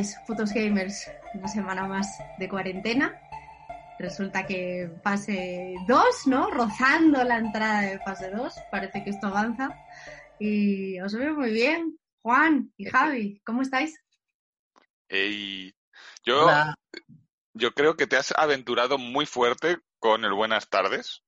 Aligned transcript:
Tardes, 0.00 0.16
Futos 0.26 0.52
Gamers. 0.52 1.10
Una 1.34 1.48
semana 1.48 1.86
más 1.86 2.18
de 2.38 2.48
cuarentena. 2.48 3.20
Resulta 3.98 4.46
que 4.46 4.90
fase 5.02 5.74
2, 5.86 6.26
¿no? 6.26 6.50
Rozando 6.50 7.22
la 7.24 7.36
entrada 7.38 7.82
de 7.82 7.98
fase 8.00 8.30
2. 8.30 8.54
Parece 8.70 9.04
que 9.04 9.10
esto 9.10 9.26
avanza. 9.26 9.70
Y 10.38 10.98
os 11.00 11.14
veo 11.14 11.34
muy 11.34 11.52
bien. 11.52 11.98
Juan 12.22 12.72
y 12.76 12.86
Javi, 12.86 13.40
¿cómo 13.44 13.62
estáis? 13.62 13.98
Yo, 16.24 16.48
yo 17.54 17.72
creo 17.72 17.96
que 17.96 18.06
te 18.06 18.16
has 18.16 18.32
aventurado 18.36 18.98
muy 18.98 19.26
fuerte 19.26 19.78
con 19.98 20.24
el 20.24 20.32
buenas 20.32 20.68
tardes. 20.68 21.22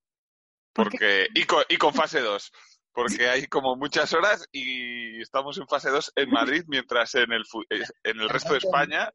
Porque, 0.73 1.29
y, 1.35 1.45
con, 1.45 1.65
y 1.69 1.77
con 1.77 1.93
fase 1.93 2.21
2. 2.21 2.53
Porque 2.95 3.29
hay 3.29 3.47
como 3.47 3.75
muchas 3.77 4.13
horas 4.13 4.47
y 4.53 5.21
estamos 5.21 5.57
en 5.59 5.67
fase 5.67 5.89
2 5.91 6.13
en 6.17 6.31
Madrid, 6.31 6.65
mientras 6.69 7.15
en 7.15 7.33
el, 7.33 7.43
eh, 7.71 7.83
en 8.05 8.21
el 8.21 8.29
resto 8.29 8.53
de 8.53 8.59
España 8.59 9.11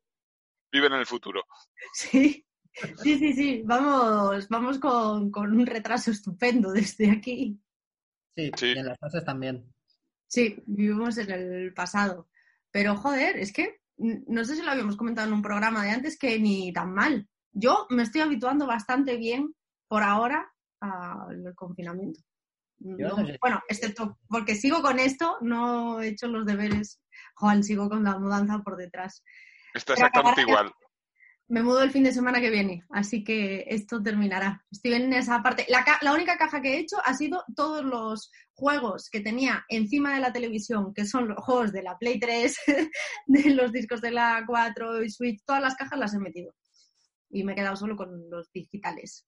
viven 0.72 0.94
en 0.94 1.00
el 1.00 1.06
futuro. 1.06 1.44
Sí, 1.94 2.45
sí, 3.03 3.17
sí, 3.20 3.33
sí. 3.33 3.61
Vamos, 3.66 4.48
vamos 4.50 4.80
con, 4.80 5.30
con 5.31 5.52
un 5.55 5.66
retraso 5.66 6.11
estupendo 6.11 6.72
desde 6.72 7.11
aquí. 7.11 7.59
Sí, 8.36 8.52
Sí. 8.55 8.73
y 8.75 8.78
en 8.80 8.86
las 8.88 9.00
fases 9.00 9.23
también. 9.25 9.72
Sí, 10.28 10.61
vivimos 10.66 11.17
en 11.17 11.31
el 11.31 11.73
pasado. 11.73 12.30
Pero 12.72 12.95
joder, 12.95 13.38
es 13.38 13.53
que 13.53 13.80
no 13.98 14.44
sé 14.44 14.55
si 14.55 14.61
lo 14.61 14.72
habíamos 14.72 14.98
comentado 14.98 15.28
en 15.28 15.33
un 15.33 15.42
programa 15.42 15.83
de 15.83 15.92
antes 15.92 16.17
que 16.20 16.38
ni 16.39 16.72
tan 16.73 16.94
mal. 16.94 17.28
Yo 17.52 17.88
me 17.89 18.03
estoy 18.03 18.22
habituando 18.22 18.67
bastante 18.67 19.17
bien 19.17 19.55
por 19.88 20.03
ahora 20.03 20.52
al 20.81 21.53
confinamiento. 21.55 22.20
No- 22.80 22.95
no 23.09 23.25
sé. 23.28 23.38
bueno, 23.42 23.61
excepto 23.70 24.20
porque 24.30 24.56
sigo 24.56 24.81
con 24.81 25.00
esto, 25.00 25.38
no 25.42 26.00
he 26.02 26.09
hecho 26.09 26.28
los 26.28 26.45
deberes. 26.45 27.02
Juan, 27.36 27.64
sigo 27.64 27.89
con 27.89 28.03
la 28.03 28.17
mudanza 28.20 28.59
por 28.59 28.78
detrás. 28.78 29.23
Está 29.73 29.94
exactamente 29.94 30.42
igual. 30.42 30.72
Me 31.50 31.64
mudo 31.64 31.81
el 31.81 31.92
fin 31.92 32.03
de 32.03 32.11
semana 32.11 32.42
que 32.42 32.50
viene, 32.50 32.83
así 32.89 33.23
que 33.23 33.64
esto 33.70 34.03
terminará. 34.03 34.66
Estoy 34.70 34.95
en 34.95 35.14
esa 35.14 35.42
parte. 35.42 35.66
La, 35.70 35.86
ca- 35.86 35.98
la 36.02 36.14
única 36.14 36.38
caja 36.38 36.61
que 36.61 36.73
he 36.75 36.80
hecho 36.80 36.98
ha 37.05 37.14
sido 37.14 37.44
todos 37.55 37.86
los 37.86 38.31
juegos 38.53 39.09
que 39.09 39.22
tenía 39.22 39.64
encima 39.70 40.14
de 40.14 40.20
la 40.20 40.33
televisión, 40.33 40.94
que 40.94 41.05
son 41.05 41.30
los 41.30 41.38
juegos 41.38 41.72
de 41.72 41.83
la 41.83 41.98
Play 41.98 42.20
3, 42.20 42.58
de 43.28 43.50
los 43.52 43.72
discos 43.72 44.02
de 44.02 44.11
la 44.11 44.44
4 44.45 45.02
y 45.04 45.10
Switch, 45.10 45.42
todas 45.45 45.61
las 45.61 45.76
cajas 45.76 45.98
las 45.98 46.14
he 46.14 46.20
metido. 46.20 46.54
Y 47.30 47.43
me 47.45 47.54
he 47.54 47.55
quedado 47.55 47.77
solo 47.77 47.95
con 47.95 48.30
los 48.30 48.52
digitales. 48.52 49.26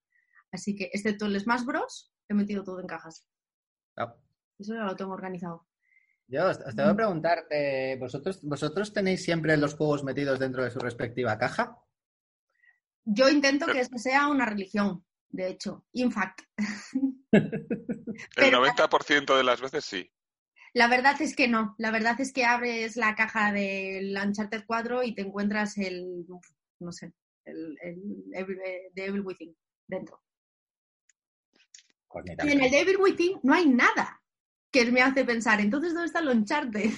Así 0.51 0.75
que, 0.75 0.89
excepto 0.91 1.25
el 1.25 1.39
Smash 1.39 1.63
Bros, 1.63 2.11
he 2.27 2.33
metido 2.33 2.63
todo 2.65 2.81
en 2.81 2.87
cajas. 2.87 3.25
Ah, 3.99 4.15
Eso 4.57 4.73
ya 4.73 4.81
lo 4.83 4.95
tengo 4.95 5.13
organizado. 5.13 5.67
Yo 6.27 6.47
os, 6.47 6.59
os 6.59 6.75
tengo 6.75 6.89
que 6.89 6.95
preguntar, 6.95 7.45
eh, 7.49 7.97
¿vosotros, 7.99 8.39
¿vosotros 8.43 8.93
tenéis 8.93 9.23
siempre 9.23 9.57
los 9.57 9.73
juegos 9.75 10.03
metidos 10.03 10.39
dentro 10.39 10.63
de 10.63 10.71
su 10.71 10.79
respectiva 10.79 11.37
caja? 11.37 11.77
Yo 13.03 13.29
intento 13.29 13.65
que 13.65 13.79
eso 13.79 13.97
sea 13.97 14.27
una 14.27 14.45
religión, 14.45 15.03
de 15.29 15.47
hecho. 15.49 15.85
In 15.93 16.11
fact. 16.11 16.41
El 17.31 17.49
Pero- 18.35 18.63
90% 18.65 19.35
de 19.37 19.43
las 19.43 19.61
veces 19.61 19.85
sí. 19.85 20.11
La 20.73 20.87
verdad 20.87 21.19
es 21.21 21.35
que 21.35 21.47
no. 21.47 21.73
La 21.79 21.89
verdad 21.89 22.19
es 22.21 22.31
que 22.31 22.45
abres 22.45 22.95
la 22.95 23.15
caja 23.15 23.51
del 23.51 24.15
Uncharted 24.15 24.63
4 24.67 25.01
y 25.03 25.15
te 25.15 25.23
encuentras 25.23 25.77
el, 25.79 26.27
no 26.79 26.91
sé, 26.91 27.11
el, 27.45 27.75
el 27.81 28.23
Evil, 28.33 28.59
eh, 28.63 28.91
The 28.93 29.05
Evil 29.07 29.21
Within 29.21 29.57
dentro. 29.87 30.21
Pues 32.09 32.25
Y 32.25 32.35
tanto. 32.35 32.51
en 32.53 32.61
el 32.61 32.71
Devil 32.71 32.97
Within 32.97 33.39
no 33.43 33.53
hay 33.53 33.67
nada 33.67 34.21
que 34.71 34.91
me 34.91 35.01
hace 35.01 35.23
pensar, 35.25 35.61
entonces, 35.61 35.93
¿dónde 35.93 36.07
está 36.07 36.19
el 36.19 36.29
Uncharted? 36.29 36.91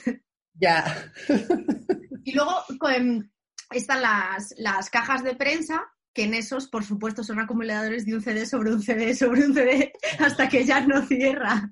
Ya. 0.53 1.11
Y 2.23 2.33
luego 2.33 2.53
con- 2.79 3.33
están 3.72 4.01
las, 4.03 4.53
las 4.57 4.89
cajas 4.91 5.23
de 5.23 5.35
prensa, 5.35 5.91
que 6.13 6.23
en 6.25 6.35
esos, 6.35 6.67
por 6.67 6.83
supuesto, 6.83 7.23
son 7.23 7.39
acumuladores 7.39 8.05
de 8.05 8.13
un 8.13 8.22
CD 8.22 8.45
sobre 8.45 8.72
un 8.73 8.81
CD 8.83 9.16
sobre 9.16 9.44
un 9.45 9.53
CD, 9.55 9.91
hasta 10.19 10.47
que 10.47 10.63
ya 10.63 10.81
no 10.85 11.01
cierra. 11.07 11.72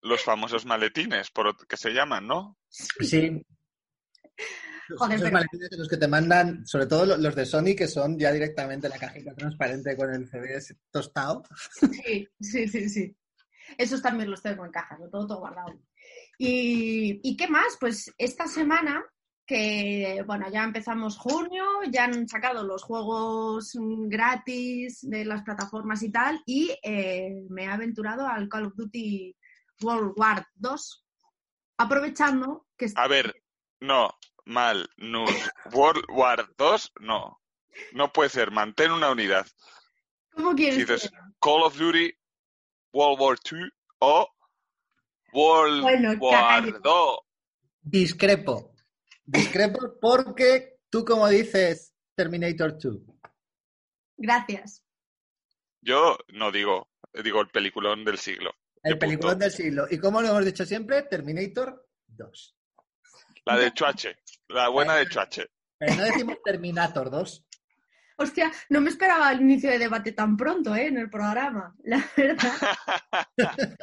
Los 0.00 0.22
famosos 0.24 0.64
maletines, 0.64 1.30
por 1.30 1.66
que 1.66 1.76
se 1.76 1.90
llaman, 1.90 2.26
¿no? 2.26 2.56
Sí. 2.70 3.44
Joder, 4.98 5.14
Esos 5.16 5.24
pero- 5.28 5.32
maletines 5.34 5.70
de 5.70 5.76
los 5.76 5.88
que 5.88 5.96
te 5.96 6.08
mandan, 6.08 6.66
sobre 6.66 6.86
todo 6.86 7.06
lo- 7.06 7.16
los 7.16 7.34
de 7.34 7.46
Sony, 7.46 7.74
que 7.76 7.88
son 7.88 8.18
ya 8.18 8.32
directamente 8.32 8.88
la 8.88 8.98
cajita 8.98 9.34
transparente 9.34 9.96
con 9.96 10.12
el 10.12 10.28
CD 10.28 10.58
tostado. 10.90 11.42
Sí, 11.80 12.28
sí, 12.40 12.68
sí, 12.68 12.88
sí. 12.88 13.16
Esos 13.78 14.02
también 14.02 14.30
los 14.30 14.42
tengo 14.42 14.64
en 14.66 14.72
cajas, 14.72 14.98
lo 15.00 15.08
tengo 15.08 15.26
todo 15.26 15.38
guardado. 15.40 15.72
Y, 16.38 17.20
¿y 17.22 17.36
qué 17.36 17.46
más? 17.48 17.76
Pues 17.80 18.12
esta 18.18 18.46
semana, 18.46 19.04
que 19.46 20.22
bueno, 20.26 20.46
ya 20.50 20.64
empezamos 20.64 21.16
junio, 21.16 21.64
ya 21.90 22.04
han 22.04 22.28
sacado 22.28 22.64
los 22.64 22.82
juegos 22.82 23.72
gratis 24.08 24.98
de 25.02 25.24
las 25.24 25.42
plataformas 25.42 26.02
y 26.02 26.10
tal, 26.10 26.40
y 26.46 26.76
eh, 26.82 27.44
me 27.48 27.64
he 27.64 27.66
aventurado 27.68 28.26
al 28.26 28.48
Call 28.48 28.66
of 28.66 28.74
Duty 28.76 29.34
World 29.82 30.12
War 30.16 30.46
2, 30.54 31.04
aprovechando 31.78 32.66
que 32.76 32.86
A 32.94 33.08
ver, 33.08 33.34
no, 33.80 34.10
mal, 34.44 34.88
no. 34.96 35.24
World 35.72 36.04
War 36.08 36.48
2, 36.56 36.92
no. 37.00 37.40
No 37.92 38.12
puede 38.12 38.28
ser, 38.30 38.50
mantén 38.50 38.92
una 38.92 39.10
unidad. 39.10 39.46
¿Cómo 40.34 40.54
quieres 40.54 40.74
Si 40.74 40.80
dices 40.82 41.10
Call 41.40 41.62
of 41.62 41.76
Duty, 41.76 42.12
World 42.92 43.20
War 43.20 43.38
2 43.42 43.70
o 44.00 44.28
World 45.32 45.82
Bueno, 45.82 46.12
War 46.18 46.62
carajo. 46.64 46.78
2. 46.82 47.18
Discrepo. 47.82 48.74
Discrepo 49.24 49.98
porque 50.00 50.80
tú, 50.90 51.04
como 51.04 51.28
dices, 51.28 51.94
Terminator 52.14 52.78
2. 52.78 52.98
Gracias. 54.16 54.84
Yo 55.80 56.16
no 56.28 56.52
digo, 56.52 56.90
digo 57.24 57.40
el 57.40 57.48
peliculón 57.48 58.04
del 58.04 58.18
siglo. 58.18 58.54
El 58.82 58.98
peliculón 58.98 59.32
punto. 59.32 59.44
del 59.44 59.52
siglo. 59.52 59.86
¿Y 59.90 59.98
como 59.98 60.20
lo 60.20 60.28
hemos 60.28 60.44
dicho 60.44 60.64
siempre? 60.66 61.02
Terminator 61.02 61.88
2. 62.08 62.56
La 63.44 63.56
de 63.56 63.72
Chuache, 63.72 64.18
la 64.52 64.68
buena 64.68 64.94
de 64.96 65.06
Chuache. 65.06 65.46
Pero 65.78 65.94
no 65.96 66.04
decimos 66.04 66.36
Terminator 66.44 67.10
2. 67.10 67.44
Hostia, 68.18 68.52
no 68.68 68.80
me 68.80 68.90
esperaba 68.90 69.32
el 69.32 69.40
inicio 69.40 69.70
de 69.70 69.78
debate 69.78 70.12
tan 70.12 70.36
pronto, 70.36 70.74
¿eh? 70.76 70.86
En 70.86 70.98
el 70.98 71.10
programa, 71.10 71.74
la 71.84 72.04
verdad. 72.16 72.52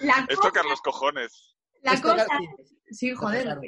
La 0.00 0.26
Es 0.28 0.36
cosa, 0.36 0.48
tocar 0.48 0.64
los 0.64 0.80
cojones. 0.80 1.54
la 1.82 1.92
Esto 1.92 2.10
cosa, 2.10 2.26
sí, 2.38 2.74
sí, 2.90 3.14
joder, 3.14 3.44
tocar. 3.44 3.60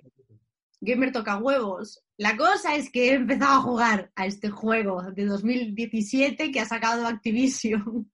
Gamer 0.81 1.13
toca 1.13 1.37
huevos. 1.39 2.03
La 2.17 2.37
cosa 2.37 2.75
es 2.75 2.91
que 2.91 3.11
he 3.11 3.15
empezado 3.15 3.55
a 3.55 3.63
jugar 3.63 4.13
a 4.17 4.27
este 4.27 4.51
juego 4.51 5.03
de 5.13 5.25
2017 5.27 6.51
que 6.51 6.61
ha 6.61 6.67
sacado 6.67 7.07
Activision. 7.07 8.11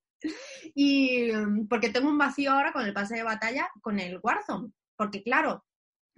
Y 0.74 1.32
mm, 1.32 1.66
porque 1.68 1.88
tengo 1.88 2.08
un 2.10 2.18
vacío 2.18 2.52
ahora 2.52 2.72
con 2.72 2.84
el 2.84 2.92
pase 2.92 3.16
de 3.16 3.22
batalla 3.22 3.70
con 3.80 3.98
el 3.98 4.20
Warzone. 4.22 4.70
Porque 4.96 5.22
claro, 5.22 5.64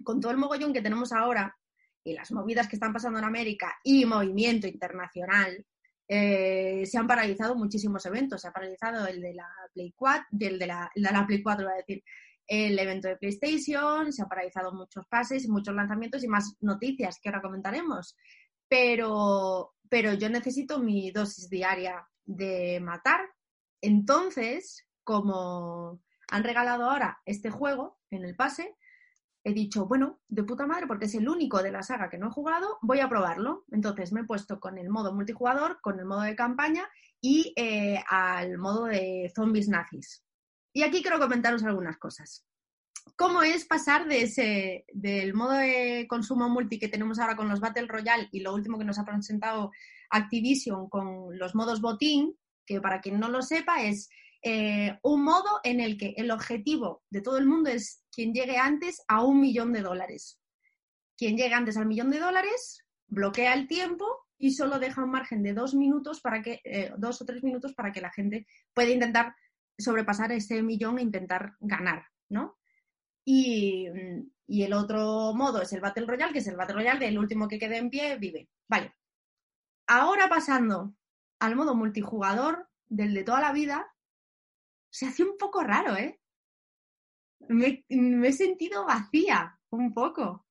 con 0.03 0.19
todo 0.19 0.31
el 0.31 0.37
mogollón 0.37 0.73
que 0.73 0.81
tenemos 0.81 1.13
ahora 1.13 1.55
y 2.03 2.13
las 2.13 2.31
movidas 2.31 2.67
que 2.67 2.75
están 2.75 2.93
pasando 2.93 3.19
en 3.19 3.25
América 3.25 3.79
y 3.83 4.05
movimiento 4.05 4.67
internacional, 4.67 5.65
eh, 6.07 6.85
se 6.85 6.97
han 6.97 7.07
paralizado 7.07 7.55
muchísimos 7.55 8.05
eventos. 8.05 8.41
Se 8.41 8.47
ha 8.47 8.51
paralizado 8.51 9.07
el 9.07 9.21
de 9.21 9.33
la 9.33 9.47
Play 9.73 9.93
4, 9.95 10.27
el 10.39 10.59
de 10.59 10.67
la, 10.67 10.91
de 10.93 11.01
la 11.01 11.25
Play 11.25 11.41
4, 11.41 11.63
iba 11.63 11.71
a 11.71 11.77
decir, 11.77 12.03
el 12.45 12.77
evento 12.77 13.07
de 13.07 13.15
PlayStation, 13.15 14.11
se 14.11 14.21
han 14.21 14.27
paralizado 14.27 14.73
muchos 14.73 15.07
pases, 15.07 15.47
muchos 15.47 15.73
lanzamientos 15.73 16.23
y 16.23 16.27
más 16.27 16.57
noticias 16.59 17.19
que 17.21 17.29
ahora 17.29 17.41
comentaremos. 17.41 18.17
Pero, 18.67 19.75
pero 19.89 20.13
yo 20.13 20.29
necesito 20.29 20.79
mi 20.79 21.11
dosis 21.11 21.49
diaria 21.49 22.05
de 22.25 22.79
matar. 22.81 23.21
Entonces, 23.81 24.85
como 25.03 26.01
han 26.29 26.43
regalado 26.43 26.89
ahora 26.89 27.21
este 27.25 27.49
juego 27.49 27.99
en 28.09 28.25
el 28.25 28.35
pase, 28.35 28.75
he 29.43 29.53
dicho, 29.53 29.85
bueno, 29.85 30.21
de 30.27 30.43
puta 30.43 30.65
madre, 30.65 30.87
porque 30.87 31.05
es 31.05 31.15
el 31.15 31.27
único 31.27 31.61
de 31.61 31.71
la 31.71 31.83
saga 31.83 32.09
que 32.09 32.17
no 32.17 32.27
he 32.27 32.31
jugado, 32.31 32.77
voy 32.81 32.99
a 33.01 33.09
probarlo. 33.09 33.65
Entonces 33.71 34.13
me 34.13 34.21
he 34.21 34.25
puesto 34.25 34.59
con 34.59 34.77
el 34.77 34.89
modo 34.89 35.13
multijugador, 35.13 35.79
con 35.81 35.99
el 35.99 36.05
modo 36.05 36.21
de 36.21 36.35
campaña 36.35 36.87
y 37.19 37.53
eh, 37.55 38.01
al 38.07 38.57
modo 38.57 38.85
de 38.85 39.31
zombies 39.35 39.67
nazis. 39.67 40.23
Y 40.73 40.83
aquí 40.83 41.01
quiero 41.01 41.19
comentaros 41.19 41.63
algunas 41.63 41.97
cosas. 41.97 42.45
¿Cómo 43.17 43.43
es 43.43 43.65
pasar 43.65 44.07
de 44.07 44.21
ese, 44.23 44.85
del 44.93 45.33
modo 45.33 45.53
de 45.53 46.05
consumo 46.07 46.47
multi 46.49 46.79
que 46.79 46.87
tenemos 46.87 47.19
ahora 47.19 47.35
con 47.35 47.49
los 47.49 47.59
Battle 47.59 47.87
Royale 47.87 48.29
y 48.31 48.39
lo 48.39 48.53
último 48.53 48.77
que 48.77 48.85
nos 48.85 48.97
ha 48.97 49.05
presentado 49.05 49.71
Activision 50.09 50.89
con 50.89 51.37
los 51.37 51.53
modos 51.53 51.81
botín, 51.81 52.37
que 52.65 52.79
para 52.79 53.01
quien 53.01 53.19
no 53.19 53.29
lo 53.29 53.41
sepa 53.41 53.83
es 53.83 54.09
eh, 54.45 54.99
un 55.03 55.23
modo 55.23 55.61
en 55.63 55.79
el 55.79 55.97
que 55.97 56.13
el 56.17 56.29
objetivo 56.29 57.01
de 57.09 57.21
todo 57.21 57.37
el 57.37 57.45
mundo 57.45 57.69
es 57.69 58.03
quien 58.11 58.33
llegue 58.33 58.57
antes 58.57 59.01
a 59.07 59.23
un 59.23 59.39
millón 59.39 59.71
de 59.71 59.81
dólares. 59.81 60.37
Quien 61.17 61.37
llegue 61.37 61.53
antes 61.53 61.77
al 61.77 61.85
millón 61.85 62.09
de 62.11 62.19
dólares 62.19 62.83
bloquea 63.07 63.53
el 63.53 63.67
tiempo 63.67 64.05
y 64.37 64.51
solo 64.51 64.79
deja 64.79 65.01
un 65.01 65.11
margen 65.11 65.43
de 65.43 65.53
dos 65.53 65.73
minutos 65.75 66.19
para 66.19 66.41
que, 66.41 66.59
eh, 66.65 66.91
dos 66.97 67.21
o 67.21 67.25
tres 67.25 67.41
minutos 67.41 67.73
para 67.73 67.93
que 67.93 68.01
la 68.01 68.11
gente 68.11 68.45
pueda 68.73 68.89
intentar 68.89 69.33
sobrepasar 69.77 70.33
ese 70.33 70.61
millón 70.61 70.97
e 70.97 71.03
intentar 71.03 71.53
ganar, 71.61 72.05
¿no? 72.27 72.57
Y, 73.23 73.87
y, 74.45 74.63
el 74.63 74.73
otro 74.73 75.33
modo 75.33 75.61
es 75.61 75.71
el 75.71 75.79
Battle 75.79 76.05
Royale, 76.05 76.33
que 76.33 76.39
es 76.39 76.47
el 76.47 76.57
Battle 76.57 76.75
Royale 76.75 77.05
del 77.05 77.17
último 77.17 77.47
que 77.47 77.57
quede 77.57 77.77
en 77.77 77.89
pie 77.89 78.17
vive. 78.17 78.49
Vale. 78.67 78.93
Ahora 79.87 80.27
pasando 80.27 80.93
al 81.39 81.55
modo 81.55 81.73
multijugador 81.75 82.67
del 82.87 83.13
de 83.13 83.23
toda 83.23 83.39
la 83.39 83.53
vida, 83.53 83.92
se 84.93 85.07
hace 85.07 85.23
un 85.23 85.37
poco 85.39 85.63
raro, 85.63 85.97
¿eh? 85.97 86.21
Me, 87.49 87.83
he 87.89 88.31
sentido 88.31 88.85
vacía, 88.85 89.59
un 89.71 89.91
poco. 89.91 90.45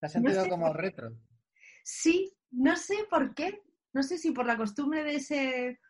¿Te 0.00 0.06
has 0.06 0.12
sentido 0.12 0.48
como 0.48 0.72
retro? 0.72 1.14
Sí, 1.84 2.34
no 2.50 2.76
sé 2.76 3.06
por 3.10 3.34
qué. 3.34 3.62
No 3.92 4.02
sé 4.02 4.16
si 4.16 4.30
por 4.30 4.46
la 4.46 4.56
costumbre 4.56 5.04
de 5.04 5.16
ese, 5.16 5.80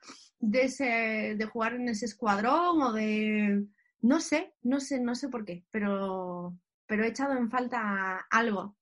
de 0.41 0.63
ese, 0.63 1.37
de 1.37 1.47
jugar 1.47 1.75
en 1.75 1.89
ese 1.89 2.07
escuadrón 2.07 2.83
o 2.83 2.93
de, 2.93 3.65
no 4.01 4.21
sé, 4.21 4.57
no 4.63 4.81
sé, 4.81 4.99
no 4.99 5.15
sé 5.15 5.29
por 5.29 5.45
qué, 5.45 5.65
pero, 5.71 6.59
pero 6.87 7.05
he 7.05 7.09
echado 7.09 7.35
en 7.35 7.49
falta 7.49 8.27
algo. 8.29 8.77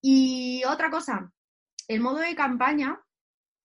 Y 0.00 0.64
otra 0.64 0.90
cosa, 0.90 1.32
el 1.86 2.00
modo 2.00 2.18
de 2.18 2.34
campaña 2.34 3.00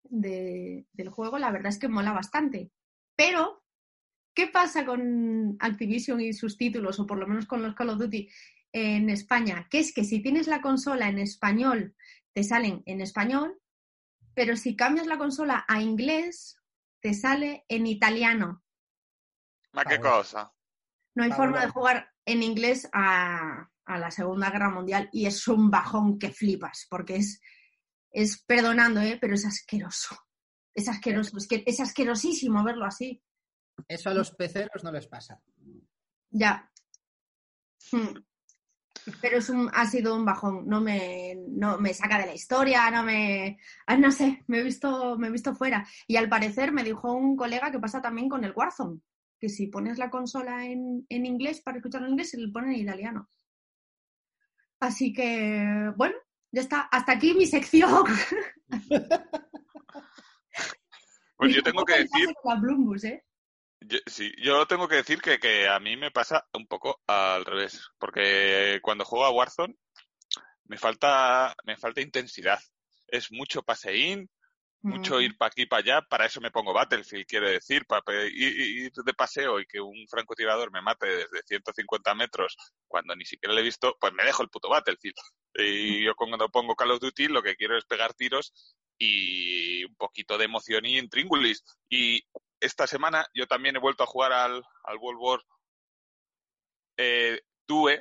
del 0.04 1.10
juego, 1.10 1.40
la 1.40 1.52
verdad 1.52 1.72
es 1.72 1.80
que 1.80 1.88
mola 1.88 2.12
bastante, 2.12 2.72
pero 3.16 3.61
¿Qué 4.34 4.48
pasa 4.48 4.86
con 4.86 5.58
Activision 5.60 6.22
y 6.22 6.34
sus 6.34 6.58
títulos, 6.58 7.00
o 7.00 7.06
por 7.06 7.18
lo 7.18 7.28
menos 7.28 7.46
con 7.46 7.62
los 7.62 7.76
Call 7.76 7.90
of 7.90 8.00
Duty 8.00 8.30
en 8.72 9.10
España? 9.10 9.68
Que 9.70 9.80
es 9.80 9.94
que 9.94 10.06
si 10.06 10.22
tienes 10.22 10.48
la 10.48 10.62
consola 10.62 11.10
en 11.10 11.20
español, 11.20 11.96
te 12.34 12.44
salen 12.44 12.82
en 12.86 13.02
español, 13.02 13.60
pero 14.34 14.56
si 14.56 14.76
cambias 14.76 15.08
la 15.08 15.18
consola 15.18 15.66
a 15.68 15.82
inglés, 15.82 16.58
te 17.02 17.14
sale 17.14 17.66
en 17.68 17.88
italiano. 17.88 18.64
¿Ma 19.74 19.84
qué 19.84 20.00
cosa? 20.00 20.54
No 21.16 21.24
hay 21.24 21.32
forma 21.32 21.62
de 21.62 21.72
jugar 21.72 22.10
en 22.26 22.44
inglés 22.44 22.90
a, 22.94 23.68
la 23.86 24.12
Segunda 24.12 24.50
Guerra 24.50 24.70
Mundial 24.70 25.10
y 25.12 25.26
es 25.26 25.46
un 25.50 25.70
bajón 25.70 26.18
que 26.18 26.32
flipas, 26.32 26.88
porque 26.90 27.18
es, 27.18 27.42
es 28.10 28.42
perdonando, 28.44 29.02
¿eh? 29.02 29.18
pero 29.20 29.36
es 29.36 29.46
asqueroso. 29.46 30.18
Es 30.74 30.88
asqueroso, 30.88 31.38
es 31.38 31.48
que 31.48 31.64
es 31.66 31.82
asquerosísimo 31.82 32.64
verlo 32.64 32.86
así. 32.86 33.22
Eso 33.88 34.10
a 34.10 34.14
los 34.14 34.32
peceros 34.32 34.84
no 34.84 34.92
les 34.92 35.08
pasa. 35.08 35.42
Ya. 36.30 36.72
Hmm. 37.92 38.24
Pero 39.20 39.38
es 39.38 39.50
un, 39.50 39.70
ha 39.74 39.86
sido 39.88 40.16
un 40.16 40.26
bajón. 40.26 40.68
No 40.68 40.80
me, 40.80 41.36
no 41.48 41.78
me 41.78 41.94
saca 41.94 42.20
de 42.20 42.28
la 42.28 42.34
historia, 42.34 42.90
no 42.92 43.04
me. 43.04 43.58
Ah, 43.88 43.98
no 43.98 44.12
sé, 44.12 44.44
me 44.48 44.60
he, 44.60 44.64
visto, 44.64 45.18
me 45.18 45.28
he 45.28 45.32
visto 45.32 45.56
fuera. 45.56 45.88
Y 46.08 46.18
al 46.18 46.30
parecer 46.30 46.72
me 46.72 46.84
dijo 46.84 47.12
un 47.14 47.36
colega 47.36 47.72
que 47.72 47.80
pasa 47.80 48.02
también 48.02 48.30
con 48.30 48.44
el 48.44 48.54
Warzone. 48.56 49.02
Que 49.40 49.50
si 49.50 49.68
pones 49.68 49.98
la 49.98 50.12
consola 50.12 50.66
en, 50.66 51.06
en 51.10 51.26
inglés 51.26 51.62
para 51.62 51.78
escuchar 51.78 52.04
en 52.04 52.10
inglés, 52.10 52.30
se 52.30 52.38
le 52.38 52.52
pone 52.52 52.76
en 52.76 52.82
italiano. 52.82 53.30
Así 54.80 55.14
que, 55.14 55.92
bueno, 55.96 56.16
ya 56.52 56.62
está. 56.62 56.82
Hasta 56.82 57.14
aquí 57.14 57.34
mi 57.34 57.46
sección. 57.46 58.06
Pues 61.42 61.56
yo 61.56 61.64
tengo 61.64 61.84
que 61.84 61.94
decir. 61.94 62.30
La 62.44 62.54
Blumbus, 62.54 63.04
¿eh? 63.04 63.26
Yo, 63.82 63.98
sí, 64.06 64.32
yo 64.38 64.66
tengo 64.68 64.88
que 64.88 64.98
decir 64.98 65.22
que, 65.22 65.40
que, 65.40 65.68
a 65.68 65.80
mí 65.80 65.98
me 65.98 66.12
pasa 66.12 66.48
un 66.54 66.68
poco 66.68 67.02
al 67.08 67.44
revés, 67.46 67.82
porque 67.98 68.80
cuando 68.82 69.06
juego 69.06 69.26
a 69.26 69.32
Warzone 69.32 69.76
me 70.66 70.78
falta, 70.78 71.56
me 71.66 71.78
falta 71.78 72.02
intensidad. 72.02 72.60
Es 73.08 73.32
mucho 73.32 73.64
paseín, 73.64 74.30
mucho 74.84 75.22
ir 75.22 75.38
para 75.38 75.50
aquí 75.50 75.66
para 75.66 75.82
allá, 75.82 76.02
para 76.08 76.26
eso 76.26 76.42
me 76.42 76.50
pongo 76.50 76.74
Battlefield, 76.74 77.26
quiere 77.28 77.52
decir, 77.52 77.86
para 77.86 78.02
ir, 78.26 78.92
de 78.92 79.14
paseo 79.14 79.60
y 79.60 79.66
que 79.66 79.80
un 79.80 80.08
francotirador 80.10 80.72
me 80.72 80.82
mate 80.82 81.06
desde 81.08 81.44
150 81.46 82.16
metros 82.16 82.56
cuando 82.88 83.16
ni 83.16 83.26
siquiera 83.26 83.54
le 83.54 83.62
he 83.62 83.66
visto, 83.66 83.96
pues 84.00 84.14
me 84.14 84.24
dejo 84.24 84.44
el 84.44 84.50
puto 84.50 84.70
Battlefield. 84.70 85.16
Y 85.56 86.04
yo 86.04 86.16
cuando 86.16 86.50
pongo 86.50 86.76
Call 86.76 86.92
of 86.92 87.00
Duty 87.00 87.28
lo 87.28 87.44
que 87.44 87.56
quiero 87.56 87.78
es 87.78 87.86
pegar 87.86 88.14
tiros 88.14 88.54
y 88.98 89.84
un 89.84 89.96
poquito 89.96 90.38
de 90.38 90.46
emoción 90.46 90.86
y 90.86 90.98
intríngulis. 90.98 91.64
Y 91.90 92.24
esta 92.62 92.88
semana 92.88 93.28
yo 93.34 93.48
también 93.48 93.76
he 93.76 93.80
vuelto 93.80 94.04
a 94.04 94.08
jugar 94.08 94.32
al, 94.32 94.64
al 94.84 94.98
World 94.98 95.20
War 95.20 95.42
eh, 96.98 97.42
Due. 97.68 98.00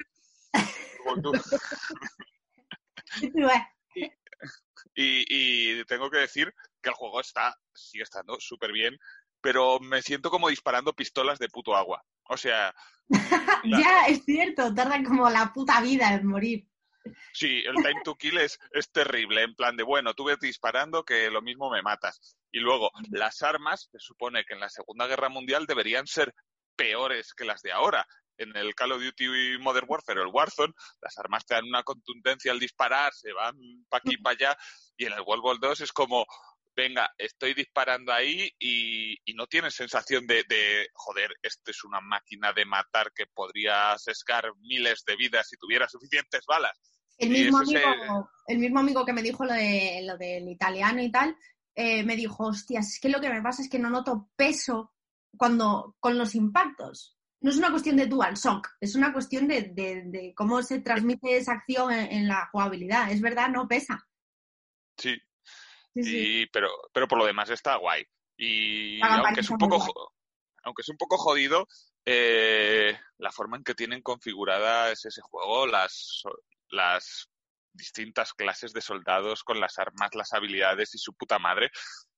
y, 4.95 5.25
y, 5.29 5.85
tengo 5.87 6.11
que 6.11 6.19
decir 6.19 6.55
que 6.83 6.91
el 6.91 6.95
juego 6.95 7.21
está, 7.21 7.57
sigue 7.75 8.03
estando 8.03 8.39
súper 8.39 8.73
bien, 8.73 8.99
pero 9.41 9.81
me 9.81 10.03
siento 10.03 10.31
como 10.31 10.49
disparando 10.49 10.93
pistolas 10.93 11.39
de 11.39 11.49
puto 11.49 11.75
agua. 11.75 12.05
O 12.25 12.37
sea... 12.37 12.75
ya, 13.65 14.07
es 14.09 14.25
cierto, 14.25 14.75
tardan 14.75 15.05
como 15.05 15.31
la 15.31 15.53
puta 15.53 15.81
vida 15.81 16.15
en 16.15 16.27
morir. 16.27 16.67
Sí, 17.33 17.63
el 17.67 17.75
time 17.77 18.03
to 18.05 18.15
kill 18.17 18.39
es, 18.39 18.59
es 18.73 18.91
terrible, 18.91 19.43
en 19.43 19.55
plan 19.55 19.77
de, 19.77 19.83
bueno, 19.83 20.15
tú 20.15 20.25
ves 20.25 20.39
disparando 20.39 21.05
que 21.05 21.31
lo 21.31 21.41
mismo 21.41 21.71
me 21.71 21.83
matas. 21.83 22.37
Y 22.51 22.61
luego, 22.61 22.91
las 23.11 23.43
armas, 23.43 23.89
se 23.91 23.99
supone 23.99 24.45
que 24.45 24.55
en 24.55 24.61
la 24.61 24.69
Segunda 24.69 25.07
Guerra 25.07 25.29
Mundial 25.29 25.67
deberían 25.67 26.07
ser 26.07 26.35
peores 26.77 27.35
que 27.35 27.45
las 27.45 27.63
de 27.63 27.73
ahora. 27.73 28.07
En 28.37 28.57
el 28.57 28.75
Call 28.75 28.93
of 28.93 29.03
Duty 29.03 29.59
Modern 29.59 29.87
Warfare 29.89 30.21
o 30.21 30.25
el 30.25 30.31
Warzone, 30.33 30.73
las 31.03 31.19
armas 31.19 31.45
te 31.45 31.55
dan 31.55 31.67
una 31.67 31.83
contundencia 31.83 32.53
al 32.53 32.59
disparar, 32.59 33.13
se 33.13 33.33
van 33.33 33.55
para 33.89 34.01
aquí 34.01 34.15
y 34.15 34.17
para 34.17 34.35
allá, 34.35 34.59
y 34.97 35.05
en 35.05 35.13
el 35.13 35.21
World 35.21 35.45
War 35.45 35.59
2 35.61 35.83
es 35.83 35.93
como, 35.93 36.27
venga, 36.75 37.11
estoy 37.19 37.55
disparando 37.55 38.13
ahí 38.13 38.51
y, 38.59 39.17
no 39.35 39.47
tienes 39.47 39.75
sensación 39.75 40.27
de, 40.27 40.45
de, 40.49 40.89
joder, 40.93 41.31
esto 41.43 41.71
es 41.71 41.83
una 41.85 42.01
máquina 42.01 42.53
de 42.53 42.67
matar 42.67 43.11
que 43.15 43.27
podría 43.27 43.97
sesgar 43.97 44.53
miles 44.61 45.03
de 45.07 45.17
vidas 45.17 45.49
si 45.49 45.57
tuviera 45.57 45.89
suficientes 45.89 46.45
balas. 46.47 46.79
El 47.17 47.31
mismo, 47.31 47.59
amigo, 47.59 48.31
el 48.47 48.59
mismo 48.59 48.81
amigo 48.81 49.05
que 49.05 49.13
me 49.13 49.23
dijo 49.23 49.45
lo, 49.45 49.53
de, 49.53 50.03
lo 50.05 50.17
del 50.17 50.49
italiano 50.49 51.03
y 51.03 51.11
tal, 51.11 51.37
eh, 51.75 52.03
me 52.03 52.17
dijo, 52.17 52.47
hostias, 52.47 52.95
es 52.95 53.01
que 53.01 53.09
lo 53.09 53.21
que 53.21 53.31
me 53.31 53.43
pasa 53.43 53.63
es 53.63 53.69
que 53.69 53.79
no 53.79 53.91
noto 53.91 54.31
peso 54.37 54.95
cuando 55.37 55.97
con 56.01 56.19
los 56.19 56.35
impactos. 56.35 57.17
No 57.43 57.51
es 57.51 57.57
una 57.57 57.71
cuestión 57.71 57.97
de 57.97 58.07
dual 58.07 58.35
shock, 58.35 58.69
es 58.81 58.95
una 58.95 59.13
cuestión 59.13 59.49
de, 59.49 60.33
cómo 60.37 60.63
se 60.63 60.81
transmite 60.81 61.37
esa 61.37 61.53
acción 61.53 61.91
en, 61.93 62.29
la 62.29 62.49
jugabilidad. 62.53 63.11
Es 63.11 63.23
verdad, 63.23 63.49
no 63.49 63.67
pesa. 63.67 64.07
Sí. 64.99 65.17
Sí, 65.95 66.47
pero, 66.53 66.69
pero 66.93 67.09
por 67.09 67.19
lo 67.19 67.27
demás 67.27 67.51
está 67.51 67.77
guay. 67.77 68.05
Y 68.37 69.01
aunque 69.03 69.41
es 69.41 69.51
un 69.51 69.59
poco 69.59 70.13
aunque 70.63 70.83
es 70.83 70.89
un 70.89 70.97
poco 70.97 71.17
jodido, 71.17 71.67
eh, 72.05 72.99
la 73.19 73.33
forma 73.33 73.57
en 73.57 73.65
que 73.65 73.75
tienen 73.75 74.03
configurada 74.03 74.91
es 74.91 75.05
ese 75.05 75.21
juego, 75.23 75.67
las, 75.67 76.23
las 76.71 77.29
distintas 77.73 78.33
clases 78.35 78.73
de 78.73 78.81
soldados 78.81 79.43
con 79.43 79.61
las 79.61 79.79
armas, 79.79 80.15
las 80.15 80.33
habilidades 80.33 80.95
y 80.95 80.99
su 80.99 81.15
puta 81.15 81.39
madre, 81.39 81.71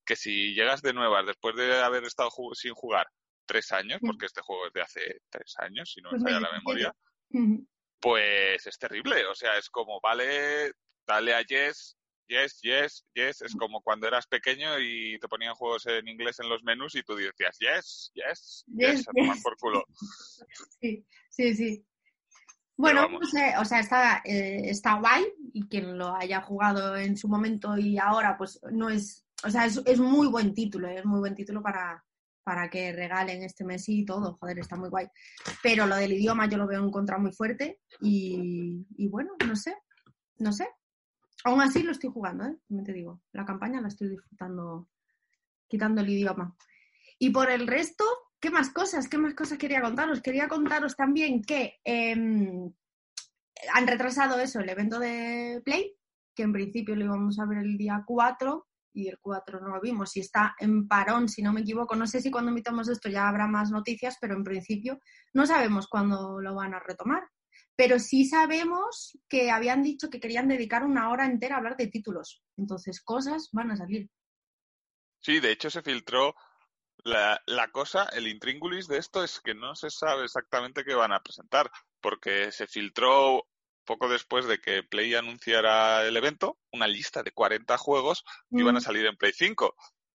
que 0.05 0.17
si 0.17 0.55
llegas 0.55 0.83
de 0.83 0.93
nuevas 0.93 1.27
después 1.27 1.55
de 1.57 1.81
haber 1.81 2.05
estado 2.05 2.31
sin 2.55 2.75
jugar 2.75 3.07
tres 3.47 3.73
años, 3.73 4.01
porque 4.01 4.27
este 4.27 4.41
juego 4.41 4.67
es 4.67 4.73
de 4.73 4.83
hace 4.83 5.21
tres 5.31 5.55
años, 5.59 5.93
si 5.93 6.01
no 6.01 6.11
me 6.11 6.19
pues 6.19 6.33
falla 6.33 6.49
la 6.49 6.53
memoria, 6.53 6.95
pues 8.01 8.67
es 8.67 8.79
terrible. 8.79 9.27
O 9.27 9.35
sea, 9.35 9.57
es 9.57 9.69
como, 9.69 10.01
vale, 10.01 10.73
dale 11.07 11.35
a 11.35 11.43
Yes, 11.43 11.97
yes, 12.29 12.61
yes, 12.63 13.05
yes. 13.15 13.43
Es 13.43 13.55
como 13.55 13.81
cuando 13.83 14.07
eras 14.07 14.27
pequeño 14.27 14.79
y 14.79 15.19
te 15.19 15.29
ponían 15.29 15.55
juegos 15.55 15.87
en 15.87 16.09
inglés 16.09 16.39
en 16.41 16.49
los 16.49 16.63
menús 16.63 16.95
y 16.95 17.03
tú 17.03 17.15
decías 17.15 17.59
yes, 17.59 18.13
yes, 18.15 18.65
yes, 18.67 19.07
yes, 19.15 19.43
por 19.43 19.57
culo. 19.57 19.85
Sí, 20.81 21.07
sí, 21.31 21.55
sí. 21.55 21.87
Bueno, 22.77 23.07
o 23.21 23.65
sea, 23.65 23.81
está, 23.81 24.23
eh, 24.25 24.63
está 24.65 24.95
guay 24.99 25.25
y 25.53 25.69
quien 25.69 25.97
lo 25.97 26.17
haya 26.17 26.41
jugado 26.41 26.97
en 26.97 27.17
su 27.17 27.29
momento 27.29 27.79
y 27.79 27.99
ahora, 27.99 28.37
pues 28.37 28.59
no 28.73 28.91
es, 28.91 29.25
o 29.45 29.51
sea, 29.51 29.67
es, 29.67 29.81
es 29.85 30.01
muy 30.01 30.27
buen 30.27 30.53
título, 30.53 30.89
¿eh? 30.89 30.99
es 30.99 31.05
muy 31.05 31.21
buen 31.21 31.35
título 31.35 31.63
para, 31.63 32.05
para 32.43 32.69
que 32.69 32.93
regalen 32.93 33.43
este 33.43 33.65
mes 33.65 33.89
y 33.89 34.05
todo, 34.05 34.37
joder, 34.41 34.59
está 34.59 34.77
muy 34.77 34.89
guay. 34.89 35.07
Pero 35.63 35.87
lo 35.87 35.97
del 35.97 36.15
idioma 36.15 36.49
yo 36.49 36.59
lo 36.59 36.67
veo 36.67 36.83
en 36.83 36.91
contra 36.91 37.19
muy 37.19 37.33
fuerte 37.33 37.81
y, 38.01 38.85
y 38.97 39.09
bueno, 39.09 39.33
no 39.47 39.55
sé, 39.55 39.77
no 40.39 40.53
sé. 40.53 40.69
Aún 41.45 41.61
así 41.61 41.83
lo 41.83 41.93
estoy 41.93 42.11
jugando, 42.11 42.45
¿eh? 42.45 42.57
te 42.85 42.93
digo, 42.93 43.23
la 43.33 43.45
campaña 43.45 43.81
la 43.81 43.89
estoy 43.89 44.09
disfrutando 44.09 44.89
quitando 45.69 46.03
el 46.03 46.11
idioma. 46.11 46.55
Y 47.19 47.31
por 47.31 47.51
el 47.51 47.67
resto, 47.67 48.05
¿qué 48.39 48.51
más 48.51 48.71
cosas? 48.71 49.09
¿Qué 49.09 49.17
más 49.17 49.35
cosas 49.35 49.59
quería 49.59 49.81
contaros? 49.81 50.21
Quería 50.21 50.49
contaros 50.49 50.97
también 50.97 51.43
que 51.43 51.81
em, 51.85 52.71
han 53.73 53.87
retrasado 53.87 54.39
eso, 54.39 54.61
el 54.61 54.69
evento 54.69 54.99
de 54.99 55.63
Play, 55.65 55.97
que 56.35 56.43
en 56.43 56.53
principio 56.53 56.95
lo 56.95 57.05
íbamos 57.05 57.39
a 57.39 57.47
ver 57.47 57.59
el 57.59 57.79
día 57.79 58.03
4 58.07 58.67
y 58.95 59.09
el 59.09 59.19
4 59.19 59.61
no 59.61 59.69
lo 59.69 59.81
vimos 59.81 60.17
y 60.17 60.21
está 60.21 60.55
en 60.59 60.87
parón, 60.87 61.29
si 61.29 61.43
no 61.43 61.53
me 61.53 61.63
equivoco. 61.63 61.97
No 61.97 62.07
sé 62.07 62.21
si 62.21 62.31
cuando 62.31 62.51
invitamos 62.51 62.89
esto 62.89 63.09
ya 63.09 63.29
habrá 63.29 63.47
más 63.47 63.71
noticias, 63.71 64.19
pero 64.21 64.35
en 64.35 64.45
principio 64.45 65.01
no 65.33 65.47
sabemos 65.47 65.89
cuándo 65.89 66.41
lo 66.41 66.55
van 66.55 66.75
a 66.75 66.81
retomar. 66.81 67.23
Pero 67.77 67.99
sí 67.99 68.27
sabemos 68.27 69.19
que 69.29 69.51
habían 69.51 69.83
dicho 69.83 70.11
que 70.11 70.21
querían 70.21 70.49
dedicar 70.49 70.85
una 70.85 71.11
hora 71.11 71.27
entera 71.27 71.55
a 71.57 71.59
hablar 71.59 71.77
de 71.77 71.87
títulos. 71.87 72.43
Entonces, 72.57 73.03
cosas 73.03 73.49
van 73.53 73.71
a 73.71 73.77
salir. 73.77 74.09
Sí, 75.21 75.41
de 75.41 75.53
hecho 75.53 75.71
se 75.71 75.83
filtró 75.83 76.35
la, 77.05 77.41
la 77.47 77.69
cosa, 77.71 78.05
el 78.13 78.29
intríngulis 78.29 78.87
de 78.87 78.99
esto 78.99 79.25
es 79.25 79.41
que 79.41 79.55
no 79.55 79.75
se 79.75 79.91
sabe 79.91 80.25
exactamente 80.25 80.85
qué 80.85 80.95
van 80.95 81.13
a 81.13 81.23
presentar, 81.23 81.71
porque 82.01 82.53
se 82.53 82.67
filtró 82.67 83.47
poco 83.85 84.09
después 84.09 84.47
de 84.47 84.61
que 84.61 84.83
Play 84.83 85.15
anunciara 85.15 86.07
el 86.07 86.17
evento, 86.17 86.59
una 86.73 86.87
lista 86.87 87.23
de 87.23 87.33
40 87.33 87.77
juegos 87.79 88.25
que 88.51 88.61
iban 88.61 88.77
a 88.77 88.81
mm. 88.81 88.83
salir 88.83 89.07
en 89.07 89.17
Play 89.17 89.33
5. 89.33 89.75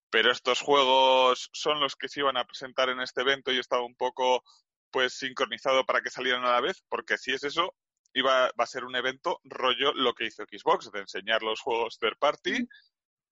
Pero 0.09 0.31
estos 0.31 0.61
juegos 0.61 1.49
son 1.51 1.81
los 1.81 1.95
que 1.95 2.07
se 2.07 2.21
iban 2.21 2.37
a 2.37 2.45
presentar 2.45 2.89
en 2.89 3.01
este 3.01 3.21
evento 3.21 3.51
y 3.51 3.59
estaba 3.59 3.83
un 3.83 3.95
poco 3.95 4.43
pues 4.91 5.13
sincronizado 5.13 5.85
para 5.85 6.01
que 6.01 6.09
salieran 6.09 6.45
a 6.45 6.51
la 6.51 6.61
vez, 6.61 6.83
porque 6.89 7.17
si 7.17 7.33
es 7.33 7.43
eso, 7.43 7.75
iba, 8.13 8.51
va 8.59 8.63
a 8.63 8.67
ser 8.67 8.85
un 8.85 8.95
evento 8.95 9.39
rollo 9.43 9.93
lo 9.93 10.13
que 10.13 10.25
hizo 10.25 10.43
Xbox, 10.43 10.91
de 10.91 10.99
enseñar 10.99 11.43
los 11.43 11.61
juegos 11.61 11.99
third 11.99 12.17
party, 12.17 12.67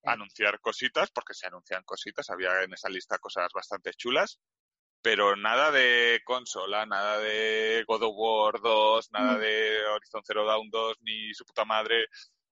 anunciar 0.04 0.60
cositas, 0.60 1.12
porque 1.12 1.34
se 1.34 1.48
anuncian 1.48 1.84
cositas, 1.84 2.30
había 2.30 2.64
en 2.64 2.74
esa 2.74 2.90
lista 2.90 3.18
cosas 3.18 3.50
bastante 3.54 3.94
chulas, 3.94 4.40
pero 5.06 5.36
nada 5.36 5.70
de 5.70 6.22
consola, 6.26 6.86
nada 6.88 7.20
de 7.20 7.84
God 7.88 8.02
of 8.02 8.14
War 8.16 8.60
2, 8.60 9.12
nada 9.12 9.38
de 9.38 9.86
Horizon 9.86 10.24
Zero 10.26 10.46
Dawn 10.48 10.68
2, 10.72 10.98
ni 11.02 11.32
su 11.36 11.46
puta 11.46 11.64
madre. 11.64 12.08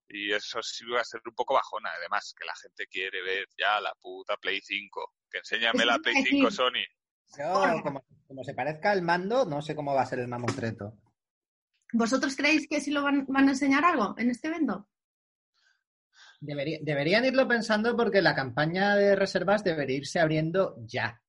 Y 0.08 0.32
eso 0.32 0.62
sí 0.62 0.86
va 0.86 1.02
a 1.02 1.04
ser 1.04 1.22
un 1.26 1.34
poco 1.34 1.56
bajona, 1.56 1.90
además, 1.98 2.36
que 2.38 2.46
la 2.46 2.56
gente 2.56 2.86
quiere 2.86 3.24
ver 3.24 3.48
ya 3.58 3.82
la 3.82 3.96
puta 3.96 4.38
Play 4.38 4.62
5. 4.62 5.16
Que 5.32 5.40
enséñame 5.40 5.84
la 5.84 5.98
Play 5.98 6.14
5, 6.24 6.52
Sony. 6.52 6.86
Yo, 7.38 7.82
como, 8.28 8.44
se 8.44 8.54
parezca 8.54 8.92
al 8.92 9.02
mando, 9.02 9.46
no 9.46 9.62
sé 9.62 9.76
cómo 9.76 9.94
va 9.94 10.02
a 10.02 10.06
ser 10.06 10.20
el 10.20 10.28
mamotreto. 10.28 10.98
¿Vosotros 11.94 12.36
creéis 12.36 12.68
que 12.68 12.82
sí 12.82 12.92
lo 12.92 13.04
van, 13.04 13.28
a 13.36 13.42
enseñar 13.42 13.86
algo 13.86 14.16
en 14.18 14.30
este 14.30 14.48
evento? 14.48 14.88
deberían 16.46 17.24
irlo 17.24 17.48
pensando 17.48 17.96
porque 17.96 18.22
la 18.22 18.36
campaña 18.36 18.98
de 18.98 19.16
reservas 19.16 19.64
debería 19.64 19.96
irse 19.96 20.20
abriendo 20.20 20.76
ya. 20.80 21.22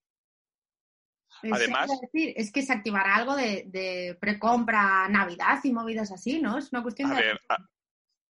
Además, 1.52 1.90
es 2.12 2.50
que 2.50 2.62
se 2.62 2.72
activará 2.72 3.14
algo 3.16 3.36
de, 3.36 3.64
de 3.66 4.16
precompra 4.20 5.08
Navidad 5.08 5.60
y 5.62 5.72
movidas 5.72 6.10
así, 6.10 6.40
¿no? 6.40 6.58
Es 6.58 6.72
una 6.72 6.82
cuestión 6.82 7.14
de... 7.14 7.38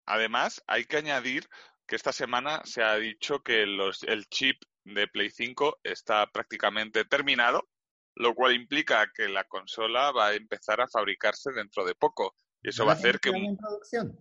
además, 0.05 0.63
hay 0.67 0.85
que 0.85 0.97
añadir 0.97 1.49
que 1.85 1.95
esta 1.95 2.11
semana 2.11 2.61
se 2.65 2.83
ha 2.83 2.95
dicho 2.95 3.41
que 3.41 3.65
los, 3.65 4.03
el 4.03 4.27
chip 4.27 4.61
de 4.93 5.07
Play 5.07 5.29
5 5.29 5.79
está 5.83 6.25
prácticamente 6.27 7.05
terminado, 7.05 7.67
lo 8.15 8.33
cual 8.35 8.55
implica 8.55 9.09
que 9.13 9.27
la 9.27 9.43
consola 9.45 10.11
va 10.11 10.27
a 10.27 10.35
empezar 10.35 10.81
a 10.81 10.87
fabricarse 10.87 11.51
dentro 11.51 11.85
de 11.85 11.95
poco. 11.95 12.35
Y 12.61 12.69
eso 12.69 12.85
va 12.85 12.93
a 12.93 12.95
hacer 12.95 13.19
que... 13.19 13.29
En 13.29 13.57
producción? 13.57 14.17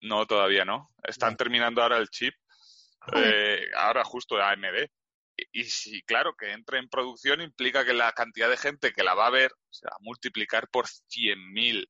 No, 0.00 0.26
todavía 0.26 0.64
no. 0.64 0.90
Están 1.04 1.36
terminando 1.36 1.82
ahora 1.82 1.98
el 1.98 2.08
chip. 2.08 2.34
Eh, 3.14 3.66
ahora 3.76 4.04
justo 4.04 4.36
de 4.36 4.42
AMD 4.42 4.88
y 5.50 5.64
si, 5.64 6.02
claro, 6.02 6.34
que 6.36 6.52
entre 6.52 6.78
en 6.78 6.88
producción 6.88 7.40
implica 7.40 7.84
que 7.84 7.94
la 7.94 8.12
cantidad 8.12 8.48
de 8.48 8.56
gente 8.56 8.92
que 8.92 9.02
la 9.02 9.14
va 9.14 9.26
a 9.26 9.30
ver 9.30 9.52
se 9.70 9.86
va 9.86 9.96
a 9.96 10.02
multiplicar 10.02 10.68
por 10.68 10.86
100.000 10.86 11.88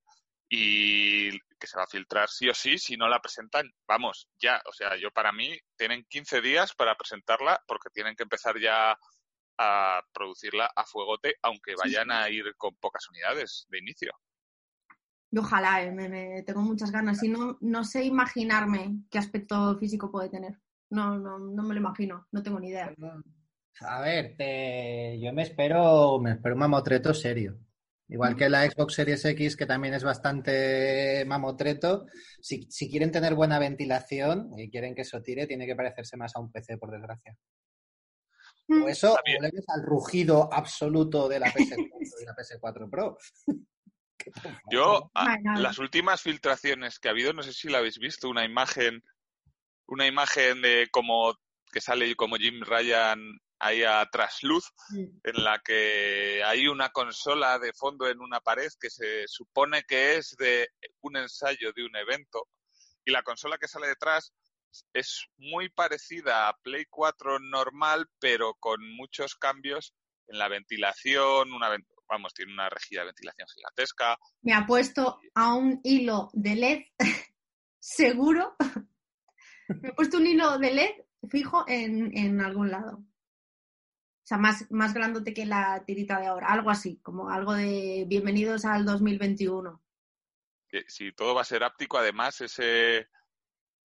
y 0.48 1.30
que 1.62 1.68
se 1.68 1.76
va 1.78 1.84
a 1.84 1.86
filtrar 1.86 2.28
sí 2.28 2.48
o 2.48 2.54
sí 2.54 2.76
si 2.76 2.96
no 2.96 3.08
la 3.08 3.20
presentan, 3.20 3.70
vamos, 3.86 4.28
ya, 4.40 4.60
o 4.68 4.72
sea, 4.72 4.96
yo 4.96 5.12
para 5.12 5.30
mí 5.30 5.56
tienen 5.76 6.04
15 6.08 6.40
días 6.40 6.74
para 6.74 6.96
presentarla 6.96 7.62
porque 7.68 7.88
tienen 7.90 8.16
que 8.16 8.24
empezar 8.24 8.58
ya 8.58 8.98
a 9.58 10.02
producirla 10.12 10.68
a 10.74 10.84
fuegote, 10.84 11.36
aunque 11.40 11.74
vayan 11.76 12.10
a 12.10 12.28
ir 12.28 12.56
con 12.56 12.74
pocas 12.80 13.08
unidades 13.10 13.66
de 13.70 13.78
inicio. 13.78 14.12
Ojalá, 15.36 15.84
eh, 15.84 15.92
me, 15.92 16.42
tengo 16.42 16.62
muchas 16.62 16.90
ganas 16.90 17.22
y 17.22 17.28
no, 17.28 17.58
no 17.60 17.84
sé 17.84 18.02
imaginarme 18.02 18.96
qué 19.08 19.18
aspecto 19.18 19.78
físico 19.78 20.10
puede 20.10 20.30
tener. 20.30 20.58
No, 20.90 21.16
no, 21.16 21.38
no 21.38 21.62
me 21.62 21.74
lo 21.74 21.80
imagino, 21.80 22.26
no 22.32 22.42
tengo 22.42 22.58
ni 22.58 22.70
idea. 22.70 22.92
A 23.82 24.00
ver, 24.00 24.34
yo 25.20 25.32
me 25.32 25.42
espero, 25.42 26.18
me 26.18 26.32
espero 26.32 26.56
un 26.56 26.60
mamotreto 26.60 27.14
serio. 27.14 27.56
Igual 28.08 28.36
que 28.36 28.50
la 28.50 28.68
Xbox 28.68 28.94
Series 28.94 29.24
X, 29.24 29.56
que 29.56 29.66
también 29.66 29.94
es 29.94 30.04
bastante 30.04 31.24
mamotreto, 31.26 32.06
si, 32.40 32.70
si 32.70 32.90
quieren 32.90 33.10
tener 33.10 33.34
buena 33.34 33.58
ventilación 33.58 34.50
y 34.58 34.70
quieren 34.70 34.94
que 34.94 35.02
eso 35.02 35.22
tire, 35.22 35.46
tiene 35.46 35.66
que 35.66 35.76
parecerse 35.76 36.16
más 36.16 36.32
a 36.36 36.40
un 36.40 36.52
PC, 36.52 36.76
por 36.76 36.90
desgracia. 36.90 37.36
O 38.68 38.88
eso, 38.88 39.14
o 39.14 39.16
al 39.16 39.82
rugido 39.82 40.52
absoluto 40.52 41.28
de 41.28 41.40
la 41.40 41.46
PS4 41.52 41.90
y 42.20 42.24
la 42.26 42.34
PS4 42.34 42.90
Pro. 42.90 43.18
Yo, 44.70 45.10
las 45.56 45.78
últimas 45.78 46.22
filtraciones 46.22 46.98
que 46.98 47.08
ha 47.08 47.10
habido, 47.10 47.32
no 47.32 47.42
sé 47.42 47.52
si 47.52 47.68
la 47.68 47.78
habéis 47.78 47.98
visto, 47.98 48.28
una 48.28 48.44
imagen 48.44 49.02
una 49.92 50.06
imagen 50.06 50.62
de 50.62 50.88
como 50.90 51.34
que 51.70 51.80
sale 51.80 52.14
como 52.16 52.36
Jim 52.36 52.62
Ryan 52.62 53.18
ahí 53.62 53.84
a 53.84 54.04
trasluz, 54.10 54.72
en 54.90 55.44
la 55.44 55.60
que 55.60 56.42
hay 56.44 56.66
una 56.66 56.90
consola 56.90 57.58
de 57.58 57.72
fondo 57.72 58.08
en 58.08 58.20
una 58.20 58.40
pared 58.40 58.68
que 58.80 58.90
se 58.90 59.26
supone 59.28 59.84
que 59.84 60.16
es 60.16 60.34
de 60.36 60.68
un 61.00 61.16
ensayo 61.16 61.72
de 61.72 61.84
un 61.84 61.94
evento. 61.96 62.48
Y 63.04 63.12
la 63.12 63.22
consola 63.22 63.58
que 63.58 63.68
sale 63.68 63.86
detrás 63.86 64.32
es 64.92 65.26
muy 65.36 65.68
parecida 65.68 66.48
a 66.48 66.56
Play 66.56 66.86
4 66.90 67.38
normal, 67.38 68.08
pero 68.18 68.54
con 68.54 68.80
muchos 68.96 69.36
cambios 69.36 69.94
en 70.26 70.38
la 70.38 70.48
ventilación, 70.48 71.52
una 71.52 71.70
vamos, 72.08 72.34
tiene 72.34 72.52
una 72.52 72.68
rejilla 72.68 73.00
de 73.02 73.06
ventilación 73.06 73.48
gigantesca. 73.54 74.18
Me 74.42 74.54
ha 74.54 74.66
puesto 74.66 75.20
a 75.34 75.54
un 75.54 75.80
hilo 75.84 76.30
de 76.32 76.56
LED 76.56 76.82
seguro 77.78 78.56
me 79.68 79.88
he 79.88 79.92
puesto 79.92 80.18
un 80.18 80.26
hilo 80.26 80.58
de 80.58 80.72
LED 80.72 80.90
fijo 81.30 81.64
en, 81.68 82.40
algún 82.40 82.70
lado. 82.70 83.04
O 84.22 84.26
sea, 84.26 84.38
más, 84.38 84.70
más 84.70 84.94
grandote 84.94 85.34
que 85.34 85.46
la 85.46 85.82
tirita 85.84 86.20
de 86.20 86.28
ahora. 86.28 86.46
Algo 86.46 86.70
así, 86.70 87.00
como 87.02 87.28
algo 87.28 87.54
de 87.54 88.04
bienvenidos 88.06 88.64
al 88.64 88.84
2021. 88.84 89.82
Si 90.86 91.12
todo 91.12 91.34
va 91.34 91.40
a 91.40 91.44
ser 91.44 91.64
áptico, 91.64 91.98
además, 91.98 92.40
ese, 92.40 93.08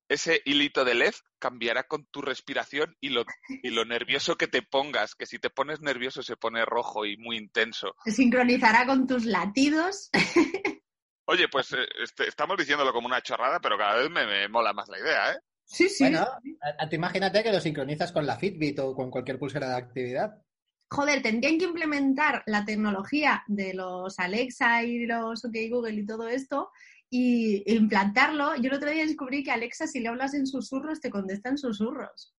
ese 0.08 0.42
hilito 0.46 0.86
de 0.86 0.94
LED 0.94 1.16
cambiará 1.40 1.84
con 1.84 2.06
tu 2.06 2.22
respiración 2.22 2.96
y 3.02 3.10
lo, 3.10 3.26
y 3.50 3.72
lo 3.72 3.84
nervioso 3.84 4.38
que 4.38 4.48
te 4.48 4.62
pongas, 4.62 5.16
que 5.16 5.26
si 5.26 5.40
te 5.40 5.50
pones 5.50 5.82
nervioso 5.82 6.22
se 6.22 6.38
pone 6.38 6.64
rojo 6.66 7.06
y 7.06 7.18
muy 7.18 7.38
intenso. 7.38 7.96
Se 8.06 8.12
sincronizará 8.12 8.86
con 8.86 9.08
tus 9.08 9.26
latidos. 9.26 10.12
Oye, 11.26 11.48
pues 11.50 11.74
eh, 11.74 11.88
este, 12.04 12.28
estamos 12.28 12.58
diciéndolo 12.58 12.94
como 12.94 13.08
una 13.08 13.22
chorrada, 13.22 13.60
pero 13.60 13.76
cada 13.76 13.98
vez 13.98 14.10
me 14.12 14.48
mola 14.48 14.72
más 14.72 14.88
la 14.88 15.00
idea, 15.00 15.32
¿eh? 15.34 15.38
Sí, 15.68 15.90
sí. 15.90 16.06
Bueno, 16.06 16.26
a, 16.62 16.96
imagínate 16.96 17.44
que 17.44 17.52
lo 17.52 17.60
sincronizas 17.60 18.12
con 18.14 18.26
la 18.26 18.38
Fitbit 18.38 18.80
o 18.80 18.96
con 18.96 19.12
cualquier 19.12 19.38
pulsera 19.38 19.70
de 19.70 19.76
actividad. 19.76 20.42
Joder, 20.90 21.22
tendrían 21.22 21.58
que 21.58 21.66
implementar 21.66 22.44
la 22.46 22.64
tecnología 22.64 23.44
de 23.48 23.74
los 23.74 24.18
Alexa 24.18 24.84
y 24.84 25.06
los 25.06 25.44
OK 25.44 25.56
Google 25.70 25.94
y 25.94 26.06
todo 26.06 26.30
esto 26.30 26.72
y 27.10 27.64
implantarlo. 27.74 28.56
Yo 28.56 28.70
el 28.70 28.76
otro 28.76 28.90
día 28.90 29.06
descubrí 29.06 29.44
que 29.44 29.52
Alexa, 29.52 29.88
si 29.88 30.00
le 30.00 30.08
hablas 30.08 30.34
en 30.34 30.48
susurros, 30.48 31.02
te 31.02 31.10
contesta 31.10 31.50
en 31.50 31.58
susurros. 31.58 32.34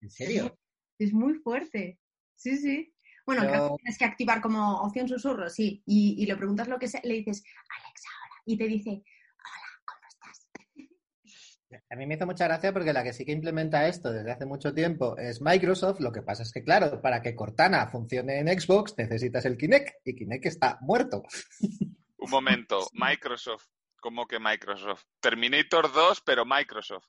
¿En 0.00 0.10
serio? 0.10 0.58
Es 0.98 1.12
muy 1.12 1.34
fuerte. 1.34 1.98
Sí, 2.34 2.56
sí. 2.56 2.94
Bueno, 3.26 3.42
creo 3.42 3.68
que 3.68 3.82
tienes 3.82 3.98
que 3.98 4.06
activar 4.06 4.40
como 4.40 4.80
opción 4.80 5.06
susurros, 5.06 5.54
sí. 5.54 5.82
Y, 5.84 6.16
y 6.18 6.26
le 6.26 6.36
preguntas 6.36 6.68
lo 6.68 6.78
que 6.78 6.88
sea, 6.88 7.02
le 7.04 7.14
dices, 7.14 7.44
Alexa, 7.78 8.08
ahora. 8.22 8.42
Y 8.46 8.56
te 8.56 8.66
dice, 8.66 9.02
a 11.88 11.96
mí 11.96 12.06
me 12.06 12.14
hizo 12.14 12.26
mucha 12.26 12.46
gracia 12.46 12.72
porque 12.72 12.92
la 12.92 13.02
que 13.02 13.12
sí 13.12 13.24
que 13.24 13.32
implementa 13.32 13.86
esto 13.86 14.12
desde 14.12 14.32
hace 14.32 14.46
mucho 14.46 14.74
tiempo 14.74 15.16
es 15.16 15.40
Microsoft. 15.40 16.00
Lo 16.00 16.12
que 16.12 16.22
pasa 16.22 16.42
es 16.42 16.52
que, 16.52 16.64
claro, 16.64 17.00
para 17.00 17.22
que 17.22 17.34
Cortana 17.34 17.86
funcione 17.88 18.38
en 18.38 18.48
Xbox 18.48 18.94
necesitas 18.96 19.44
el 19.44 19.56
Kinect 19.56 20.06
y 20.06 20.16
Kinect 20.16 20.46
está 20.46 20.78
muerto. 20.80 21.22
Un 22.18 22.30
momento, 22.30 22.86
Microsoft 22.92 23.66
¿Cómo 24.00 24.26
que 24.26 24.38
Microsoft? 24.40 25.04
Terminator 25.20 25.92
2, 25.92 26.22
pero 26.22 26.44
Microsoft. 26.46 27.04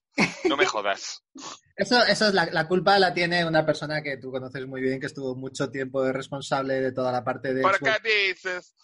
No 0.49 0.57
me 0.57 0.65
jodas. 0.65 1.23
Eso, 1.75 2.03
eso 2.03 2.27
es 2.27 2.33
la, 2.33 2.67
culpa 2.67 2.99
la 2.99 3.13
tiene 3.13 3.45
una 3.45 3.65
persona 3.65 4.03
que 4.03 4.17
tú 4.17 4.29
conoces 4.29 4.67
muy 4.67 4.81
bien, 4.81 4.99
que 4.99 5.05
estuvo 5.05 5.35
mucho 5.35 5.71
tiempo 5.71 6.11
responsable 6.11 6.81
de 6.81 6.91
toda 6.91 7.11
la 7.11 7.23
parte 7.23 7.53
de. 7.53 7.61
¿Por 7.61 7.79
qué 7.79 7.93
dices? 8.03 8.75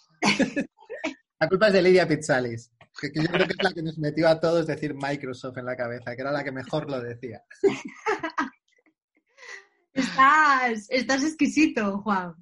la 1.38 1.48
culpa 1.48 1.66
es 1.68 1.72
de 1.74 1.82
Lidia 1.82 2.08
Pizzalis. 2.08 2.72
Que, 3.00 3.10
yo 3.14 3.28
creo 3.28 3.46
que 3.46 3.52
es 3.52 3.62
la 3.62 3.72
que 3.72 3.82
nos 3.82 3.98
metió 3.98 4.28
a 4.28 4.40
todos 4.40 4.66
decir 4.66 4.94
Microsoft 4.94 5.58
en 5.58 5.66
la 5.66 5.76
cabeza, 5.76 6.16
que 6.16 6.22
era 6.22 6.32
la 6.32 6.42
que 6.42 6.52
mejor 6.52 6.90
lo 6.90 7.00
decía. 7.00 7.42
Estás, 9.94 10.86
estás 10.90 11.24
exquisito, 11.24 11.98
Juan. 12.02 12.32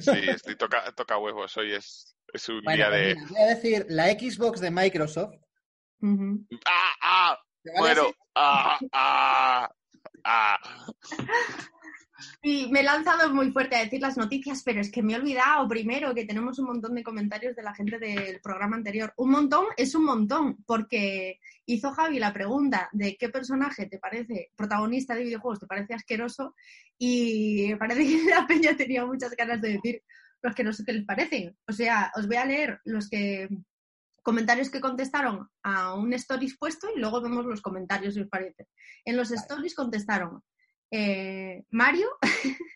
Sí, 0.00 0.20
estoy 0.28 0.54
toca, 0.56 0.92
toca 0.92 1.16
huevos. 1.16 1.56
Hoy 1.56 1.72
es, 1.72 2.14
es 2.30 2.48
un 2.50 2.60
día 2.60 2.90
de. 2.90 3.14
voy 3.14 3.40
a 3.40 3.46
decir, 3.54 3.86
la 3.88 4.08
Xbox 4.10 4.60
de 4.60 4.70
Microsoft. 4.70 5.34
¡Ah! 6.66 6.94
¡Ah! 7.00 7.38
Bueno, 7.78 8.12
¡ah! 8.34 8.78
¡ah! 8.92 9.70
¡ah! 10.24 10.58
Y 12.42 12.68
me 12.70 12.80
he 12.80 12.82
lanzado 12.82 13.32
muy 13.32 13.50
fuerte 13.52 13.76
a 13.76 13.84
decir 13.84 14.00
las 14.00 14.16
noticias, 14.16 14.62
pero 14.64 14.80
es 14.80 14.90
que 14.90 15.02
me 15.02 15.14
he 15.14 15.16
olvidado 15.16 15.68
primero 15.68 16.14
que 16.14 16.24
tenemos 16.24 16.58
un 16.58 16.66
montón 16.66 16.94
de 16.94 17.02
comentarios 17.02 17.56
de 17.56 17.62
la 17.62 17.74
gente 17.74 17.98
del 17.98 18.40
programa 18.40 18.76
anterior. 18.76 19.12
Un 19.16 19.30
montón 19.30 19.66
es 19.76 19.94
un 19.94 20.04
montón, 20.04 20.62
porque 20.64 21.38
hizo 21.66 21.92
Javi 21.92 22.18
la 22.18 22.32
pregunta 22.32 22.88
de 22.92 23.16
qué 23.16 23.28
personaje 23.28 23.86
te 23.86 23.98
parece 23.98 24.50
protagonista 24.56 25.14
de 25.14 25.24
videojuegos, 25.24 25.60
te 25.60 25.66
parece 25.66 25.94
asqueroso, 25.94 26.54
y 26.98 27.68
me 27.70 27.76
parece 27.76 28.06
que 28.06 28.30
la 28.30 28.46
peña 28.46 28.76
tenía 28.76 29.04
muchas 29.06 29.34
ganas 29.36 29.60
de 29.60 29.74
decir 29.74 30.02
los 30.42 30.54
que 30.54 30.64
no 30.64 30.72
sé 30.72 30.84
qué 30.84 30.92
les 30.92 31.04
parecen. 31.04 31.56
O 31.68 31.72
sea, 31.72 32.12
os 32.16 32.26
voy 32.26 32.36
a 32.36 32.44
leer 32.44 32.80
los 32.84 33.08
que 33.08 33.48
comentarios 34.22 34.70
que 34.70 34.80
contestaron 34.80 35.48
a 35.62 35.94
un 35.94 36.12
stories 36.12 36.56
puesto 36.58 36.88
y 36.94 37.00
luego 37.00 37.22
vemos 37.22 37.46
los 37.46 37.62
comentarios 37.62 38.14
si 38.14 38.20
os 38.20 38.28
parece. 38.28 38.68
En 39.04 39.16
los 39.16 39.30
stories 39.30 39.74
contestaron 39.74 40.42
eh, 40.90 41.64
Mario. 41.70 42.08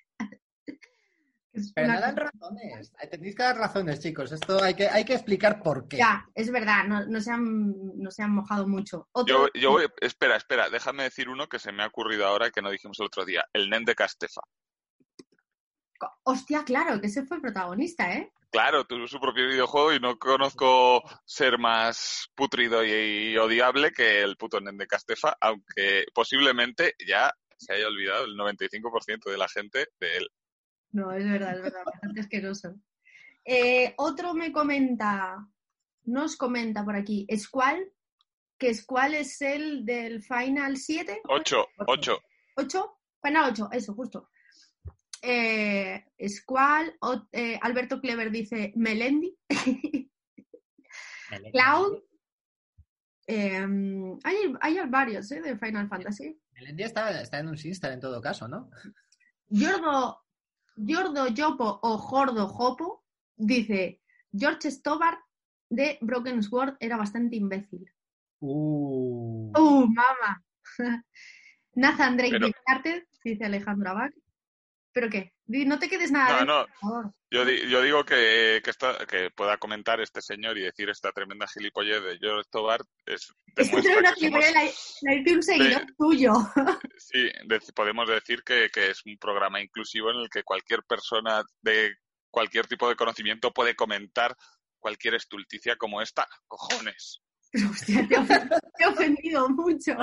Pero 1.75 1.87
no 1.87 2.01
dan 2.01 2.17
razones. 2.17 2.93
Tenéis 3.11 3.37
que 3.37 3.43
dar 3.43 3.57
razones, 3.57 4.01
chicos. 4.01 4.33
Esto 4.33 4.63
hay 4.63 4.75
que, 4.75 4.89
hay 4.89 5.05
que 5.05 5.15
explicar 5.15 5.63
por 5.63 5.87
qué. 5.87 5.99
Ya, 5.99 6.29
es 6.35 6.51
verdad, 6.51 6.85
no, 6.85 7.21
se, 7.21 7.31
han, 7.31 7.73
no 7.97 8.11
se 8.11 8.23
han 8.25 8.33
mojado 8.33 8.67
mucho. 8.67 9.09
Yo, 9.27 9.47
yo 9.55 9.79
espera, 10.01 10.37
espera, 10.37 10.69
déjame 10.69 11.05
decir 11.05 11.29
uno 11.29 11.49
que 11.49 11.61
se 11.61 11.71
me 11.71 11.85
ha 11.85 11.87
ocurrido 11.87 12.27
ahora 12.27 12.51
que 12.51 12.61
no 12.61 12.71
dijimos 12.71 12.99
el 12.99 13.07
otro 13.07 13.25
día. 13.25 13.45
El 13.53 13.71
Nen 13.71 13.85
de 13.85 13.95
Castefa. 13.95 14.41
Hostia, 16.25 16.65
claro, 16.65 17.01
que 17.01 17.07
ese 17.07 17.25
fue 17.25 17.37
el 17.37 17.43
protagonista, 17.43 18.13
¿eh? 18.13 18.33
Claro, 18.51 18.85
tuvo 18.85 19.09
su 19.09 19.19
propio 19.19 19.49
videojuego 19.49 19.93
y 19.93 19.99
no 19.99 20.17
conozco 20.17 21.03
ser 21.25 21.59
más 21.59 22.29
putrido 22.37 22.85
y, 22.85 23.37
odiable 23.37 23.91
que 23.91 24.23
el 24.23 24.37
puto 24.37 24.61
Nen 24.61 24.77
de 24.77 24.87
Castefa, 24.87 25.37
aunque 25.41 26.05
posiblemente 26.15 26.95
ya 27.05 27.33
se 27.59 27.75
haya 27.75 27.87
olvidado 27.87 28.25
el 28.25 28.37
95% 28.37 29.31
de 29.31 29.39
la 29.39 29.49
gente 29.49 29.89
de 30.01 30.17
él. 30.17 30.29
No, 30.93 31.13
es 31.13 31.25
verdad, 31.29 31.57
es 31.57 31.63
verdad, 31.63 31.85
bastante 31.85 32.21
asqueroso. 32.21 32.75
Eh, 33.45 33.95
otro 33.99 34.33
me 34.35 34.53
comenta, 34.53 35.47
nos 36.05 36.37
comenta 36.37 36.85
por 36.85 36.97
aquí, 36.97 37.27
¿Squall? 37.37 37.93
¿Que 38.59 38.73
Squall 38.73 39.15
es 39.15 39.41
el 39.43 39.85
del 39.85 40.23
Final 40.23 40.77
7? 40.77 41.23
8, 41.29 41.67
8. 41.87 42.23
¿8? 42.57 42.95
Final 43.23 43.51
8, 43.51 43.69
eso, 43.73 43.95
justo. 43.95 44.31
Eh, 45.21 46.05
Squall, 46.29 46.97
eh, 47.33 47.59
Alberto 47.61 48.01
Clever 48.01 48.31
dice 48.31 48.73
Melendi. 48.77 49.37
Cloud. 51.53 52.03
Eh, 53.27 53.67
hay, 54.23 54.55
hay, 54.61 54.79
varios 54.89 55.31
¿eh? 55.33 55.41
de 55.41 55.59
Final 55.59 55.89
Fantasy. 55.89 56.39
Melendi 56.65 56.85
está, 56.85 57.21
está 57.21 57.39
en 57.41 57.49
un 57.49 57.59
Sinstar 57.59 57.93
en 57.93 58.01
todo 58.01 58.23
caso, 58.23 58.49
¿no? 58.49 58.71
Giordo, 59.51 60.25
Giordo 60.77 61.29
Yopo 61.29 61.79
o 61.83 61.99
Jordo 61.99 62.49
Jopo 62.49 63.05
dice 63.37 64.01
George 64.33 64.71
Stobart 64.71 65.21
de 65.69 65.99
Broken 66.01 66.43
Sword 66.43 66.77
era 66.81 66.97
bastante 66.97 67.37
imbécil. 67.37 67.85
Uh, 68.41 69.53
uh 69.55 69.87
mama. 69.87 70.43
Nathan 71.75 72.17
Drake 72.17 72.39
Pero... 72.41 73.07
dice 73.23 73.45
Alejandro 73.45 73.91
Abad. 73.91 74.11
¿Pero 74.93 75.11
qué? 75.11 75.34
No 75.47 75.79
te 75.79 75.89
quedes 75.89 76.11
nada. 76.11 76.45
No, 76.45 76.67
no. 76.83 77.15
Yo, 77.31 77.45
yo, 77.45 77.83
digo 77.83 78.05
que, 78.05 78.63
que, 78.65 78.73
que, 79.07 79.31
pueda 79.31 79.59
comentar 79.59 80.01
este 80.01 80.23
señor 80.23 80.57
y 80.57 80.63
decir 80.63 80.89
esta 80.89 81.13
tremenda 81.13 81.47
gilipollez 81.47 82.03
de 82.03 82.19
George 82.19 82.49
Tobar 82.51 82.81
es. 83.05 83.33
Es 83.57 83.73
una 83.73 84.11
la, 84.11 85.33
un 85.35 85.43
seguidor 85.43 85.87
tuyo. 85.97 86.33
Sí, 86.99 87.31
podemos 87.75 88.09
decir 88.09 88.43
que, 88.43 88.69
que 88.71 88.91
es 88.91 89.05
un 89.07 89.17
programa 89.19 89.61
inclusivo 89.61 90.11
en 90.11 90.17
el 90.17 90.29
que 90.29 90.43
cualquier 90.43 90.83
persona 90.83 91.43
de 91.63 91.95
cualquier 92.31 92.67
tipo 92.67 92.89
de 92.89 92.97
conocimiento 92.97 93.53
puede 93.53 93.77
comentar 93.77 94.35
cualquier 94.79 95.15
estulticia 95.15 95.77
como 95.77 96.01
esta. 96.01 96.27
¡Cojones! 96.49 97.21
Hostia, 97.71 98.09
te 98.09 98.15
he 98.83 98.87
ofendido 98.87 99.49
mucho 99.51 99.95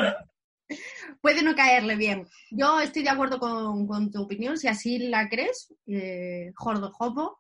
puede 1.22 1.44
no 1.44 1.56
caerle 1.56 1.96
bien. 1.96 2.28
Yo 2.50 2.80
estoy 2.80 3.04
de 3.04 3.10
acuerdo 3.10 3.40
con, 3.40 4.12
tu 4.12 4.22
opinión, 4.22 4.58
si 4.58 4.68
así 4.68 5.00
la 5.00 5.30
crees, 5.30 5.74
eh, 5.88 6.52
Jordo 6.56 6.92
Jopo, 6.92 7.40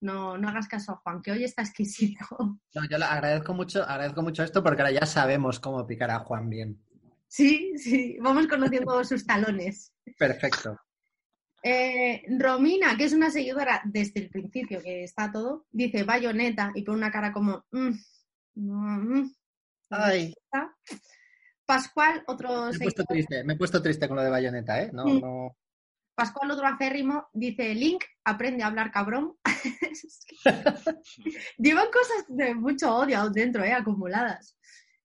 no, 0.00 0.36
no 0.38 0.48
hagas 0.48 0.68
caso 0.68 0.92
a 0.92 0.96
Juan, 0.96 1.22
que 1.22 1.32
hoy 1.32 1.44
está 1.44 1.62
exquisito. 1.62 2.24
No, 2.74 2.82
yo 2.88 2.98
le 2.98 3.04
agradezco 3.04 3.54
mucho, 3.54 3.82
agradezco 3.82 4.22
mucho 4.22 4.42
esto 4.42 4.62
porque 4.62 4.82
ahora 4.82 4.92
ya 4.92 5.06
sabemos 5.06 5.58
cómo 5.60 5.86
picar 5.86 6.10
a 6.10 6.18
Juan 6.20 6.50
bien. 6.50 6.78
Sí, 7.28 7.72
sí, 7.78 8.16
vamos 8.20 8.46
conociendo 8.46 9.02
sus 9.04 9.26
talones. 9.26 9.92
Perfecto. 10.18 10.78
Eh, 11.62 12.22
Romina, 12.38 12.96
que 12.96 13.04
es 13.04 13.12
una 13.12 13.30
seguidora 13.30 13.82
desde 13.84 14.20
el 14.20 14.28
principio, 14.28 14.80
que 14.80 15.02
está 15.02 15.32
todo, 15.32 15.66
dice 15.70 16.04
bayoneta 16.04 16.70
y 16.74 16.82
pone 16.82 16.98
una 16.98 17.10
cara 17.10 17.32
como... 17.32 17.64
Mm, 17.72 17.90
mm, 18.54 19.18
mm, 19.18 19.34
Ay. 19.90 20.34
Pascual, 21.66 22.22
otro... 22.28 22.70
Me 22.70 22.76
he, 22.76 22.78
puesto 22.78 23.04
triste, 23.04 23.44
me 23.44 23.54
he 23.54 23.56
puesto 23.56 23.82
triste 23.82 24.06
con 24.06 24.16
lo 24.16 24.22
de 24.22 24.30
bayoneta, 24.30 24.82
¿eh? 24.82 24.90
No, 24.92 25.04
mm. 25.04 25.20
no... 25.20 25.56
Pascual, 26.14 26.50
otro 26.50 26.66
acérrimo, 26.66 27.28
dice, 27.34 27.74
Link, 27.74 28.02
aprende 28.24 28.62
a 28.62 28.68
hablar 28.68 28.90
cabrón. 28.90 29.36
Llevan 31.58 31.86
cosas 31.92 32.24
de 32.28 32.54
mucho 32.54 32.94
odio 32.94 33.28
dentro, 33.30 33.64
¿eh? 33.64 33.72
Acumuladas. 33.72 34.56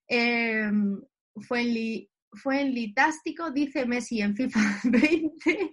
Fue, 0.07 1.61
en 1.61 2.07
fue 2.33 2.61
en 2.61 2.73
Litástico, 2.73 3.51
dice 3.51 3.85
Messi 3.85 4.21
en 4.21 4.35
FIFA 4.35 4.59
20. 4.83 5.71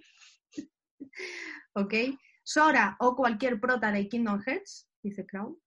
ok. 1.75 1.93
Sora 2.43 2.97
o 2.99 3.15
cualquier 3.15 3.59
prota 3.59 3.91
de 3.91 4.09
Kingdom 4.09 4.41
Hearts, 4.45 4.89
dice 5.03 5.25
Crown. 5.25 5.57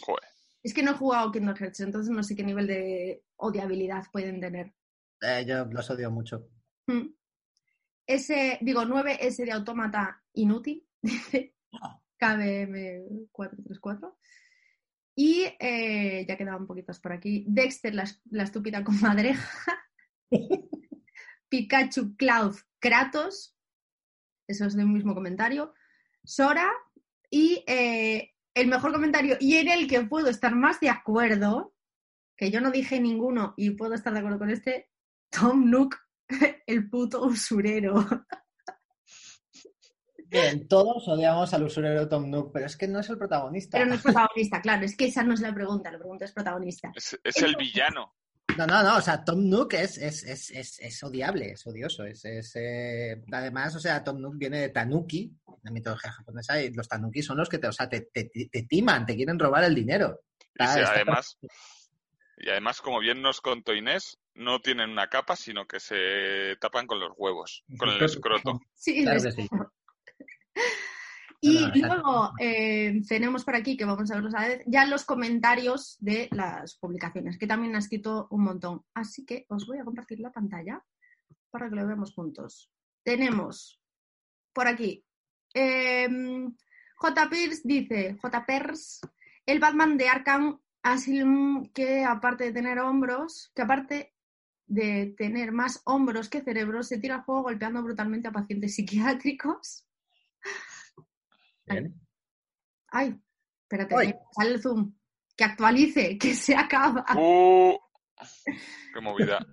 Joder. 0.00 0.31
Es 0.62 0.72
que 0.72 0.82
no 0.82 0.92
he 0.92 0.94
jugado 0.94 1.32
Kingdom 1.32 1.56
Hearts, 1.56 1.80
entonces 1.80 2.14
no 2.14 2.22
sé 2.22 2.36
qué 2.36 2.44
nivel 2.44 2.66
de 2.66 3.24
odiabilidad 3.36 4.04
pueden 4.12 4.40
tener. 4.40 4.72
Eh, 5.20 5.44
yo 5.46 5.64
los 5.64 5.90
odio 5.90 6.10
mucho. 6.10 6.48
Mm. 6.86 7.08
Ese, 8.06 8.58
digo, 8.60 8.82
9S 8.82 9.44
de 9.44 9.52
autómata 9.52 10.22
inútil, 10.34 10.86
KBM434. 12.20 14.14
Y 15.14 15.44
eh, 15.58 16.24
ya 16.26 16.36
quedaban 16.36 16.66
poquitas 16.66 16.98
por 17.00 17.12
aquí. 17.12 17.44
Dexter, 17.48 17.94
la, 17.94 18.04
estúpida 18.42 18.82
comadreja. 18.82 19.48
Pikachu, 21.48 22.16
Cloud, 22.16 22.56
Kratos. 22.78 23.56
Eso 24.46 24.66
es 24.66 24.74
del 24.74 24.86
mismo 24.86 25.14
comentario. 25.14 25.74
Sora. 26.24 26.70
Y 27.30 27.62
eh, 27.66 28.34
el 28.54 28.68
mejor 28.68 28.92
comentario 28.92 29.36
y 29.40 29.56
en 29.56 29.68
el 29.68 29.88
que 29.88 30.02
puedo 30.02 30.28
estar 30.28 30.54
más 30.54 30.80
de 30.80 30.90
acuerdo, 30.90 31.74
que 32.36 32.50
yo 32.50 32.60
no 32.60 32.70
dije 32.70 33.00
ninguno 33.00 33.54
y 33.56 33.70
puedo 33.70 33.94
estar 33.94 34.12
de 34.12 34.18
acuerdo 34.18 34.38
con 34.38 34.50
este, 34.50 34.90
Tom 35.30 35.70
Nook, 35.70 35.96
el 36.66 36.88
puto 36.88 37.24
usurero. 37.24 38.06
Bien, 40.32 40.66
todos 40.66 41.06
odiamos 41.08 41.52
al 41.52 41.64
usurero 41.64 42.08
Tom 42.08 42.30
Nook, 42.30 42.52
pero 42.52 42.64
es 42.64 42.76
que 42.76 42.88
no 42.88 43.00
es 43.00 43.10
el 43.10 43.18
protagonista. 43.18 43.76
Pero 43.76 43.90
no 43.90 43.94
es 43.96 44.02
protagonista, 44.02 44.62
claro, 44.62 44.84
es 44.84 44.96
que 44.96 45.06
esa 45.06 45.22
no 45.22 45.34
es 45.34 45.40
la 45.40 45.52
pregunta, 45.52 45.90
la 45.90 45.98
pregunta 45.98 46.24
es 46.24 46.32
protagonista. 46.32 46.90
Es, 46.94 47.42
el 47.42 47.54
villano. 47.56 48.14
No, 48.58 48.66
no, 48.66 48.82
no, 48.82 48.96
o 48.96 49.00
sea, 49.00 49.24
Tom 49.24 49.48
Nook 49.48 49.74
es, 49.74 49.98
es, 49.98 50.22
es, 50.24 50.78
es 50.80 51.02
odiable, 51.02 51.52
es 51.52 51.66
odioso. 51.66 52.04
Es, 52.04 52.24
eh, 52.56 53.22
Además, 53.32 53.74
o 53.76 53.80
sea, 53.80 54.02
Tom 54.04 54.20
Nook 54.20 54.36
viene 54.36 54.60
de 54.60 54.68
Tanuki, 54.68 55.32
la 55.62 55.70
mitología 55.70 56.12
japonesa, 56.12 56.60
y 56.60 56.72
los 56.72 56.88
Tanuki 56.88 57.22
son 57.22 57.38
los 57.38 57.48
que 57.48 57.58
te, 57.58 57.68
o 57.68 57.72
sea, 57.72 57.88
te, 57.88 58.02
te, 58.12 58.62
timan, 58.68 59.06
te 59.06 59.16
quieren 59.16 59.38
robar 59.38 59.64
el 59.64 59.74
dinero. 59.74 60.20
Y, 60.54 60.62
además, 60.62 61.38
y 62.36 62.50
además, 62.50 62.80
como 62.80 63.00
bien 63.00 63.22
nos 63.22 63.40
contó 63.40 63.74
Inés, 63.74 64.18
no 64.34 64.60
tienen 64.60 64.90
una 64.90 65.08
capa, 65.08 65.36
sino 65.36 65.66
que 65.66 65.80
se 65.80 66.56
tapan 66.60 66.86
con 66.86 67.00
los 67.00 67.12
huevos, 67.16 67.64
con 67.78 67.88
el 67.88 68.02
escroto. 68.04 68.60
Sí, 68.74 69.02
claro 69.02 69.20
sí. 69.30 69.48
Y 71.44 71.58
luego 71.80 72.30
eh, 72.38 73.02
tenemos 73.08 73.44
por 73.44 73.56
aquí, 73.56 73.76
que 73.76 73.84
vamos 73.84 74.08
a 74.12 74.14
verlos 74.14 74.32
a 74.36 74.46
vez, 74.46 74.62
ya 74.64 74.86
los 74.86 75.04
comentarios 75.04 75.96
de 75.98 76.28
las 76.30 76.76
publicaciones, 76.76 77.36
que 77.36 77.48
también 77.48 77.74
ha 77.74 77.80
escrito 77.80 78.28
un 78.30 78.44
montón. 78.44 78.84
Así 78.94 79.26
que 79.26 79.44
os 79.48 79.66
voy 79.66 79.78
a 79.78 79.84
compartir 79.84 80.20
la 80.20 80.30
pantalla 80.30 80.80
para 81.50 81.68
que 81.68 81.74
lo 81.74 81.84
veamos 81.84 82.14
juntos. 82.14 82.70
Tenemos 83.02 83.80
por 84.52 84.68
aquí. 84.68 85.04
Em, 85.52 86.54
J. 86.94 87.28
Pierce 87.28 87.62
dice, 87.64 88.16
J. 88.22 88.46
Pers, 88.46 89.00
el 89.44 89.58
Batman 89.58 89.96
de 89.96 90.08
Arkham 90.08 90.60
Asylum, 90.84 91.72
que 91.72 92.04
aparte 92.04 92.44
de 92.44 92.52
tener 92.52 92.78
hombros, 92.78 93.50
que 93.52 93.62
aparte 93.62 94.14
de 94.68 95.12
tener 95.18 95.50
más 95.50 95.82
hombros 95.86 96.28
que 96.28 96.42
cerebros, 96.42 96.86
se 96.86 96.98
tira 96.98 97.16
al 97.16 97.22
juego 97.22 97.42
golpeando 97.42 97.82
brutalmente 97.82 98.28
a 98.28 98.32
pacientes 98.32 98.76
psiquiátricos. 98.76 99.88
Ay, 102.88 103.18
espérate, 103.62 104.18
sale 104.32 104.50
el 104.50 104.62
zoom. 104.62 104.94
Que 105.36 105.44
actualice, 105.44 106.18
que 106.20 106.34
se 106.34 106.54
acaba. 106.54 107.04
Uh, 107.16 107.78
¡Qué 108.94 109.00
movida! 109.00 109.44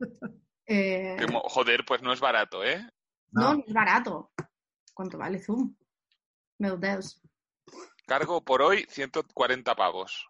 Eh, 0.64 1.18
joder, 1.48 1.84
pues 1.84 2.00
no 2.02 2.14
es 2.14 2.20
barato, 2.20 2.64
¿eh? 2.64 2.88
No, 3.32 3.54
no, 3.54 3.64
es 3.66 3.74
barato. 3.74 4.32
¿Cuánto 4.94 5.18
vale 5.18 5.38
Zoom? 5.38 5.74
Meu 6.58 6.78
Deus. 6.78 7.20
Cargo 8.06 8.42
por 8.42 8.62
hoy 8.62 8.86
140 8.88 9.74
pavos. 9.74 10.26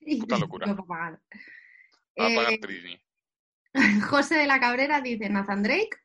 Puta 0.20 0.38
locura. 0.38 0.66
No 0.66 0.84
pagar. 0.84 1.20
Va 2.18 2.26
a 2.26 2.34
pagar 2.34 2.52
eh, 2.54 2.58
Trini. 2.58 3.00
José 4.08 4.36
de 4.36 4.46
la 4.46 4.58
Cabrera 4.58 5.00
dice 5.00 5.28
Nathan 5.28 5.62
Drake. 5.62 5.96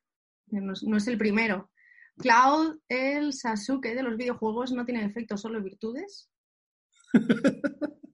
no, 0.52 0.98
es 0.98 1.08
el 1.08 1.17
primero. 1.17 1.71
Cloud, 2.17 2.80
el 2.88 3.34
Sasuke 3.34 3.93
de 3.93 4.04
los 4.04 4.17
videojuegos, 4.17 4.71
no 4.71 4.86
tiene 4.86 5.06
efectos, 5.06 5.41
solo 5.41 5.62
virtudes. 5.62 6.30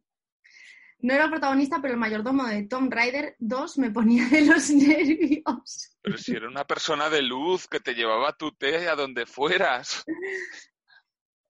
No 1.03 1.15
era 1.15 1.29
protagonista, 1.29 1.81
pero 1.81 1.95
el 1.95 1.99
mayordomo 1.99 2.45
de 2.45 2.67
Tomb 2.67 2.93
Raider 2.93 3.35
2 3.39 3.79
me 3.79 3.89
ponía 3.89 4.27
de 4.27 4.45
los 4.45 4.69
nervios. 4.69 5.97
Pero 6.01 6.17
si 6.17 6.33
era 6.33 6.47
una 6.47 6.65
persona 6.65 7.09
de 7.09 7.23
luz 7.23 7.67
que 7.67 7.79
te 7.79 7.95
llevaba 7.95 8.37
tu 8.37 8.51
té 8.51 8.87
a 8.87 8.95
donde 8.95 9.25
fueras. 9.25 10.03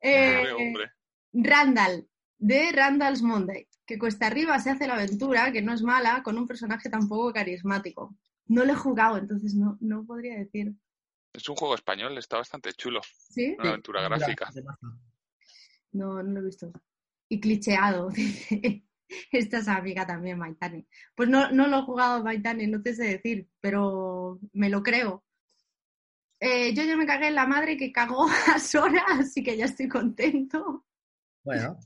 Eh, 0.03 0.43
Randall, 1.31 2.09
de 2.39 2.71
Randall's 2.71 3.21
Monday, 3.21 3.67
que 3.85 3.99
cuesta 3.99 4.25
arriba 4.25 4.57
se 4.57 4.71
hace 4.71 4.87
la 4.87 4.95
aventura, 4.95 5.51
que 5.51 5.61
no 5.61 5.73
es 5.73 5.83
mala, 5.83 6.23
con 6.23 6.39
un 6.39 6.47
personaje 6.47 6.89
tan 6.89 7.07
poco 7.07 7.31
carismático. 7.31 8.17
No 8.47 8.65
lo 8.65 8.73
he 8.73 8.75
jugado, 8.75 9.19
entonces 9.19 9.53
no, 9.53 9.77
no 9.79 10.03
podría 10.03 10.39
decir. 10.39 10.73
Es 11.33 11.47
un 11.47 11.55
juego 11.55 11.75
español, 11.75 12.17
está 12.17 12.37
bastante 12.37 12.73
chulo. 12.73 13.01
¿Sí? 13.29 13.55
Una 13.57 13.69
aventura 13.69 14.01
gráfica. 14.03 14.49
No, 15.91 16.21
no 16.21 16.23
lo 16.23 16.39
he 16.39 16.45
visto. 16.45 16.71
Y 17.29 17.39
clicheado, 17.39 18.09
Esta 19.31 19.57
es 19.57 19.67
amiga 19.67 20.05
también, 20.05 20.37
Maitani. 20.37 20.85
Pues 21.15 21.29
no, 21.29 21.51
no 21.51 21.67
lo 21.67 21.79
he 21.79 21.83
jugado, 21.83 22.23
Maitani, 22.23 22.67
no 22.67 22.81
te 22.81 22.93
sé 22.93 23.03
decir, 23.03 23.49
pero 23.59 24.39
me 24.53 24.69
lo 24.69 24.83
creo. 24.83 25.23
Eh, 26.39 26.73
yo 26.73 26.83
ya 26.83 26.95
me 26.95 27.05
cagué 27.05 27.27
en 27.27 27.35
la 27.35 27.45
madre 27.45 27.77
que 27.77 27.91
cagó 27.91 28.27
a 28.55 28.59
Sora, 28.59 29.05
así 29.19 29.43
que 29.43 29.57
ya 29.57 29.65
estoy 29.65 29.87
contento. 29.87 30.85
Bueno. 31.43 31.77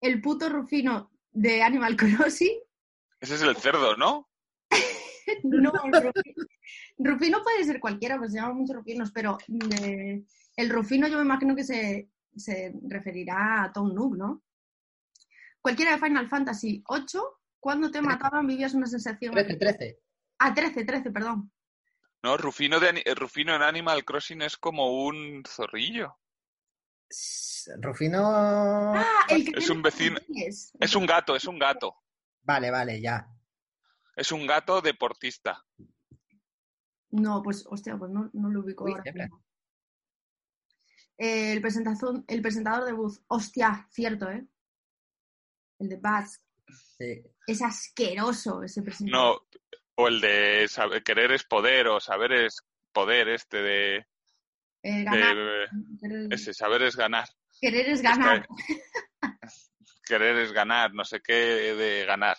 El 0.00 0.20
puto 0.20 0.48
Rufino 0.48 1.10
de 1.30 1.62
Animal 1.62 1.96
Crossing. 1.96 2.58
Ese 3.20 3.34
es 3.34 3.42
el 3.42 3.56
cerdo, 3.56 3.96
¿no? 3.96 4.27
no, 5.44 5.72
Rufino, 6.98 7.42
puede 7.42 7.64
ser 7.64 7.80
cualquiera, 7.80 8.18
pues 8.18 8.32
se 8.32 8.38
llaman 8.38 8.56
muchos 8.56 8.76
Rufinos, 8.76 9.12
pero 9.12 9.38
eh, 9.80 10.22
el 10.56 10.70
Rufino 10.70 11.08
yo 11.08 11.16
me 11.16 11.24
imagino 11.24 11.54
que 11.54 11.64
se, 11.64 12.08
se 12.36 12.72
referirá 12.88 13.64
a 13.64 13.72
Tom 13.72 13.94
Nook, 13.94 14.16
¿no? 14.16 14.42
Cualquiera 15.60 15.92
de 15.92 15.98
Final 15.98 16.28
Fantasy 16.28 16.82
8, 16.86 17.40
cuando 17.60 17.90
te 17.90 18.00
mataban 18.00 18.46
vivías 18.46 18.74
una 18.74 18.86
sensación... 18.86 19.34
13, 19.34 19.56
13. 19.56 19.98
Ah, 20.38 20.54
13, 20.54 20.84
13, 20.84 21.10
perdón. 21.10 21.50
No, 22.22 22.36
Rufino, 22.36 22.80
de, 22.80 23.02
Rufino 23.14 23.54
en 23.54 23.62
Animal 23.62 24.04
Crossing 24.04 24.42
es 24.42 24.56
como 24.56 25.04
un 25.04 25.42
zorrillo. 25.46 26.16
Rufino. 27.80 28.22
Ah, 28.94 29.26
el 29.28 29.44
que 29.44 29.58
es 29.58 29.70
un 29.70 29.82
vecino. 29.82 30.18
Es 30.80 30.94
un 30.94 31.06
gato, 31.06 31.36
es 31.36 31.44
un 31.44 31.58
gato. 31.58 31.94
Vale, 32.42 32.70
vale, 32.70 33.00
ya. 33.00 33.28
Es 34.18 34.32
un 34.32 34.48
gato 34.48 34.80
deportista. 34.80 35.64
No, 37.10 37.40
pues, 37.40 37.64
hostia, 37.68 37.96
pues 37.96 38.10
no, 38.10 38.28
no 38.32 38.50
lo 38.50 38.60
ubico 38.60 38.88
ahora. 38.88 39.04
el, 41.16 41.60
presentador, 41.60 42.24
el 42.26 42.42
presentador 42.42 42.84
de 42.84 42.92
Buzz. 42.94 43.22
Hostia, 43.28 43.86
cierto, 43.92 44.28
¿eh? 44.28 44.44
El 45.78 45.88
de 45.88 45.96
Buzz. 45.98 46.42
Sí. 46.98 47.22
Es 47.46 47.62
asqueroso 47.62 48.64
ese 48.64 48.82
presentador. 48.82 49.40
No, 49.40 49.60
o 49.94 50.08
el 50.08 50.20
de 50.20 50.68
querer 51.04 51.30
es 51.30 51.44
poder 51.44 51.86
o 51.86 52.00
saber 52.00 52.32
es 52.32 52.60
poder, 52.92 53.28
este 53.28 53.58
de... 53.58 53.96
Eh, 54.82 55.04
ganar. 55.04 55.36
ese, 56.32 56.52
saber 56.54 56.82
es 56.82 56.96
ganar. 56.96 57.28
Querer 57.60 57.88
es 57.88 58.02
ganar. 58.02 58.48
querer 60.04 60.38
es 60.38 60.52
ganar, 60.52 60.92
no 60.92 61.04
sé 61.04 61.20
qué 61.20 61.34
de 61.34 62.04
ganar. 62.04 62.36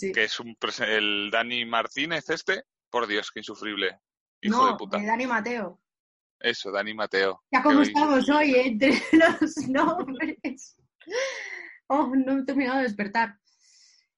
Que 0.00 0.24
es 0.24 0.40
un 0.40 0.56
el 0.86 1.30
Dani 1.30 1.64
Martínez 1.64 2.28
este, 2.30 2.62
por 2.90 3.06
Dios, 3.06 3.30
qué 3.32 3.40
insufrible. 3.40 3.98
Hijo 4.40 4.66
de 4.66 4.74
puta. 4.76 4.98
Dani 4.98 5.26
Mateo. 5.26 5.80
Eso, 6.40 6.70
Dani 6.70 6.94
Mateo. 6.94 7.42
Ya 7.50 7.62
como 7.62 7.82
estamos 7.82 8.28
hoy, 8.28 8.54
¿eh? 8.54 8.66
entre 8.68 8.90
los 9.12 9.56
nombres. 9.68 10.76
Oh, 11.88 12.12
no 12.14 12.38
he 12.38 12.44
terminado 12.44 12.78
de 12.78 12.84
despertar. 12.84 13.38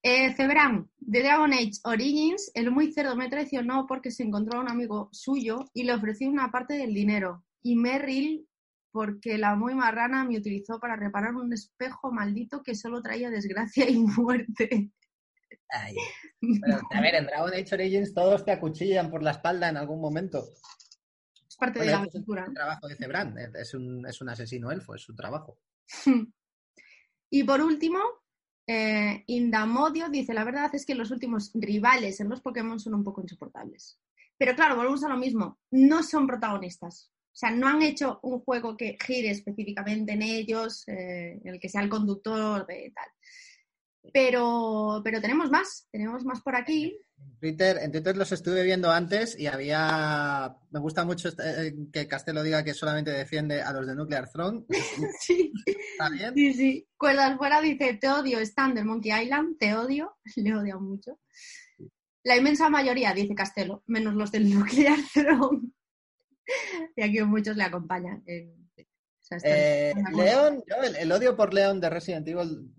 Eh, 0.03 0.33
Cebran, 0.35 0.91
de 0.99 1.23
Dragon 1.23 1.53
Age 1.53 1.73
Origins, 1.85 2.51
el 2.55 2.71
muy 2.71 2.93
cerdo 2.93 3.17
me 3.17 3.29
traicionó 3.29 3.87
porque 3.87 4.11
se 4.11 4.23
encontró 4.23 4.59
a 4.59 4.63
un 4.63 4.71
amigo 4.71 5.09
suyo 5.13 5.67
y 5.75 5.85
le 5.85 5.95
ofreció 5.95 6.29
una 6.29 6.51
parte 6.51 6.75
del 6.75 6.95
dinero. 6.95 7.45
Y 7.63 7.77
Merrill, 7.77 8.47
porque 8.93 9.39
la 9.39 9.55
muy 9.57 9.75
marrana 9.75 10.25
me 10.25 10.39
utilizó 10.39 10.81
para 10.81 10.97
reparar 10.97 11.35
un 11.35 11.53
espejo 11.53 12.13
maldito 12.13 12.63
que 12.63 12.75
solo 12.75 13.03
traía 13.03 13.31
desgracia 13.31 13.89
y 13.89 13.99
muerte. 13.99 14.91
a 16.91 17.01
ver, 17.01 17.15
en 17.15 17.27
Dragon 17.27 17.53
Age 17.53 17.75
Origins 17.75 18.15
todos 18.15 18.45
te 18.45 18.53
acuchillan 18.53 19.11
por 19.11 19.23
la 19.23 19.33
espalda 19.33 19.69
en 19.69 19.77
algún 19.77 20.01
momento. 20.01 20.45
Es 21.49 21.57
parte 21.57 21.81
de 21.81 21.87
la 21.87 21.99
aventura. 21.99 22.43
Es 22.43 22.49
el 22.49 22.55
trabajo 22.55 22.89
de 22.89 22.97
Cebran, 22.97 23.37
es 23.39 23.75
un, 23.75 24.07
es 24.07 24.21
un 24.21 24.29
asesino 24.29 24.71
elfo, 24.71 24.95
es 24.95 25.03
su 25.03 25.15
trabajo. 25.15 25.59
y 27.31 27.45
por 27.45 27.61
último, 27.61 28.01
eh, 28.67 29.25
Indamodio 29.27 30.09
dice, 30.09 30.33
la 30.33 30.45
verdad 30.45 30.75
es 30.75 30.87
que 30.87 30.95
los 30.95 31.11
últimos 31.11 31.51
rivales 31.55 32.21
en 32.21 32.29
los 32.29 32.41
Pokémon 32.41 32.79
son 32.79 32.95
un 32.95 33.05
poco 33.05 33.21
insoportables. 33.21 33.99
Pero 34.39 34.55
claro, 34.55 34.77
volvemos 34.77 35.05
a 35.05 35.09
lo 35.09 35.17
mismo, 35.17 35.59
no 35.71 36.03
son 36.03 36.27
protagonistas. 36.27 37.13
O 37.33 37.37
sea, 37.37 37.51
no 37.51 37.69
han 37.69 37.83
hecho 37.83 38.21
un 38.23 38.41
juego 38.41 38.77
que 38.77 38.97
gire 39.05 39.31
específicamente 39.31 40.13
en 40.13 40.23
ellos, 40.23 40.87
eh, 40.89 41.41
en 41.45 41.55
el 41.55 41.61
que 41.61 41.69
sea 41.69 41.83
el 41.83 41.89
conductor 41.89 42.67
de 42.67 42.93
tal. 42.95 43.09
Pero, 44.13 45.01
pero 45.05 45.21
tenemos 45.21 45.51
más, 45.51 45.87
tenemos 45.91 46.25
más 46.25 46.41
por 46.41 46.57
aquí. 46.57 46.99
En 47.19 47.39
Twitter, 47.39 47.79
en 47.83 47.93
Twitter 47.93 48.17
los 48.17 48.33
estuve 48.33 48.63
viendo 48.63 48.91
antes 48.91 49.39
y 49.39 49.47
había. 49.47 50.57
Me 50.71 50.81
gusta 50.81 51.05
mucho 51.05 51.29
eh, 51.29 51.75
que 51.93 52.09
Castelo 52.09 52.43
diga 52.43 52.65
que 52.65 52.75
solamente 52.75 53.11
defiende 53.11 53.63
a 53.63 53.73
los 53.73 53.87
de 53.87 53.95
Nuclear 53.95 54.29
Throne. 54.31 54.65
sí. 55.21 55.53
¿Está 55.67 56.09
bien? 56.09 56.35
Sí, 56.35 56.55
sí. 56.55 56.89
Cuerdas 56.97 57.37
fuera 57.37 57.61
dice: 57.61 57.95
Te 57.95 58.09
odio, 58.09 58.41
Stan 58.41 58.75
del 58.75 58.87
Monkey 58.87 59.13
Island, 59.23 59.59
te 59.59 59.75
odio. 59.75 60.17
Le 60.37 60.55
odio 60.55 60.81
mucho. 60.81 61.19
La 62.25 62.37
inmensa 62.37 62.69
mayoría, 62.69 63.15
dice 63.15 63.35
Castelo, 63.35 63.83
menos 63.87 64.15
los 64.15 64.33
del 64.33 64.53
Nuclear 64.53 64.99
Throne. 65.13 65.73
y 66.97 67.03
aquí 67.03 67.23
muchos 67.23 67.57
le 67.57 67.65
acompañan. 67.65 68.23
Eh, 68.27 69.95
León, 70.13 70.63
el, 70.99 71.13
odio 71.13 71.37
por 71.37 71.55
León 71.55 71.81
de 71.81 71.89
Resident 71.89 72.27
Evil 72.27 72.73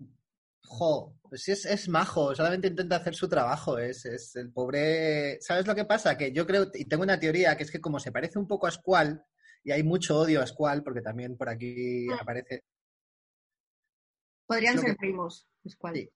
jo, 0.72 1.14
pues 1.28 1.48
es, 1.48 1.66
es 1.66 1.88
majo, 1.88 2.34
solamente 2.34 2.68
intenta 2.68 2.96
hacer 2.96 3.14
su 3.14 3.28
trabajo, 3.28 3.78
es, 3.78 4.04
es, 4.06 4.34
el 4.36 4.50
pobre... 4.50 5.38
¿Sabes 5.40 5.66
lo 5.66 5.74
que 5.74 5.84
pasa? 5.84 6.16
Que 6.16 6.32
yo 6.32 6.46
creo, 6.46 6.70
y 6.72 6.86
tengo 6.86 7.02
una 7.02 7.20
teoría, 7.20 7.56
que 7.56 7.64
es 7.64 7.70
que 7.70 7.80
como 7.80 8.00
se 8.00 8.10
parece 8.10 8.38
un 8.38 8.48
poco 8.48 8.66
a 8.66 8.70
Squall, 8.70 9.22
y 9.62 9.70
hay 9.70 9.82
mucho 9.82 10.18
odio 10.18 10.40
a 10.40 10.46
Squall, 10.46 10.82
porque 10.82 11.02
también 11.02 11.36
por 11.36 11.48
aquí 11.48 12.06
ah. 12.10 12.18
aparece... 12.22 12.64
Podrían 14.46 14.78
ser 14.78 14.96
primos, 14.96 15.46
Squall. 15.68 16.10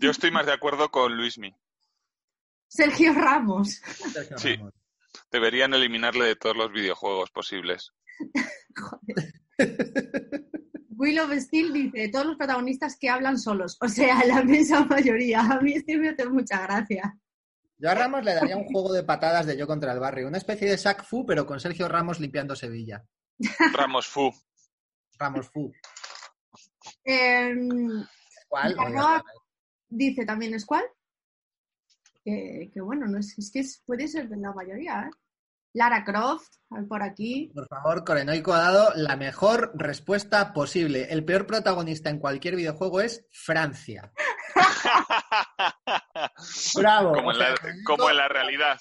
Yo 0.00 0.10
estoy 0.10 0.30
más 0.30 0.46
de 0.46 0.52
acuerdo 0.52 0.90
con 0.90 1.16
Luismi. 1.16 1.54
Sergio 2.68 3.12
Ramos. 3.14 3.80
sí, 4.36 4.58
deberían 5.30 5.74
eliminarle 5.74 6.24
de 6.24 6.36
todos 6.36 6.56
los 6.56 6.72
videojuegos 6.72 7.30
posibles. 7.30 7.92
Joder. 8.76 9.39
Willow 10.90 11.30
Steel 11.40 11.72
dice, 11.72 12.08
todos 12.08 12.26
los 12.26 12.36
protagonistas 12.36 12.98
que 12.98 13.08
hablan 13.08 13.38
solos, 13.38 13.78
o 13.80 13.88
sea, 13.88 14.24
la 14.24 14.42
inmensa 14.42 14.84
mayoría. 14.84 15.40
A 15.40 15.60
mí 15.60 15.72
este 15.72 15.96
me 15.96 16.10
hace 16.10 16.28
mucha 16.28 16.60
gracia. 16.62 17.18
Yo 17.78 17.90
a 17.90 17.94
Ramos 17.94 18.22
le 18.22 18.34
daría 18.34 18.56
un 18.58 18.66
juego 18.66 18.92
de 18.92 19.02
patadas 19.02 19.46
de 19.46 19.56
yo 19.56 19.66
contra 19.66 19.92
el 19.92 20.00
barrio, 20.00 20.28
una 20.28 20.36
especie 20.36 20.68
de 20.68 20.76
Sac 20.76 21.02
Fu, 21.04 21.24
pero 21.24 21.46
con 21.46 21.58
Sergio 21.58 21.88
Ramos 21.88 22.20
limpiando 22.20 22.54
Sevilla. 22.54 23.02
Ramos 23.72 24.06
Fu. 24.06 24.30
Ramos 25.18 25.48
Fu. 25.48 25.72
Em, 27.04 28.04
¿Cuál? 28.48 28.76
dice 29.88 30.26
también 30.26 30.54
es 30.54 30.66
cuál. 30.66 30.84
Que, 32.22 32.70
bueno, 32.82 33.06
no 33.06 33.18
es, 33.18 33.38
es 33.38 33.50
que 33.50 33.64
puede 33.86 34.06
ser 34.06 34.28
de 34.28 34.36
la 34.36 34.52
mayoría, 34.52 35.08
¿eh? 35.08 35.10
Lara 35.72 36.04
Croft, 36.04 36.48
por 36.88 37.02
aquí. 37.02 37.50
Por 37.54 37.66
favor, 37.68 38.04
Corenoico 38.04 38.52
ha 38.52 38.60
dado 38.60 38.92
la 38.96 39.16
mejor 39.16 39.72
respuesta 39.74 40.52
posible. 40.52 41.06
El 41.10 41.24
peor 41.24 41.46
protagonista 41.46 42.10
en 42.10 42.18
cualquier 42.18 42.56
videojuego 42.56 43.00
es 43.00 43.26
Francia. 43.30 44.12
Bravo. 46.74 47.12
Como 47.12 47.30
en 48.10 48.16
la, 48.16 48.28
realidad. 48.28 48.78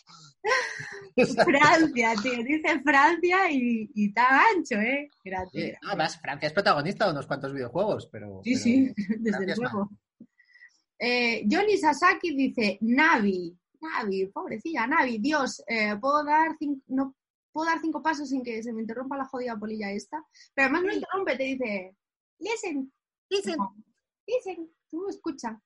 Francia, 1.16 2.14
tío. 2.22 2.44
Dice 2.44 2.82
Francia 2.84 3.52
y, 3.52 3.90
y 3.94 4.08
está 4.08 4.42
ancho, 4.56 4.76
¿eh? 4.76 5.10
Gracias. 5.24 5.78
además, 5.86 6.20
Francia 6.20 6.48
es 6.48 6.54
protagonista 6.54 7.06
de 7.06 7.12
unos 7.12 7.28
cuantos 7.28 7.54
videojuegos, 7.54 8.08
pero. 8.12 8.42
Sí, 8.44 8.56
sí, 8.56 8.94
desde 9.20 9.56
luego. 9.56 9.90
Eh, 10.98 11.46
Johnny 11.50 11.78
Sasaki 11.78 12.36
dice 12.36 12.78
Navi. 12.82 13.56
Navi, 13.82 14.28
pobrecilla, 14.28 14.88
Navi, 14.88 15.20
Dios, 15.20 15.64
eh, 15.68 15.96
puedo 16.00 16.24
dar 16.24 16.56
cinco, 16.58 16.84
no 16.88 17.16
puedo 17.52 17.70
dar 17.70 17.80
cinco 17.80 18.02
pasos 18.02 18.30
sin 18.30 18.44
que 18.44 18.62
se 18.64 18.74
me 18.74 18.82
interrumpa 18.82 19.18
la 19.18 19.26
jodida 19.26 19.58
polilla 19.58 19.92
esta. 19.92 20.26
Pero 20.54 20.68
además 20.68 20.84
no 20.84 20.94
interrumpe, 20.94 21.38
te 21.38 21.44
dice, 21.44 21.96
listen, 22.40 22.92
listen, 23.30 23.58
listen, 24.26 24.72
tú 24.90 25.08
escucha. 25.10 25.60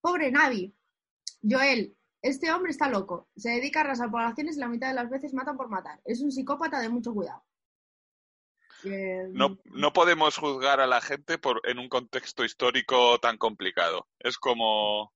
Pobre 0.00 0.30
Navi. 0.30 0.74
Joel, 1.42 1.96
este 2.22 2.50
hombre 2.52 2.72
está 2.72 2.88
loco. 2.88 3.28
Se 3.36 3.50
dedica 3.50 3.80
a 3.80 3.84
arrasar 3.84 4.10
poblaciones 4.10 4.56
y 4.56 4.60
la 4.60 4.68
mitad 4.68 4.88
de 4.88 4.94
las 4.94 5.10
veces 5.10 5.34
mata 5.34 5.54
por 5.54 5.68
matar. 5.68 6.00
Es 6.04 6.20
un 6.20 6.32
psicópata 6.32 6.80
de 6.80 6.88
mucho 6.88 7.14
cuidado. 7.14 7.44
No, 9.32 9.58
no 9.64 9.92
podemos 9.92 10.36
juzgar 10.36 10.80
a 10.80 10.86
la 10.86 11.00
gente 11.00 11.36
por, 11.38 11.60
en 11.64 11.78
un 11.78 11.88
contexto 11.88 12.44
histórico 12.44 13.18
tan 13.18 13.36
complicado. 13.36 14.06
Es 14.20 14.38
como 14.38 15.12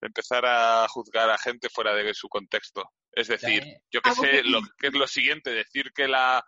empezar 0.00 0.44
a 0.46 0.86
juzgar 0.88 1.30
a 1.30 1.38
gente 1.38 1.68
fuera 1.68 1.94
de 1.94 2.14
su 2.14 2.28
contexto. 2.28 2.90
Es 3.12 3.28
decir, 3.28 3.64
yo 3.90 4.00
que 4.00 4.12
sé, 4.12 4.42
lo 4.44 4.60
que 4.78 4.88
es 4.88 4.94
lo 4.94 5.06
siguiente, 5.06 5.50
decir 5.50 5.92
que 5.92 6.08
la 6.08 6.44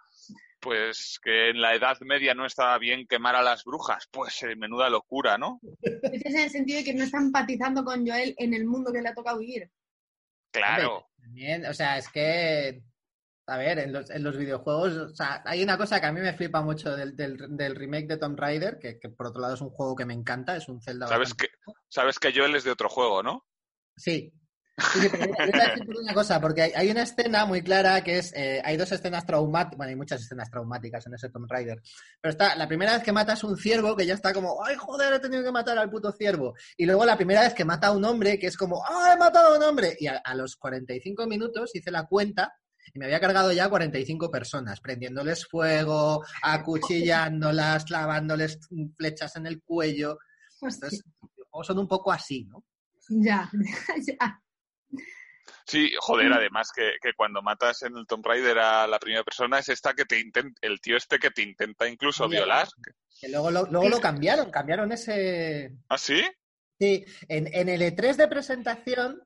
pues 0.62 1.18
que 1.20 1.50
en 1.50 1.60
la 1.60 1.74
Edad 1.74 1.98
Media 2.02 2.34
no 2.34 2.46
estaba 2.46 2.78
bien 2.78 3.06
quemar 3.08 3.34
a 3.34 3.42
las 3.42 3.64
brujas, 3.64 4.08
pues 4.12 4.44
eh, 4.44 4.54
menuda 4.54 4.88
locura, 4.88 5.36
¿no? 5.36 5.60
Ese 5.82 6.28
es 6.28 6.34
en 6.34 6.40
el 6.40 6.50
sentido 6.50 6.78
de 6.78 6.84
que 6.84 6.94
no 6.94 7.02
está 7.02 7.18
empatizando 7.18 7.84
con 7.84 8.06
Joel 8.06 8.34
en 8.38 8.54
el 8.54 8.64
mundo 8.64 8.92
que 8.92 9.02
le 9.02 9.08
ha 9.08 9.14
tocado 9.14 9.40
vivir. 9.40 9.68
Claro. 10.52 11.08
o 11.68 11.74
sea, 11.74 11.98
es 11.98 12.08
que 12.08 12.80
a 13.46 13.56
ver, 13.56 13.78
en 13.80 13.92
los, 13.92 14.08
en 14.10 14.22
los, 14.22 14.36
videojuegos, 14.36 14.92
o 14.96 15.14
sea, 15.14 15.42
hay 15.44 15.62
una 15.62 15.76
cosa 15.76 16.00
que 16.00 16.06
a 16.06 16.12
mí 16.12 16.20
me 16.20 16.32
flipa 16.34 16.62
mucho 16.62 16.96
del, 16.96 17.16
del, 17.16 17.76
remake 17.76 18.06
de 18.06 18.16
Tomb 18.16 18.38
Raider, 18.38 18.78
que, 18.78 18.96
por 19.08 19.26
otro 19.26 19.40
lado 19.40 19.54
es 19.54 19.60
un 19.60 19.70
juego 19.70 19.96
que 19.96 20.06
me 20.06 20.14
encanta, 20.14 20.56
es 20.56 20.68
un 20.68 20.80
Zelda. 20.80 21.08
Sabes 21.08 21.34
que, 21.34 21.48
sabes 21.88 22.18
que 22.18 22.32
Joel 22.34 22.54
es 22.54 22.64
de 22.64 22.70
otro 22.70 22.88
juego, 22.88 23.22
¿no? 23.22 23.46
Sí. 23.96 24.32
Sí, 24.78 25.06
pero 25.10 26.00
una 26.00 26.14
cosa, 26.14 26.40
porque 26.40 26.72
hay, 26.74 26.90
una 26.90 27.02
escena 27.02 27.44
muy 27.44 27.62
clara 27.62 28.02
que 28.02 28.18
es, 28.18 28.32
eh, 28.34 28.62
hay 28.64 28.78
dos 28.78 28.90
escenas 28.90 29.26
traumáticas, 29.26 29.76
bueno, 29.76 29.90
hay 29.90 29.96
muchas 29.96 30.22
escenas 30.22 30.50
traumáticas 30.50 31.06
en 31.06 31.14
ese 31.14 31.28
Tomb 31.28 31.46
Raider, 31.46 31.82
pero 32.20 32.32
está, 32.32 32.56
la 32.56 32.66
primera 32.66 32.94
vez 32.94 33.02
que 33.02 33.12
matas 33.12 33.44
un 33.44 33.58
ciervo, 33.58 33.94
que 33.94 34.06
ya 34.06 34.14
está 34.14 34.32
como, 34.32 34.64
ay, 34.64 34.76
joder, 34.76 35.12
he 35.12 35.20
tenido 35.20 35.44
que 35.44 35.52
matar 35.52 35.76
al 35.76 35.90
puto 35.90 36.10
ciervo, 36.12 36.54
y 36.76 36.86
luego 36.86 37.04
la 37.04 37.16
primera 37.16 37.42
vez 37.42 37.52
que 37.52 37.66
mata 37.66 37.88
a 37.88 37.92
un 37.92 38.04
hombre, 38.04 38.38
que 38.38 38.46
es 38.46 38.56
como, 38.56 38.82
ay, 38.88 39.12
he 39.12 39.18
matado 39.18 39.54
a 39.54 39.58
un 39.58 39.62
hombre, 39.62 39.94
y 40.00 40.06
a, 40.06 40.16
a 40.16 40.34
los 40.34 40.56
45 40.56 41.26
minutos 41.26 41.74
hice 41.74 41.90
la 41.90 42.06
cuenta 42.06 42.54
y 42.94 42.98
me 42.98 43.06
había 43.06 43.20
cargado 43.20 43.52
ya 43.52 43.68
45 43.68 44.30
personas, 44.30 44.80
prendiéndoles 44.80 45.46
fuego, 45.46 46.24
acuchillándolas, 46.42 47.84
clavándoles 47.84 48.58
flechas 48.96 49.36
en 49.36 49.46
el 49.46 49.62
cuello. 49.62 50.18
Entonces, 50.60 51.02
son 51.62 51.78
un 51.78 51.88
poco 51.88 52.12
así, 52.12 52.44
¿no? 52.44 52.64
Ya, 53.08 53.50
ya. 54.06 54.40
Sí, 55.64 55.92
joder, 55.98 56.32
además 56.32 56.70
que, 56.74 56.92
cuando 57.16 57.40
matas 57.40 57.82
en 57.82 57.96
el 57.96 58.06
Tomb 58.06 58.26
Raider 58.26 58.58
a 58.58 58.86
la 58.86 58.98
primera 58.98 59.24
persona 59.24 59.58
es 59.58 59.68
esta 59.68 59.94
que 59.94 60.04
te 60.04 60.18
intenta, 60.20 60.58
el 60.60 60.80
tío 60.80 60.96
este 60.96 61.18
que 61.18 61.30
te 61.30 61.42
intenta 61.42 61.88
incluso 61.88 62.28
violar. 62.28 62.68
Que 63.18 63.28
luego 63.28 63.50
lo, 63.50 63.64
luego 63.66 63.88
lo 63.88 64.00
cambiaron, 64.00 64.50
cambiaron 64.50 64.92
ese... 64.92 65.72
¿Ah, 65.88 65.98
sí? 65.98 66.22
Sí, 66.78 67.04
en, 67.28 67.48
en 67.54 67.68
el 67.68 67.80
E3 67.80 68.16
de 68.16 68.28
presentación 68.28 69.22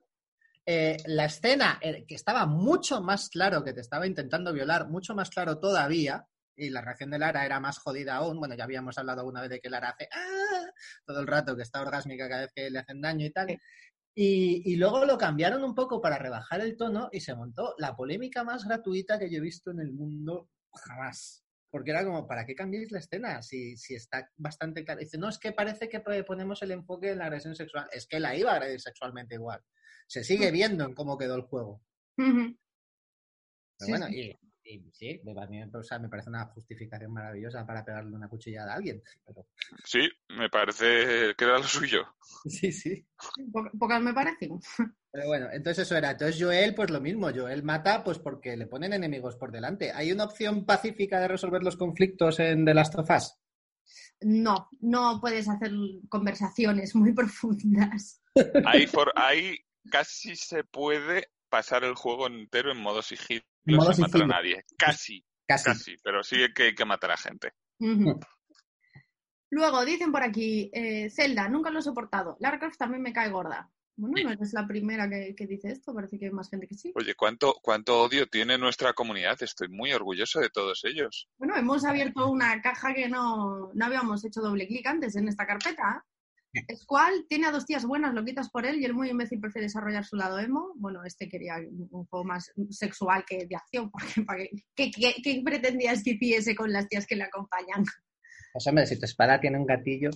eh, 0.66 0.96
la 1.06 1.26
escena 1.26 1.78
eh, 1.80 2.04
que 2.06 2.16
estaba 2.16 2.44
mucho 2.44 3.00
más 3.00 3.28
claro 3.28 3.62
que 3.62 3.72
te 3.72 3.80
estaba 3.80 4.06
intentando 4.06 4.52
violar, 4.52 4.88
mucho 4.88 5.14
más 5.14 5.30
claro 5.30 5.60
todavía, 5.60 6.26
y 6.56 6.70
la 6.70 6.80
reacción 6.80 7.10
de 7.10 7.18
Lara 7.18 7.44
era 7.46 7.60
más 7.60 7.78
jodida 7.78 8.16
aún. 8.16 8.38
Bueno, 8.38 8.56
ya 8.56 8.64
habíamos 8.64 8.98
hablado 8.98 9.24
una 9.26 9.42
vez 9.42 9.50
de 9.50 9.60
que 9.60 9.70
Lara 9.70 9.90
hace 9.90 10.08
¡Ah! 10.12 10.64
todo 11.04 11.20
el 11.20 11.26
rato, 11.26 11.56
que 11.56 11.62
está 11.62 11.82
orgásmica 11.82 12.28
cada 12.28 12.42
vez 12.42 12.52
que 12.52 12.70
le 12.70 12.80
hacen 12.80 13.00
daño 13.00 13.24
y 13.24 13.30
tal. 13.30 13.48
Y, 14.14 14.72
y, 14.72 14.76
luego 14.76 15.04
lo 15.04 15.18
cambiaron 15.18 15.62
un 15.62 15.74
poco 15.74 16.00
para 16.00 16.18
rebajar 16.18 16.62
el 16.62 16.76
tono 16.76 17.10
y 17.12 17.20
se 17.20 17.34
montó 17.34 17.74
la 17.78 17.94
polémica 17.94 18.42
más 18.44 18.64
gratuita 18.64 19.18
que 19.18 19.30
yo 19.30 19.38
he 19.38 19.42
visto 19.42 19.70
en 19.70 19.80
el 19.80 19.92
mundo 19.92 20.48
jamás. 20.72 21.45
Porque 21.76 21.90
era 21.90 22.04
como, 22.04 22.26
¿para 22.26 22.46
qué 22.46 22.54
cambiáis 22.54 22.90
la 22.90 23.00
escena? 23.00 23.42
Si, 23.42 23.76
si 23.76 23.94
está 23.94 24.30
bastante 24.36 24.82
claro. 24.82 25.00
Dice, 25.00 25.18
no, 25.18 25.28
es 25.28 25.38
que 25.38 25.52
parece 25.52 25.90
que 25.90 26.00
ponemos 26.00 26.62
el 26.62 26.70
enfoque 26.70 27.10
en 27.10 27.18
la 27.18 27.26
agresión 27.26 27.54
sexual. 27.54 27.86
Es 27.92 28.06
que 28.06 28.18
la 28.18 28.34
iba 28.34 28.52
a 28.52 28.54
agredir 28.54 28.80
sexualmente 28.80 29.34
igual 29.34 29.62
se 30.06 30.24
sigue 30.24 30.50
viendo 30.50 30.84
en 30.84 30.94
cómo 30.94 31.18
quedó 31.18 31.34
el 31.34 31.42
juego. 31.42 31.82
Pero 32.16 32.54
bueno, 33.88 34.06
Y, 34.68 34.90
sí, 34.92 35.20
a 35.38 35.46
mí 35.46 35.58
me 36.00 36.08
parece 36.08 36.28
una 36.28 36.46
justificación 36.46 37.12
maravillosa 37.12 37.64
para 37.64 37.84
pegarle 37.84 38.16
una 38.16 38.28
cuchillada 38.28 38.72
a 38.72 38.76
alguien. 38.76 39.00
Pero... 39.24 39.46
Sí, 39.84 40.08
me 40.30 40.50
parece 40.50 41.34
que 41.36 41.44
era 41.44 41.58
lo 41.58 41.64
suyo. 41.64 42.02
Sí, 42.48 42.70
sí. 42.70 43.04
Pocas 43.78 44.00
me 44.00 44.14
parecen. 44.14 44.60
Pero 45.10 45.26
bueno, 45.26 45.48
entonces 45.50 45.86
eso 45.86 45.96
era. 45.96 46.12
Entonces 46.12 46.40
Joel, 46.40 46.74
pues 46.74 46.90
lo 46.90 47.00
mismo. 47.00 47.30
Joel 47.34 47.62
mata 47.62 48.04
pues 48.04 48.18
porque 48.18 48.56
le 48.56 48.66
ponen 48.66 48.92
enemigos 48.92 49.36
por 49.36 49.50
delante. 49.50 49.90
¿Hay 49.92 50.12
una 50.12 50.24
opción 50.24 50.64
pacífica 50.64 51.18
de 51.20 51.28
resolver 51.28 51.62
los 51.62 51.76
conflictos 51.76 52.38
en 52.38 52.64
The 52.64 52.74
Last 52.74 52.94
of 52.96 53.10
Us? 53.10 53.34
No, 54.20 54.68
no 54.80 55.18
puedes 55.20 55.48
hacer 55.48 55.72
conversaciones 56.08 56.94
muy 56.94 57.12
profundas. 57.12 58.22
For, 58.90 59.12
hay 59.16 59.58
casi 59.90 60.36
se 60.36 60.62
puede 60.62 61.30
pasar 61.48 61.84
el 61.84 61.94
juego 61.94 62.26
entero 62.26 62.70
en 62.70 62.78
modo 62.78 63.02
sigilo 63.02 63.44
sin 63.66 64.02
matar 64.02 64.22
a 64.22 64.26
nadie. 64.26 64.64
Casi, 64.78 65.24
casi, 65.46 65.96
pero 66.02 66.22
sí 66.22 66.36
que 66.54 66.64
hay 66.64 66.74
que 66.74 66.84
matar 66.84 67.10
a 67.10 67.16
gente. 67.16 67.52
Luego 69.50 69.84
dicen 69.84 70.12
por 70.12 70.22
aquí, 70.22 70.70
eh, 70.72 71.08
Zelda, 71.10 71.48
nunca 71.48 71.70
lo 71.70 71.78
he 71.78 71.82
soportado. 71.82 72.36
Lara 72.40 72.58
Croft 72.58 72.78
también 72.78 73.02
me 73.02 73.12
cae 73.12 73.30
gorda. 73.30 73.70
Bueno, 73.98 74.34
no 74.34 74.44
es 74.44 74.52
la 74.52 74.66
primera 74.66 75.08
que, 75.08 75.46
dice 75.46 75.70
esto, 75.70 75.94
parece 75.94 76.18
que 76.18 76.26
hay 76.26 76.30
más 76.30 76.50
gente 76.50 76.66
que 76.66 76.74
sí. 76.74 76.92
Oye, 76.94 77.14
¿cuánto, 77.14 77.54
¿cuánto 77.62 78.02
odio 78.02 78.26
tiene 78.26 78.58
nuestra 78.58 78.92
comunidad? 78.92 79.42
Estoy 79.42 79.68
muy 79.68 79.92
orgulloso 79.92 80.38
de 80.40 80.50
todos 80.50 80.84
ellos. 80.84 81.28
Bueno, 81.38 81.56
hemos 81.56 81.82
abierto 81.84 82.28
una 82.30 82.60
caja 82.60 82.92
que 82.92 83.08
no, 83.08 83.70
no 83.72 83.84
habíamos 83.86 84.22
hecho 84.24 84.42
doble 84.42 84.66
clic 84.66 84.86
antes 84.86 85.16
en 85.16 85.28
esta 85.28 85.46
carpeta. 85.46 86.04
Squall 86.76 87.26
tiene 87.28 87.46
a 87.46 87.52
dos 87.52 87.66
tías 87.66 87.84
buenas, 87.84 88.14
lo 88.14 88.24
quitas 88.24 88.50
por 88.50 88.66
él 88.66 88.80
y 88.80 88.84
el 88.84 88.94
muy 88.94 89.10
imbécil 89.10 89.40
prefiere 89.40 89.66
desarrollar 89.66 90.04
su 90.04 90.16
lado 90.16 90.38
emo. 90.38 90.72
Bueno, 90.76 91.04
este 91.04 91.28
quería 91.28 91.56
un 91.58 92.06
poco 92.06 92.24
más 92.24 92.52
sexual 92.70 93.24
que 93.26 93.46
de 93.46 93.56
acción, 93.56 93.90
porque 94.26 94.50
¿qué, 94.74 94.90
qué, 94.90 95.42
pretendías 95.44 96.02
que 96.02 96.10
hiciese 96.10 96.54
con 96.54 96.72
las 96.72 96.88
tías 96.88 97.06
que 97.06 97.16
le 97.16 97.24
acompañan? 97.24 97.84
Pues 98.52 98.66
hombre, 98.66 98.86
si 98.86 98.98
tu 98.98 99.04
espada 99.04 99.40
tiene 99.40 99.58
un 99.58 99.66
gatillo. 99.66 100.10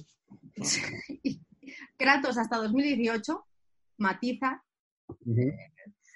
Kratos 1.96 2.38
hasta 2.38 2.56
2018 2.56 3.46
matiza. 3.98 4.64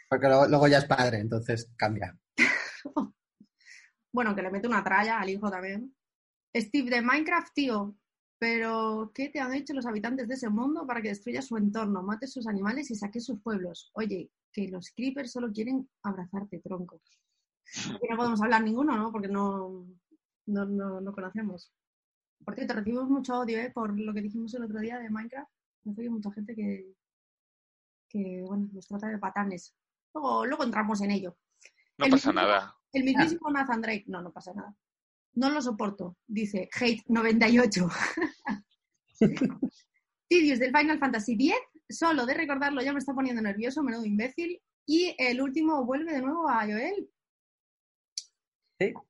Porque 0.09 0.29
luego, 0.29 0.69
ya 0.69 0.79
es 0.79 0.87
padre, 0.87 1.19
entonces 1.19 1.71
cambia. 1.77 2.19
bueno, 4.13 4.35
que 4.35 4.43
le 4.43 4.51
mete 4.51 4.69
una 4.69 4.83
tralla 4.83 5.21
al 5.21 5.31
hijo 5.31 5.51
también. 5.51 5.95
Steve 6.55 6.91
de 6.91 7.03
Minecraft, 7.03 7.53
tío, 7.53 7.97
pero, 8.38 9.12
¿qué 9.14 9.29
te 9.29 9.40
han 9.40 9.55
hecho 9.55 9.75
los 9.75 9.87
habitantes 9.87 10.29
de 10.29 10.35
ese 10.35 10.49
mundo 10.49 10.87
para 10.87 11.01
que 11.01 11.09
destruyas 11.09 11.47
su 11.47 11.57
entorno, 11.57 12.03
mates 12.03 12.33
sus 12.33 12.47
animales 12.47 12.90
y 12.90 12.94
saques 12.94 13.25
sus 13.25 13.40
pueblos? 13.40 13.90
Oye, 13.94 14.31
que 14.53 14.68
los 14.68 14.90
creepers 14.90 15.33
solo 15.33 15.53
quieren 15.53 15.88
abrazarte, 16.03 16.61
tronco. 16.61 17.01
Aquí 17.94 18.07
no 18.09 18.16
podemos 18.16 18.42
hablar 18.42 18.62
ninguno, 18.62 18.97
¿no? 18.97 19.11
Porque 19.11 19.29
no, 19.29 19.87
no, 20.47 20.66
no, 21.01 21.12
conocemos. 21.12 21.73
Por 22.44 22.55
cierto, 22.55 22.75
recibimos 22.75 23.09
mucho 23.09 23.38
odio 23.38 23.59
¿eh? 23.59 23.70
por 23.70 23.99
lo 23.99 24.12
que 24.12 24.20
dijimos 24.20 24.53
el 24.55 24.64
otro 24.64 24.81
día 24.81 24.99
de 24.99 25.11
Minecraft. 25.11 25.51
Hay 25.99 26.09
mucha 26.09 26.31
gente 26.33 26.55
que, 26.55 26.94
que 28.09 28.42
bueno, 28.47 28.68
nos 28.73 28.87
trata 28.87 29.09
de 29.09 29.18
patanes. 29.18 29.75
Luego, 30.12 30.47
luego 30.47 30.64
entramos 30.64 31.01
en 31.01 31.11
ello. 31.11 31.37
No 31.99 32.07
pasa 32.09 32.33
nada. 32.33 32.77
El 32.92 33.05
mismísimo 33.05 33.51
Nathan 33.51 33.81
Drake. 33.81 34.05
No, 34.07 34.23
no 34.23 34.33
pasa 34.33 34.53
nada. 34.53 34.77
No 35.35 35.51
lo 35.51 35.61
soporto, 35.61 36.16
dice 36.27 36.68
Hate98. 36.73 37.90
Tidius 40.29 40.59
del 40.59 40.77
Final 40.77 40.99
Fantasy 40.99 41.35
X, 41.35 41.55
solo 41.88 42.27
de 42.27 42.35
recordarlo 42.35 42.83
ya 42.83 42.92
me 42.92 42.99
está 42.99 43.14
poniendo 43.14 43.42
nervioso, 43.42 43.83
menudo 43.83 44.05
imbécil. 44.05 44.61
Y 44.87 45.14
el 45.18 45.40
último 45.40 45.85
vuelve 45.85 46.12
de 46.12 46.23
nuevo 46.23 46.49
a 46.49 46.64
Joel. 46.64 47.09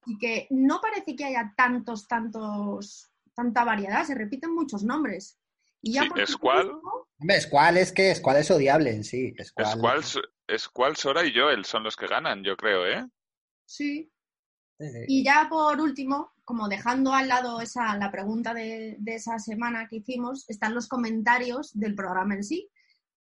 Y 0.07 0.19
que 0.19 0.47
no 0.51 0.81
parece 0.81 1.17
que 1.17 1.25
haya 1.25 1.53
tantos, 1.57 2.07
tantos, 2.07 3.11
tanta 3.35 3.65
variedad, 3.65 4.05
se 4.05 4.15
repiten 4.15 4.55
muchos 4.55 4.85
nombres. 4.85 5.39
Y 5.83 5.95
ya 5.95 6.03
sí, 6.03 6.09
¿Escual? 6.17 6.71
Hombre, 7.19 7.37
Escual 7.37 7.77
es 7.77 7.93
que 7.93 8.11
Escual 8.11 8.37
es 8.37 8.51
odiable 8.51 8.91
en 8.91 9.05
sí. 9.05 9.35
Escual, 9.37 10.03
Escual, 10.47 10.97
Sora 10.97 11.25
y 11.27 11.35
Joel 11.35 11.65
son 11.65 11.83
los 11.83 11.97
que 11.97 12.07
ganan, 12.07 12.45
yo 12.45 12.57
creo, 12.57 12.87
¿eh? 12.87 13.07
Sí. 13.67 14.11
Y 14.79 15.25
ya 15.25 15.47
por 15.49 15.81
último, 15.81 16.33
como 16.45 16.69
dejando 16.69 17.13
al 17.13 17.29
lado 17.29 17.61
esa, 17.61 17.97
la 17.97 18.11
pregunta 18.11 18.53
de, 18.53 18.97
de, 18.99 19.15
esa 19.15 19.39
semana 19.39 19.89
que 19.89 19.97
hicimos, 19.97 20.49
están 20.49 20.75
los 20.75 20.89
comentarios 20.89 21.79
del 21.79 21.95
programa 21.95 22.35
en 22.35 22.45
sí, 22.45 22.69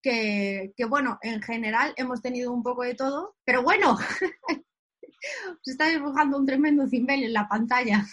que, 0.01 0.73
que 0.75 0.85
bueno, 0.85 1.19
en 1.21 1.41
general 1.41 1.93
hemos 1.97 2.21
tenido 2.21 2.51
un 2.51 2.63
poco 2.63 2.83
de 2.83 2.95
todo, 2.95 3.35
pero 3.43 3.63
bueno, 3.63 3.97
se 5.61 5.71
está 5.71 5.87
dibujando 5.89 6.37
un 6.37 6.45
tremendo 6.45 6.87
cimbel 6.87 7.23
en 7.23 7.33
la 7.33 7.47
pantalla. 7.47 8.05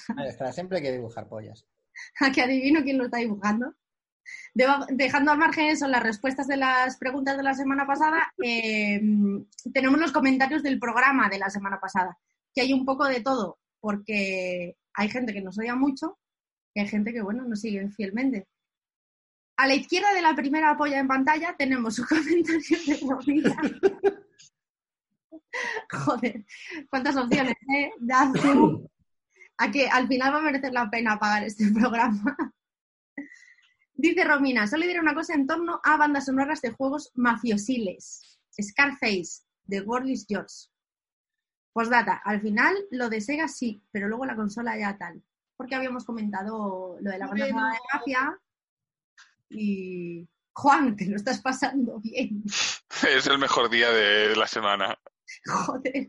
siempre 0.53 0.79
hay 0.79 0.83
que 0.83 0.93
dibujar 0.93 1.29
pollas. 1.29 1.65
A 2.21 2.31
que 2.31 2.43
adivino 2.43 2.83
quién 2.83 2.99
lo 2.99 3.05
está 3.05 3.19
dibujando 3.19 3.75
dejando 4.91 5.33
al 5.33 5.39
margen 5.39 5.67
eso, 5.67 5.87
las 5.89 6.03
respuestas 6.03 6.47
de 6.47 6.57
las 6.57 6.97
preguntas 6.97 7.37
de 7.37 7.43
la 7.43 7.55
semana 7.55 7.87
pasada, 7.87 8.33
eh, 8.43 9.01
tenemos 9.73 10.01
los 10.01 10.13
comentarios 10.13 10.63
del 10.63 10.79
programa 10.79 11.29
de 11.29 11.39
la 11.39 11.51
semana 11.51 11.79
pasada, 11.81 12.19
que 12.59 12.63
hay 12.63 12.73
un 12.73 12.85
poco 12.85 13.07
de 13.07 13.21
todo, 13.21 13.61
porque 13.79 14.77
hay 14.93 15.09
gente 15.09 15.33
que 15.33 15.41
nos 15.41 15.57
odia 15.61 15.77
mucho 15.77 16.19
y 16.75 16.81
hay 16.81 16.89
gente 16.89 17.13
que, 17.13 17.23
bueno, 17.23 17.45
nos 17.45 17.61
sigue 17.61 17.89
fielmente. 17.91 18.49
A 19.57 19.69
la 19.69 19.77
izquierda 19.77 20.13
de 20.13 20.23
la 20.23 20.35
primera 20.35 20.77
polla 20.77 20.99
en 20.99 21.07
pantalla 21.07 21.55
tenemos 21.57 22.01
un 22.01 22.07
comentario 22.09 22.79
de 22.85 23.01
Romina. 23.09 23.57
Joder, 26.05 26.45
cuántas 26.91 27.17
opciones, 27.17 27.55
¿eh? 27.73 27.93
a 29.59 29.71
que 29.71 29.87
al 29.89 30.09
final 30.09 30.35
va 30.35 30.39
a 30.39 30.43
merecer 30.43 30.73
la 30.73 30.91
pena 30.91 31.17
pagar 31.17 31.45
este 31.45 31.71
programa. 31.73 32.37
Dice 33.95 34.25
Romina, 34.25 34.67
solo 34.67 34.85
diré 34.85 34.99
una 34.99 35.15
cosa 35.15 35.35
en 35.35 35.47
torno 35.47 35.81
a 35.85 35.97
bandas 35.97 36.25
sonoras 36.25 36.61
de 36.61 36.73
juegos 36.73 37.13
mafiosiles. 37.15 38.41
Scarface, 38.61 39.45
de 39.63 39.81
World 39.83 40.09
is 40.09 40.27
Yours. 40.29 40.73
Postdata, 41.79 42.21
al 42.25 42.41
final 42.41 42.75
lo 42.91 43.09
de 43.09 43.21
Sega 43.21 43.47
sí, 43.47 43.81
pero 43.93 44.09
luego 44.09 44.27
la 44.27 44.35
consola 44.35 44.77
ya 44.77 44.99
tal. 44.99 45.23
Porque 45.57 45.77
habíamos 45.77 46.05
comentado 46.05 46.99
lo 47.01 47.09
de 47.09 47.19
la 47.19 47.29
banda 47.29 47.47
sonora 47.47 47.73
de 47.73 47.79
Mafia 47.93 48.41
y... 49.51 50.29
Juan, 50.55 50.97
te 50.97 51.07
lo 51.07 51.15
estás 51.15 51.41
pasando 51.41 52.01
bien. 52.01 52.43
Es 53.09 53.29
el 53.29 53.39
mejor 53.39 53.71
día 53.71 53.91
de 53.91 54.35
la 54.35 54.49
semana. 54.49 54.99
Joder. 55.47 56.09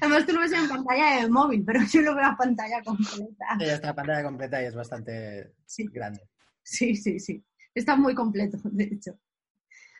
Además 0.00 0.24
tú 0.24 0.34
lo 0.34 0.40
ves 0.40 0.52
en 0.52 0.68
pantalla 0.68 1.20
de 1.20 1.28
móvil, 1.28 1.64
pero 1.64 1.80
yo 1.82 2.02
lo 2.02 2.14
veo 2.14 2.26
a 2.26 2.36
pantalla 2.36 2.80
completa. 2.84 3.56
Sí, 3.58 3.64
está 3.64 3.92
pantalla 3.96 4.22
completa 4.22 4.62
y 4.62 4.66
es 4.66 4.74
bastante 4.76 5.52
grande. 5.92 6.20
Sí, 6.62 6.94
sí, 6.94 7.18
sí. 7.18 7.44
Está 7.74 7.96
muy 7.96 8.14
completo, 8.14 8.56
de 8.62 8.84
hecho. 8.84 9.18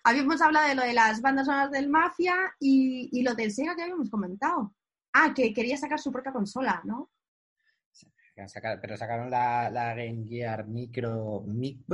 Habíamos 0.04 0.40
hablado 0.42 0.68
de 0.68 0.76
lo 0.76 0.82
de 0.82 0.92
las 0.92 1.20
bandas 1.20 1.46
sonoras 1.46 1.72
del 1.72 1.88
Mafia 1.88 2.54
y, 2.60 3.20
lo 3.22 3.34
del 3.34 3.50
Sega 3.50 3.74
que 3.74 3.82
habíamos 3.82 4.10
comentado. 4.10 4.76
Ah, 5.20 5.34
que 5.34 5.52
quería 5.52 5.76
sacar 5.76 5.98
su 5.98 6.12
propia 6.12 6.32
consola, 6.32 6.80
¿no? 6.84 7.10
pero 8.80 8.96
sacaron 8.96 9.30
la, 9.30 9.68
la 9.70 9.94
Game 9.94 10.24
Gear 10.28 10.66
Micro. 10.66 11.44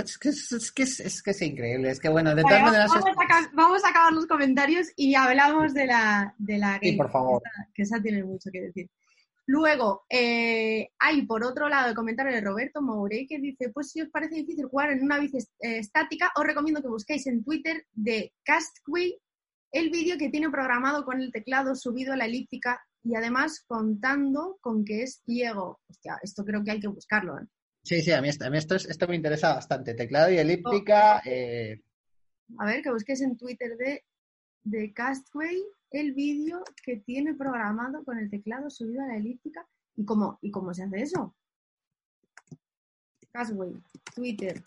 es, 0.04 0.18
que 0.18 0.28
es, 0.28 1.22
que 1.22 1.30
es, 1.30 1.42
increíble. 1.42 1.90
Es 1.90 2.00
que 2.00 2.08
bueno, 2.10 2.34
de 2.34 2.42
todas 2.42 2.62
maneras. 2.62 2.90
Vamos, 3.54 3.84
a 3.84 3.88
acabar 3.88 4.12
los 4.12 4.26
comentarios 4.26 4.88
y 4.96 5.14
hablamos 5.14 5.72
de 5.72 5.86
la, 5.86 6.34
de 6.36 6.58
la 6.58 6.72
Game 6.72 6.90
Sí, 6.90 6.96
por 6.96 7.10
favor. 7.10 7.42
Que 7.72 7.82
esa 7.82 8.00
tiene 8.02 8.22
mucho 8.22 8.50
que 8.52 8.60
decir. 8.60 8.90
Luego, 9.46 10.04
eh, 10.08 10.90
hay 10.98 11.26
por 11.26 11.44
otro 11.44 11.68
lado 11.68 11.88
el 11.88 11.94
comentario 11.94 12.32
de 12.32 12.40
Roberto 12.40 12.80
Mourey 12.80 13.26
que 13.26 13.38
dice, 13.38 13.70
pues 13.70 13.90
si 13.90 14.00
os 14.00 14.08
parece 14.08 14.36
difícil 14.36 14.66
jugar 14.66 14.90
en 14.90 15.02
una 15.02 15.18
bici 15.18 15.38
eh, 15.38 15.78
estática, 15.78 16.30
os 16.36 16.44
recomiendo 16.44 16.82
que 16.82 16.88
busquéis 16.88 17.26
en 17.26 17.44
Twitter 17.44 17.86
de 17.92 18.32
Castway 18.42 19.18
el 19.70 19.90
vídeo 19.90 20.16
que 20.16 20.30
tiene 20.30 20.50
programado 20.50 21.04
con 21.04 21.20
el 21.20 21.32
teclado 21.32 21.74
subido 21.74 22.12
a 22.12 22.16
la 22.16 22.26
elíptica 22.26 22.80
y 23.04 23.14
además 23.14 23.62
contando 23.66 24.58
con 24.60 24.84
que 24.84 25.02
es 25.02 25.22
ciego. 25.24 25.80
Hostia, 25.88 26.18
esto 26.22 26.44
creo 26.44 26.64
que 26.64 26.72
hay 26.72 26.80
que 26.80 26.88
buscarlo. 26.88 27.38
¿eh? 27.38 27.46
Sí, 27.82 28.00
sí, 28.00 28.10
a 28.12 28.22
mí, 28.22 28.28
esto, 28.28 28.74
esto 28.74 29.06
me 29.06 29.16
interesa 29.16 29.54
bastante. 29.54 29.94
Teclado 29.94 30.32
y 30.32 30.38
elíptica. 30.38 31.22
Oh. 31.24 32.62
A 32.62 32.66
ver, 32.66 32.82
que 32.82 32.90
busquéis 32.90 33.20
en 33.20 33.36
Twitter 33.36 33.76
de, 33.76 34.04
de 34.62 34.92
Castway 34.92 35.62
el 35.90 36.12
vídeo 36.12 36.64
que 36.82 36.96
tiene 36.96 37.34
programado 37.34 38.04
con 38.04 38.18
el 38.18 38.30
teclado 38.30 38.70
subido 38.70 39.02
a 39.02 39.08
la 39.08 39.16
elíptica. 39.16 39.66
¿Y 39.96 40.04
cómo, 40.04 40.38
y 40.40 40.50
cómo 40.50 40.72
se 40.74 40.84
hace 40.84 41.02
eso? 41.02 41.36
Casway, 43.30 43.74
Twitter, 44.14 44.62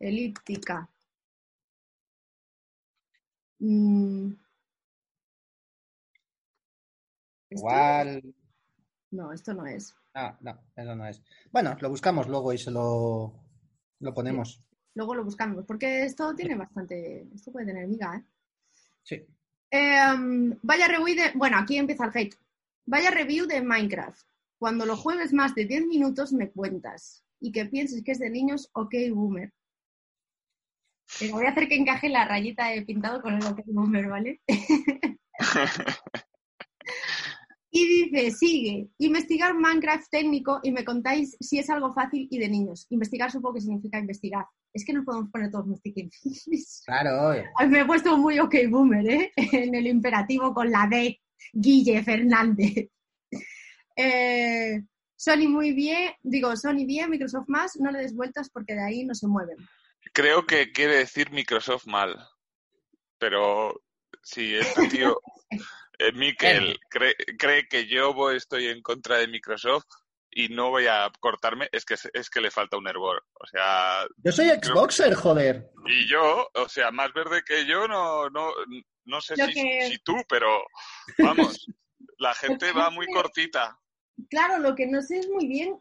elíptica. 0.00 0.90
Mm. 3.60 4.32
Igual. 7.50 8.22
No, 9.10 9.32
esto 9.32 9.54
no 9.54 9.66
es. 9.66 9.94
Ah, 10.14 10.36
no, 10.40 10.58
eso 10.76 10.94
no 10.94 11.06
es. 11.06 11.22
Bueno, 11.50 11.76
lo 11.80 11.90
buscamos 11.90 12.28
luego 12.28 12.52
y 12.52 12.58
se 12.58 12.70
lo, 12.70 13.32
lo 14.00 14.14
ponemos. 14.14 14.62
Luego 14.94 15.14
lo 15.14 15.24
buscamos, 15.24 15.64
porque 15.64 16.04
esto 16.04 16.34
tiene 16.34 16.56
bastante. 16.56 17.26
Esto 17.34 17.52
puede 17.52 17.66
tener 17.66 17.86
miga, 17.86 18.16
¿eh? 18.16 18.24
Sí. 19.02 19.26
Em, 19.70 20.58
vaya 20.62 20.88
review 20.88 21.16
de. 21.16 21.32
Bueno, 21.34 21.58
aquí 21.58 21.76
empieza 21.76 22.06
el 22.06 22.10
hate. 22.14 22.36
Vaya 22.86 23.10
review 23.10 23.46
de 23.46 23.62
Minecraft. 23.62 24.26
Cuando 24.58 24.84
lo 24.86 24.96
juegues 24.96 25.32
más 25.32 25.54
de 25.54 25.66
10 25.66 25.86
minutos 25.86 26.32
me 26.32 26.50
cuentas. 26.50 27.24
Y 27.40 27.52
que 27.52 27.66
pienses 27.66 28.02
que 28.02 28.12
es 28.12 28.18
de 28.18 28.30
niños, 28.30 28.70
ok, 28.72 28.94
boomer. 29.12 29.52
Pero 31.20 31.34
voy 31.34 31.46
a 31.46 31.50
hacer 31.50 31.68
que 31.68 31.76
encaje 31.76 32.08
la 32.08 32.26
rayita 32.26 32.66
de 32.68 32.82
pintado 32.82 33.22
con 33.22 33.34
el 33.34 33.44
ok, 33.44 33.60
boomer, 33.66 34.08
¿vale? 34.08 34.40
y 37.70 37.86
dice, 37.86 38.30
sigue, 38.30 38.88
investigar 38.98 39.54
Minecraft 39.54 40.08
técnico 40.10 40.60
y 40.62 40.72
me 40.72 40.84
contáis 40.84 41.36
si 41.38 41.58
es 41.58 41.68
algo 41.68 41.92
fácil 41.92 42.26
y 42.30 42.38
de 42.38 42.48
niños. 42.48 42.86
Investigar 42.88 43.30
supongo 43.30 43.54
que 43.54 43.60
significa 43.60 43.98
investigar. 43.98 44.46
Es 44.72 44.84
que 44.84 44.92
nos 44.94 45.04
podemos 45.04 45.30
poner 45.30 45.50
todos 45.50 45.66
muy 45.66 45.78
Claro. 46.86 47.44
Me 47.68 47.80
he 47.80 47.84
puesto 47.84 48.16
muy 48.16 48.38
ok 48.38 48.54
boomer, 48.70 49.06
¿eh? 49.06 49.32
En 49.36 49.74
el 49.74 49.86
imperativo 49.86 50.54
con 50.54 50.70
la 50.70 50.86
D, 50.90 51.20
Guille 51.52 52.02
Fernández. 52.02 52.88
Eh, 54.00 54.80
Sony 55.16 55.48
muy 55.48 55.72
bien, 55.72 56.12
digo, 56.22 56.56
Sony 56.56 56.86
bien, 56.86 57.10
Microsoft 57.10 57.48
más, 57.48 57.80
no 57.80 57.90
le 57.90 57.98
des 57.98 58.14
vueltas 58.14 58.48
porque 58.48 58.74
de 58.74 58.84
ahí 58.84 59.04
no 59.04 59.12
se 59.12 59.26
mueven. 59.26 59.56
Creo 60.12 60.46
que 60.46 60.70
quiere 60.70 60.98
decir 60.98 61.32
Microsoft 61.32 61.88
mal, 61.88 62.16
pero 63.18 63.82
si 64.22 64.54
este 64.54 64.86
tío, 64.86 65.20
Miquel, 66.14 66.78
cree, 66.88 67.14
cree 67.38 67.68
que 67.68 67.86
yo 67.86 68.30
estoy 68.30 68.68
en 68.68 68.82
contra 68.82 69.18
de 69.18 69.28
Microsoft, 69.28 69.86
y 70.30 70.48
no 70.48 70.70
voy 70.70 70.86
a 70.86 71.10
cortarme, 71.20 71.68
es 71.72 71.84
que 71.84 71.94
es 72.12 72.30
que 72.30 72.40
le 72.40 72.50
falta 72.50 72.76
un 72.76 72.86
hervor. 72.86 73.24
O 73.34 73.46
sea. 73.46 74.06
Yo 74.18 74.32
soy 74.32 74.48
Xboxer, 74.48 75.14
joder. 75.14 75.70
Y 75.86 76.08
yo, 76.08 76.48
o 76.54 76.68
sea, 76.68 76.90
más 76.90 77.12
verde 77.12 77.42
que 77.46 77.66
yo, 77.66 77.88
no, 77.88 78.28
no, 78.30 78.52
no 79.04 79.20
sé 79.20 79.34
si, 79.36 79.98
tú, 80.04 80.14
pero 80.28 80.64
vamos, 81.18 81.66
la 82.18 82.34
gente 82.34 82.72
va 82.72 82.90
muy 82.90 83.06
cortita. 83.06 83.78
Claro, 84.30 84.58
lo 84.58 84.74
que 84.74 84.86
no 84.86 85.00
sé 85.02 85.18
es 85.18 85.28
muy 85.28 85.46
bien, 85.46 85.80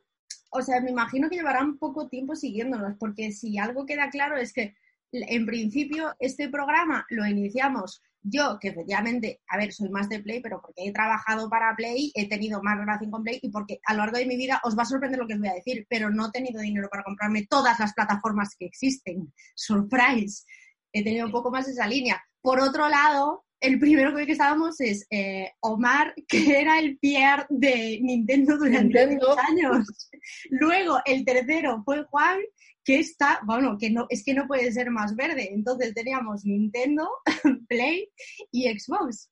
o 0.51 0.61
sea, 0.61 0.79
me 0.79 0.91
imagino 0.91 1.29
que 1.29 1.35
llevarán 1.35 1.77
poco 1.77 2.07
tiempo 2.07 2.35
siguiéndonos, 2.35 2.95
porque 2.99 3.31
si 3.31 3.57
algo 3.57 3.85
queda 3.85 4.09
claro 4.09 4.37
es 4.37 4.53
que 4.53 4.75
en 5.11 5.45
principio 5.45 6.15
este 6.19 6.49
programa 6.49 7.05
lo 7.09 7.25
iniciamos 7.25 8.01
yo, 8.29 8.57
que 8.59 8.69
efectivamente, 8.69 9.41
a 9.47 9.57
ver, 9.57 9.73
soy 9.73 9.89
más 9.89 10.09
de 10.09 10.19
Play, 10.19 10.41
pero 10.41 10.61
porque 10.61 10.85
he 10.85 10.91
trabajado 10.91 11.49
para 11.49 11.75
Play, 11.75 12.11
he 12.15 12.27
tenido 12.27 12.61
más 12.61 12.77
relación 12.77 13.11
con 13.11 13.23
Play 13.23 13.39
y 13.41 13.49
porque 13.49 13.79
a 13.85 13.93
lo 13.93 13.99
largo 13.99 14.17
de 14.17 14.25
mi 14.25 14.37
vida 14.37 14.61
os 14.63 14.77
va 14.77 14.83
a 14.83 14.85
sorprender 14.85 15.19
lo 15.19 15.27
que 15.27 15.33
os 15.33 15.39
voy 15.39 15.49
a 15.49 15.53
decir, 15.53 15.85
pero 15.89 16.09
no 16.09 16.27
he 16.27 16.31
tenido 16.31 16.61
dinero 16.61 16.89
para 16.89 17.03
comprarme 17.03 17.47
todas 17.47 17.79
las 17.79 17.93
plataformas 17.93 18.55
que 18.57 18.65
existen. 18.65 19.33
Surprise. 19.55 20.45
He 20.93 21.03
tenido 21.03 21.25
un 21.25 21.31
poco 21.31 21.51
más 21.51 21.67
esa 21.67 21.87
línea. 21.87 22.21
Por 22.41 22.59
otro 22.59 22.87
lado, 22.89 23.45
el 23.59 23.79
primero 23.79 24.15
que 24.15 24.31
estábamos 24.31 24.79
es 24.79 25.05
eh, 25.09 25.51
Omar, 25.61 26.13
que 26.27 26.59
era 26.59 26.79
el 26.79 26.97
Pierre 26.99 27.45
de 27.49 27.99
Nintendo 28.01 28.57
durante 28.57 28.99
años. 28.99 30.09
Luego, 30.49 30.99
el 31.05 31.25
tercero 31.25 31.81
fue 31.83 32.03
Juan, 32.05 32.39
que 32.87 32.99
está, 32.99 33.41
bueno, 33.43 33.77
que 33.77 33.89
no, 33.89 34.07
es 34.09 34.23
que 34.23 34.33
no 34.33 34.47
puede 34.47 34.71
ser 34.71 34.91
más 34.91 35.13
verde. 35.13 35.49
Entonces 35.51 35.93
teníamos 35.93 36.45
Nintendo, 36.45 37.05
Play 37.67 38.09
y 38.49 38.69
Xbox. 38.79 39.29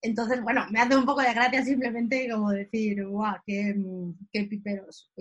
Entonces, 0.00 0.40
bueno, 0.42 0.64
me 0.70 0.80
hace 0.80 0.96
un 0.96 1.04
poco 1.04 1.20
de 1.20 1.34
gracia 1.34 1.62
simplemente 1.62 2.26
como 2.30 2.52
decir, 2.52 3.04
guau, 3.04 3.36
qué, 3.44 3.74
qué 4.32 4.44
piperos. 4.44 5.12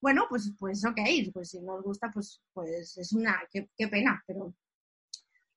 bueno, 0.00 0.24
pues, 0.30 0.54
pues 0.58 0.82
ok, 0.86 1.00
pues 1.34 1.50
si 1.50 1.60
no 1.60 1.74
os 1.74 1.82
gusta, 1.82 2.10
pues, 2.10 2.40
pues 2.54 2.96
es 2.96 3.12
una, 3.12 3.38
qué, 3.52 3.88
pena, 3.88 4.22
pero... 4.26 4.54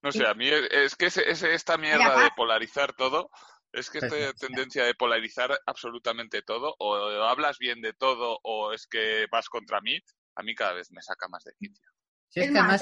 No 0.01 0.11
sé, 0.11 0.27
a 0.27 0.33
mí 0.33 0.49
es, 0.49 0.97
que 0.97 1.05
ese, 1.05 1.23
esta 1.29 1.77
mierda 1.77 2.21
de 2.21 2.29
polarizar 2.35 2.93
todo 2.93 3.31
Es 3.71 3.89
que 3.89 3.99
esta 3.99 4.33
tendencia 4.33 4.83
de 4.83 4.93
polarizar 4.93 5.57
absolutamente 5.65 6.41
todo, 6.41 6.75
o 6.79 6.95
hablas 7.23 7.59
bien 7.59 7.81
de 7.81 7.93
todo, 7.93 8.39
o 8.43 8.73
es 8.73 8.87
que 8.87 9.25
vas 9.31 9.47
contra 9.47 9.79
mí, 9.79 10.01
a 10.35 10.43
mí 10.43 10.55
cada 10.55 10.73
vez 10.73 10.91
me 10.91 11.01
saca 11.01 11.27
más 11.27 11.43
de 11.43 11.53
quicio. 11.57 11.89
Si 12.29 12.41
es, 12.41 12.51
que 12.51 12.57
además 12.57 12.81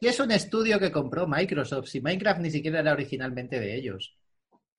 es 0.00 0.20
un, 0.20 0.30
estudio 0.32 0.80
que 0.80 0.90
compró 0.90 1.26
Microsoft, 1.26 1.88
si 1.88 2.00
Minecraft 2.00 2.40
ni 2.40 2.50
siquiera 2.50 2.80
era 2.80 2.92
originalmente 2.92 3.60
de 3.60 3.76
ellos. 3.76 4.16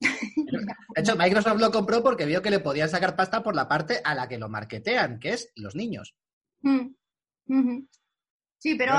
De 0.00 1.00
hecho, 1.00 1.16
Microsoft 1.16 1.60
lo 1.60 1.70
compró 1.70 2.02
porque 2.02 2.26
vio 2.26 2.42
que 2.42 2.50
le 2.50 2.60
podían 2.60 2.88
sacar 2.88 3.16
pasta 3.16 3.42
por 3.42 3.54
la 3.54 3.68
parte 3.68 4.00
a 4.04 4.14
la 4.14 4.28
que 4.28 4.38
lo 4.38 4.48
marketean, 4.48 5.18
que 5.18 5.30
es 5.30 5.52
los 5.56 5.74
niños. 5.74 6.14
Mm. 6.60 6.88
Sí, 8.62 8.76
pero, 8.76 8.92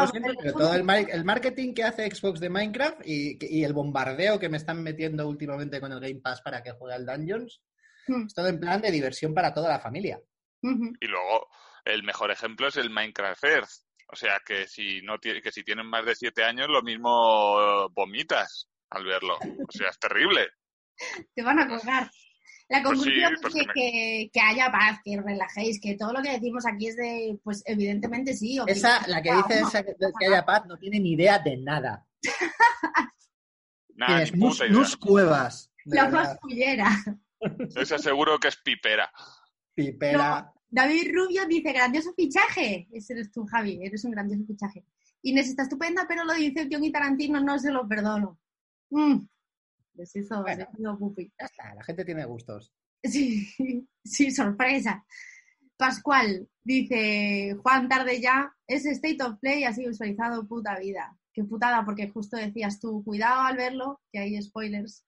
todo 0.58 0.74
el, 0.74 0.84
marketing 0.84 1.74
que 1.74 1.86
hace 1.86 2.14
Xbox 2.14 2.42
de 2.42 2.50
Minecraft 2.50 3.00
y, 3.06 3.64
el 3.64 3.72
bombardeo 3.72 4.38
que 4.38 4.50
me 4.50 4.58
están 4.58 4.84
metiendo 4.84 5.26
últimamente 5.28 5.80
con 5.80 5.92
el 5.94 6.02
Game 6.02 6.20
Pass 6.20 6.42
para 6.42 6.62
que 6.62 6.72
juegue 6.72 6.96
al 6.96 7.06
Dungeons, 7.06 7.62
hmm. 8.08 8.26
es 8.26 8.34
todo 8.34 8.48
en 8.48 8.60
plan 8.60 8.82
de 8.82 8.92
diversión 8.92 9.34
para 9.34 9.54
toda 9.54 9.70
la 9.70 9.80
familia. 9.80 10.20
Y 10.62 11.08
luego, 11.08 11.48
el 11.86 12.04
mejor 12.04 12.32
ejemplo 12.32 12.68
es 12.68 12.78
el 12.78 12.90
Minecraft 12.90 13.44
Earth. 13.44 13.72
O 14.08 14.16
sea, 14.16 14.42
que 14.46 14.68
si, 14.68 15.02
no 15.02 15.18
que 15.20 15.52
si 15.52 15.64
tienen 15.64 15.88
más 15.88 16.06
de 16.06 16.16
siete 16.16 16.44
años, 16.44 16.68
lo 16.70 16.82
mismo 16.84 17.90
vomitas 17.90 18.70
al 18.90 19.06
verlo. 19.06 19.38
O 19.38 19.72
sea, 19.72 19.90
es 19.90 20.00
terrible. 20.00 20.50
Te 21.34 21.42
van 21.42 21.60
a 21.60 21.68
colgar. 21.68 22.10
La 22.70 22.82
pues 22.82 23.00
conclusión 23.00 23.34
es 23.34 23.68
que, 23.74 24.30
que, 24.32 24.40
haya 24.40 24.72
paz, 24.72 25.00
que 25.04 25.20
relajéis, 25.22 25.80
que 25.82 25.98
todo 25.98 26.14
lo 26.14 26.22
que 26.22 26.32
decimos 26.32 26.66
aquí 26.66 26.88
es 26.88 26.96
de, 26.96 27.38
pues 27.44 27.62
evidentemente 27.66 28.34
sí. 28.34 28.60
esa, 28.68 29.06
la 29.08 29.22
que 29.22 29.34
dice 29.34 29.60
esa, 29.60 29.84
que, 29.84 29.94
haya 30.28 30.46
paz 30.46 30.66
no 30.66 30.78
tiene 30.78 31.00
ni 31.00 31.14
idea 31.14 31.40
de 31.40 31.58
nada. 31.58 32.06
nada 33.96 34.24
Tienes 34.24 34.36
mus, 34.72 34.98
cuevas. 34.98 35.72
La 35.86 36.10
más 36.10 36.38
pullera. 36.40 36.90
Esa 37.76 37.98
seguro 37.98 38.40
que 38.40 38.48
es 38.48 38.56
pipera. 38.58 39.12
Pipera. 39.76 40.54
David 40.74 41.12
Rubio 41.14 41.46
dice, 41.46 41.72
grandioso 41.72 42.16
fichaje. 42.16 42.88
Ese 42.92 43.14
eres 43.14 43.32
tú, 43.32 43.46
Javi, 43.46 43.80
eres 43.84 44.04
un 44.06 44.12
grandioso 44.12 44.44
fichaje. 44.48 44.84
Inés 45.22 45.50
está 45.50 45.62
estupenda, 45.62 46.06
pero 46.08 46.24
lo 46.24 46.34
dice 46.34 46.68
John 46.70 46.84
y 46.84 46.92
Tarantino 46.92 47.40
no 47.40 47.60
se 47.60 47.72
lo 47.72 47.88
perdono. 47.88 48.40
Mm. 48.90 49.20
Les 49.94 50.16
hizo, 50.16 50.44
Ya 50.48 51.46
está, 51.46 51.76
la 51.76 51.84
gente 51.84 52.04
tiene 52.04 52.26
gustos. 52.26 52.74
Sí, 53.04 53.48
sí, 54.04 54.32
sorpresa. 54.32 55.06
Pascual 55.78 56.50
dice, 56.64 57.56
Juan, 57.62 57.88
tarde 57.88 58.20
ya, 58.20 58.52
es 58.66 58.88
State 58.88 59.24
of 59.24 59.38
Play 59.40 59.66
así 59.66 59.86
visualizado, 59.86 60.48
puta 60.48 60.80
vida. 60.80 61.16
Qué 61.32 61.44
putada, 61.44 61.86
porque 61.86 62.10
justo 62.10 62.36
decías 62.36 62.80
tú, 62.80 63.04
cuidado 63.04 63.42
al 63.42 63.58
verlo, 63.58 64.02
que 64.12 64.18
hay 64.18 64.42
spoilers. 64.42 65.06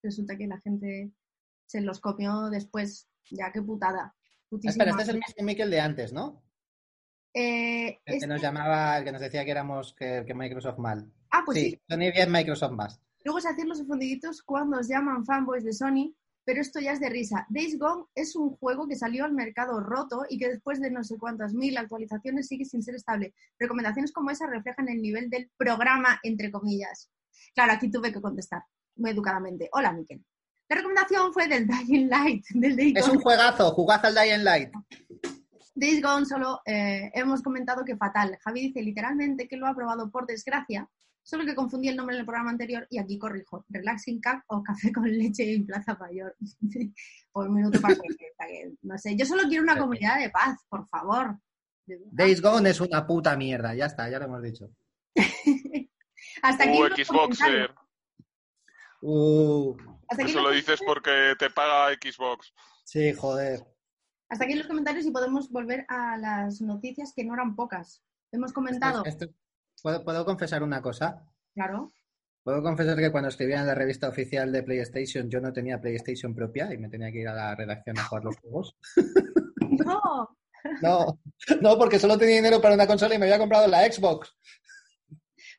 Resulta 0.00 0.36
que 0.36 0.46
la 0.46 0.60
gente 0.60 1.10
se 1.66 1.80
los 1.80 1.98
copió 1.98 2.50
después. 2.50 3.08
Ya, 3.30 3.50
qué 3.50 3.60
putada. 3.62 4.14
Espera, 4.62 4.90
este 4.90 5.02
es 5.02 5.08
el 5.08 5.16
mismo 5.16 5.44
Miquel 5.44 5.70
de 5.70 5.80
antes, 5.80 6.12
¿no? 6.12 6.42
Eh, 7.34 8.00
el 8.04 8.20
que 8.20 8.26
nos 8.26 8.40
llamaba, 8.40 8.98
el 8.98 9.04
que 9.04 9.12
nos 9.12 9.20
decía 9.20 9.44
que 9.44 9.50
éramos 9.50 9.94
que, 9.94 10.24
Microsoft 10.34 10.78
mal. 10.78 11.12
Ah, 11.30 11.42
pues 11.44 11.58
sí. 11.58 11.70
sí. 11.70 11.80
Sony 11.88 12.12
bien, 12.12 12.32
Microsoft 12.32 12.72
más. 12.72 13.00
Luego 13.24 13.40
se 13.40 13.48
hacen 13.48 13.68
los 13.68 13.86
fundiditos 13.86 14.42
cuando 14.42 14.78
os 14.78 14.88
llaman 14.88 15.24
fanboys 15.26 15.64
de 15.64 15.72
Sony, 15.72 16.14
pero 16.44 16.62
esto 16.62 16.80
ya 16.80 16.92
es 16.92 17.00
de 17.00 17.10
risa. 17.10 17.46
Days 17.50 17.78
Gone 17.78 18.06
es 18.14 18.34
un 18.34 18.56
juego 18.56 18.88
que 18.88 18.96
salió 18.96 19.26
al 19.26 19.34
mercado 19.34 19.80
roto 19.80 20.22
y 20.28 20.38
que 20.38 20.48
después 20.48 20.80
de 20.80 20.90
no 20.90 21.04
sé 21.04 21.18
cuántas 21.18 21.52
mil 21.52 21.76
actualizaciones 21.76 22.48
sigue 22.48 22.64
sin 22.64 22.82
ser 22.82 22.94
estable. 22.94 23.34
Recomendaciones 23.58 24.12
como 24.12 24.30
esa 24.30 24.46
reflejan 24.46 24.88
el 24.88 25.02
nivel 25.02 25.28
del 25.28 25.50
programa, 25.58 26.18
entre 26.22 26.50
comillas. 26.50 27.10
Claro, 27.54 27.72
aquí 27.72 27.90
tuve 27.90 28.12
que 28.12 28.22
contestar 28.22 28.62
muy 28.96 29.10
educadamente. 29.10 29.68
Hola, 29.72 29.92
Miquel. 29.92 30.24
La 30.68 30.76
recomendación 30.76 31.32
fue 31.32 31.48
del 31.48 31.66
Dying 31.66 32.08
Light. 32.08 32.44
Del 32.54 32.96
es 32.96 33.08
un 33.08 33.20
juegazo, 33.20 33.70
jugad 33.72 34.04
al 34.04 34.14
Dying 34.14 34.44
Light. 34.44 34.70
Days 35.74 36.02
Gone 36.02 36.26
solo 36.26 36.60
eh, 36.66 37.10
hemos 37.14 37.42
comentado 37.42 37.84
que 37.84 37.96
fatal. 37.96 38.36
Javi 38.42 38.68
dice 38.68 38.82
literalmente 38.82 39.46
que 39.48 39.56
lo 39.56 39.66
ha 39.66 39.74
probado 39.74 40.10
por 40.10 40.26
desgracia 40.26 40.88
solo 41.28 41.44
que 41.44 41.54
confundí 41.54 41.88
el 41.88 41.96
nombre 41.96 42.16
en 42.16 42.20
el 42.20 42.26
programa 42.26 42.50
anterior 42.50 42.86
y 42.88 42.98
aquí 42.98 43.18
corrijo, 43.18 43.62
Relaxing 43.68 44.18
Cup 44.18 44.42
o 44.46 44.62
Café 44.62 44.90
con 44.94 45.04
leche 45.04 45.54
en 45.54 45.66
Plaza 45.66 45.94
Mayor. 46.00 46.34
por 47.32 47.48
un 47.48 47.54
minuto 47.54 47.78
para 47.82 47.94
que, 47.94 48.72
no 48.80 48.96
sé, 48.96 49.14
yo 49.14 49.26
solo 49.26 49.42
quiero 49.46 49.62
una 49.62 49.78
comunidad 49.78 50.18
de 50.18 50.30
paz, 50.30 50.58
por 50.70 50.88
favor. 50.88 51.38
Days 51.86 52.40
Gone 52.40 52.70
es 52.70 52.80
una 52.80 53.06
puta 53.06 53.36
mierda, 53.36 53.74
ya 53.74 53.86
está, 53.86 54.08
ya 54.08 54.18
lo 54.18 54.24
hemos 54.24 54.42
dicho. 54.42 54.70
Hasta 56.42 56.64
aquí. 56.64 56.82
Uh, 56.82 57.04
Xboxer. 57.04 57.74
Uh. 59.02 59.76
Eso 60.16 60.40
lo 60.40 60.50
dices 60.50 60.80
porque 60.86 61.34
te 61.38 61.50
paga 61.50 61.94
Xbox. 61.94 62.52
Sí, 62.84 63.12
joder. 63.12 63.66
Hasta 64.30 64.44
aquí 64.44 64.54
los 64.54 64.66
comentarios 64.66 65.06
y 65.06 65.10
podemos 65.10 65.50
volver 65.50 65.84
a 65.88 66.16
las 66.16 66.60
noticias 66.60 67.12
que 67.14 67.24
no 67.24 67.34
eran 67.34 67.56
pocas. 67.56 68.02
Hemos 68.30 68.52
comentado. 68.52 69.02
¿Puedo, 69.82 70.24
confesar 70.24 70.62
una 70.62 70.82
cosa? 70.82 71.24
Claro. 71.54 71.90
Puedo 72.42 72.62
confesar 72.62 72.96
que 72.98 73.10
cuando 73.10 73.28
escribía 73.28 73.60
en 73.60 73.66
la 73.66 73.74
revista 73.74 74.08
oficial 74.08 74.52
de 74.52 74.62
PlayStation 74.62 75.30
yo 75.30 75.40
no 75.40 75.52
tenía 75.52 75.80
PlayStation 75.80 76.34
propia 76.34 76.72
y 76.72 76.78
me 76.78 76.88
tenía 76.88 77.10
que 77.12 77.20
ir 77.20 77.28
a 77.28 77.34
la 77.34 77.54
redacción 77.54 77.98
a 77.98 78.04
jugar 78.04 78.24
los 78.24 78.36
juegos. 78.36 78.76
No. 79.70 80.36
no, 80.82 81.20
no, 81.60 81.78
porque 81.78 81.98
solo 81.98 82.18
tenía 82.18 82.36
dinero 82.36 82.60
para 82.60 82.74
una 82.74 82.86
consola 82.86 83.14
y 83.14 83.18
me 83.18 83.26
había 83.26 83.38
comprado 83.38 83.68
la 83.68 83.90
Xbox. 83.90 84.34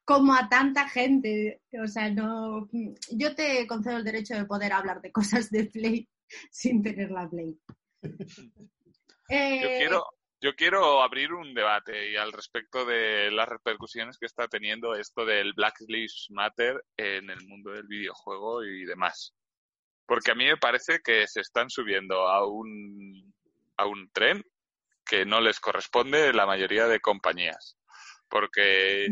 Como 0.09 0.33
a 0.33 0.49
tanta 0.49 0.89
gente. 0.89 1.61
O 1.83 1.85
sea, 1.85 2.09
no. 2.09 2.67
Yo 3.11 3.35
te 3.35 3.67
concedo 3.67 3.97
el 3.97 4.03
derecho 4.03 4.33
de 4.33 4.45
poder 4.45 4.73
hablar 4.73 5.01
de 5.01 5.11
cosas 5.11 5.51
de 5.51 5.65
Play 5.65 6.09
sin 6.51 6.81
tener 6.81 7.11
la 7.11 7.29
Play. 7.29 7.55
Yo 9.31 9.67
quiero, 9.77 10.03
yo 10.41 10.55
quiero 10.55 11.03
abrir 11.03 11.33
un 11.33 11.53
debate 11.53 12.09
y 12.09 12.15
al 12.15 12.31
respecto 12.31 12.83
de 12.83 13.29
las 13.29 13.47
repercusiones 13.47 14.17
que 14.17 14.25
está 14.25 14.47
teniendo 14.47 14.95
esto 14.95 15.23
del 15.23 15.53
Black 15.53 15.75
Lives 15.87 16.25
Matter 16.31 16.83
en 16.97 17.29
el 17.29 17.45
mundo 17.45 17.69
del 17.69 17.85
videojuego 17.85 18.63
y 18.63 18.85
demás. 18.85 19.35
Porque 20.07 20.31
a 20.31 20.35
mí 20.35 20.45
me 20.45 20.57
parece 20.57 21.01
que 21.03 21.27
se 21.27 21.41
están 21.41 21.69
subiendo 21.69 22.27
a 22.27 22.47
un, 22.47 23.31
a 23.77 23.85
un 23.85 24.09
tren 24.11 24.43
que 25.05 25.27
no 25.27 25.41
les 25.41 25.59
corresponde 25.59 26.33
la 26.33 26.47
mayoría 26.47 26.87
de 26.87 26.99
compañías. 26.99 27.77
Porque, 28.27 29.09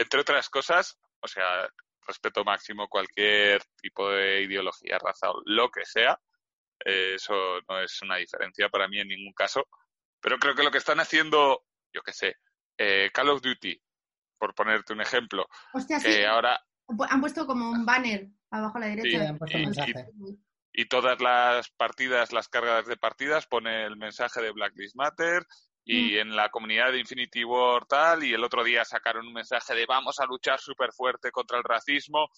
entre 0.00 0.20
otras 0.20 0.48
cosas, 0.48 0.98
o 1.20 1.28
sea, 1.28 1.68
respeto 2.06 2.44
máximo 2.44 2.88
cualquier 2.88 3.62
tipo 3.80 4.10
de 4.10 4.42
ideología, 4.42 4.98
raza 4.98 5.30
o 5.30 5.42
lo 5.44 5.70
que 5.70 5.84
sea, 5.84 6.18
eh, 6.84 7.14
eso 7.14 7.34
no 7.68 7.80
es 7.80 8.00
una 8.02 8.16
diferencia 8.16 8.68
para 8.68 8.88
mí 8.88 8.98
en 8.98 9.08
ningún 9.08 9.34
caso 9.34 9.68
pero 10.20 10.38
creo 10.38 10.54
que 10.54 10.62
lo 10.62 10.70
que 10.70 10.78
están 10.78 11.00
haciendo, 11.00 11.64
yo 11.92 12.02
qué 12.02 12.12
sé, 12.12 12.36
eh, 12.78 13.10
Call 13.12 13.30
of 13.30 13.42
Duty, 13.42 13.80
por 14.38 14.54
ponerte 14.54 14.92
un 14.92 15.00
ejemplo, 15.00 15.46
que 16.02 16.26
ahora... 16.26 16.60
Han 17.08 17.20
puesto 17.20 17.46
como 17.46 17.70
un 17.70 17.86
banner 17.86 18.28
abajo 18.50 18.78
a 18.78 18.80
la 18.80 18.86
derecha. 18.88 19.36
y, 20.72 20.84
todas 20.86 21.20
las 21.20 21.70
partidas, 21.70 22.32
las 22.32 22.48
cargas 22.48 22.86
de 22.86 22.96
partidas, 22.96 23.46
pone 23.46 23.84
el 23.84 23.96
mensaje 23.96 24.40
de 24.42 24.50
Black 24.50 24.72
Lives 24.76 24.96
Matter 24.96 25.46
y 25.84 26.12
mm. 26.12 26.18
en 26.18 26.36
la 26.36 26.50
comunidad 26.50 26.92
de 26.92 27.00
Infinity 27.00 27.44
War 27.44 27.86
tal, 27.86 28.24
y 28.24 28.32
el 28.32 28.44
otro 28.44 28.62
día 28.64 28.84
sacaron 28.84 29.26
un 29.26 29.32
mensaje 29.32 29.74
de 29.74 29.86
vamos 29.86 30.18
a 30.20 30.26
luchar 30.26 30.60
súper 30.60 30.92
fuerte 30.92 31.30
contra 31.30 31.58
el 31.58 31.64
racismo. 31.64 32.28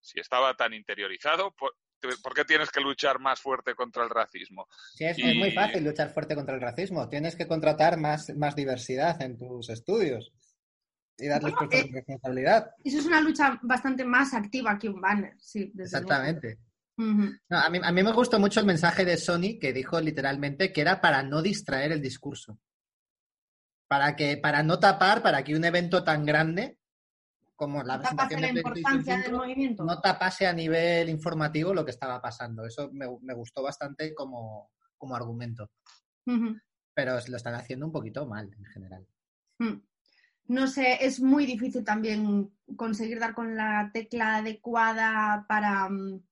Si 0.00 0.18
estaba 0.18 0.54
tan 0.54 0.72
interiorizado, 0.72 1.54
¿por 1.54 2.34
qué 2.34 2.44
tienes 2.44 2.70
que 2.70 2.80
luchar 2.80 3.18
más 3.18 3.40
fuerte 3.40 3.74
contra 3.74 4.04
el 4.04 4.10
racismo? 4.10 4.66
Sí, 4.94 5.04
es, 5.04 5.18
muy 5.18 5.50
fácil 5.52 5.84
luchar 5.84 6.12
fuerte 6.12 6.34
contra 6.34 6.54
el 6.54 6.60
racismo. 6.60 7.08
Tienes 7.08 7.36
que 7.36 7.46
contratar 7.46 7.98
más, 7.98 8.30
más 8.36 8.56
diversidad 8.56 9.20
en 9.22 9.36
tus 9.36 9.68
estudios 9.68 10.32
y 11.18 11.28
darles 11.28 11.54
eh, 11.70 11.88
responsabilidad. 11.92 12.70
Eso 12.82 12.98
es 12.98 13.06
una 13.06 13.20
lucha 13.20 13.58
bastante 13.62 14.04
más 14.04 14.32
activa 14.32 14.78
que 14.78 14.88
un 14.88 15.00
banner, 15.00 15.34
sí. 15.38 15.70
Exactamente. 15.78 16.58
A, 17.50 17.70
mí, 17.70 17.80
a 17.82 17.92
mí 17.92 18.02
me 18.02 18.12
gustó 18.12 18.38
mucho 18.38 18.60
el 18.60 18.66
mensaje 18.66 19.04
de 19.04 19.16
Sony 19.16 19.58
que 19.60 19.72
dijo 19.72 20.00
literalmente 20.00 20.72
que 20.72 20.80
era 20.80 21.00
para 21.00 21.22
no 21.22 21.42
distraer 21.42 21.92
el 21.92 22.02
discurso. 22.02 22.58
Para 23.88 24.14
que, 24.14 24.36
para 24.36 24.62
no 24.62 24.78
tapar, 24.78 25.22
para 25.22 25.42
que 25.42 25.56
un 25.56 25.64
evento 25.64 26.04
tan 26.04 26.24
grande 26.24 26.78
como 27.60 27.82
la 27.82 27.98
presentación 27.98 28.40
de 28.40 29.30
movimiento. 29.30 29.84
no 29.84 30.00
tapase 30.00 30.46
a 30.46 30.52
nivel 30.54 31.10
informativo 31.10 31.74
lo 31.74 31.84
que 31.84 31.90
estaba 31.90 32.18
pasando. 32.18 32.64
Eso 32.64 32.90
me, 32.90 33.34
gustó 33.34 33.62
bastante 33.62 34.14
como, 34.14 34.70
argumento. 35.12 35.70
Pero 36.94 37.18
lo 37.28 37.36
están 37.36 37.54
haciendo 37.54 37.84
un 37.84 37.92
poquito 37.92 38.24
mal 38.24 38.50
en 38.56 38.64
general. 38.64 39.06
Mm. 39.58 39.82
No 40.46 40.66
sé, 40.68 41.04
es 41.04 41.20
muy 41.20 41.44
difícil 41.44 41.84
también 41.84 42.50
conseguir 42.76 43.20
dar 43.20 43.34
con 43.34 43.54
la 43.54 43.90
tecla 43.92 44.36
adecuada 44.36 45.44
para, 45.46 45.88
mm, 45.90 46.22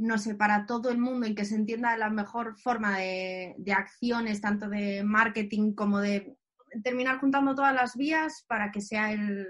no 0.00 0.18
sé, 0.18 0.34
para 0.34 0.66
todo 0.66 0.90
el 0.90 0.98
mundo 0.98 1.26
y 1.26 1.34
que 1.34 1.44
se 1.44 1.54
entienda 1.54 1.96
la 1.96 2.10
mejor 2.10 2.58
forma 2.58 2.98
de, 2.98 3.54
de 3.58 3.72
acciones, 3.72 4.40
tanto 4.40 4.68
de 4.68 5.04
marketing 5.04 5.74
como 5.74 6.00
de 6.00 6.36
terminar 6.82 7.18
juntando 7.20 7.54
todas 7.54 7.74
las 7.74 7.96
vías 7.96 8.44
para 8.48 8.70
que 8.70 8.80
sea 8.80 9.12
el, 9.12 9.46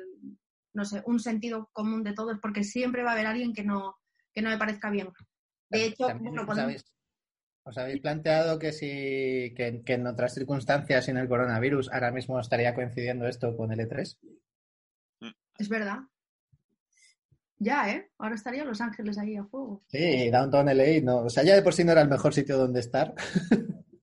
no 0.74 0.84
sé, 0.84 1.03
un 1.07 1.20
sentido 1.20 1.70
común 1.72 2.03
de 2.03 2.14
todos, 2.14 2.38
porque 2.40 2.64
siempre 2.64 3.03
va 3.03 3.11
a 3.11 3.14
haber 3.14 3.26
alguien 3.26 3.53
que 3.53 3.62
no, 3.62 3.96
que 4.32 4.42
no 4.42 4.51
me 4.51 4.59
parezca 4.59 4.90
bien. 4.90 5.09
De 5.68 5.84
hecho, 5.84 6.09
bueno, 6.18 6.44
¿Os 7.62 7.78
habéis 7.78 8.01
planteado 8.01 8.59
que 8.59 8.72
si 8.72 9.55
que, 9.55 9.82
en 9.86 10.07
otras 10.07 10.34
circunstancias 10.34 11.05
sin 11.05 11.18
el 11.18 11.28
coronavirus 11.28 11.92
ahora 11.92 12.11
mismo 12.11 12.40
estaría 12.40 12.74
coincidiendo 12.74 13.28
esto 13.28 13.57
con 13.57 13.70
el 13.70 13.80
E3? 13.80 14.18
Es 15.59 15.68
verdad. 15.68 15.98
Ya, 17.62 17.90
¿eh? 17.90 18.11
Ahora 18.16 18.36
estaría 18.36 18.64
Los 18.64 18.80
Ángeles 18.80 19.18
ahí 19.18 19.36
a 19.36 19.44
fuego. 19.44 19.84
Sí, 19.88 20.30
Downtown 20.30 20.74
LA, 20.74 21.02
no. 21.02 21.18
O 21.18 21.30
sea, 21.30 21.44
ya 21.44 21.54
de 21.54 21.62
por 21.62 21.74
sí 21.74 21.84
no 21.84 21.92
era 21.92 22.00
el 22.00 22.08
mejor 22.08 22.32
sitio 22.32 22.56
donde 22.56 22.80
estar. 22.80 23.14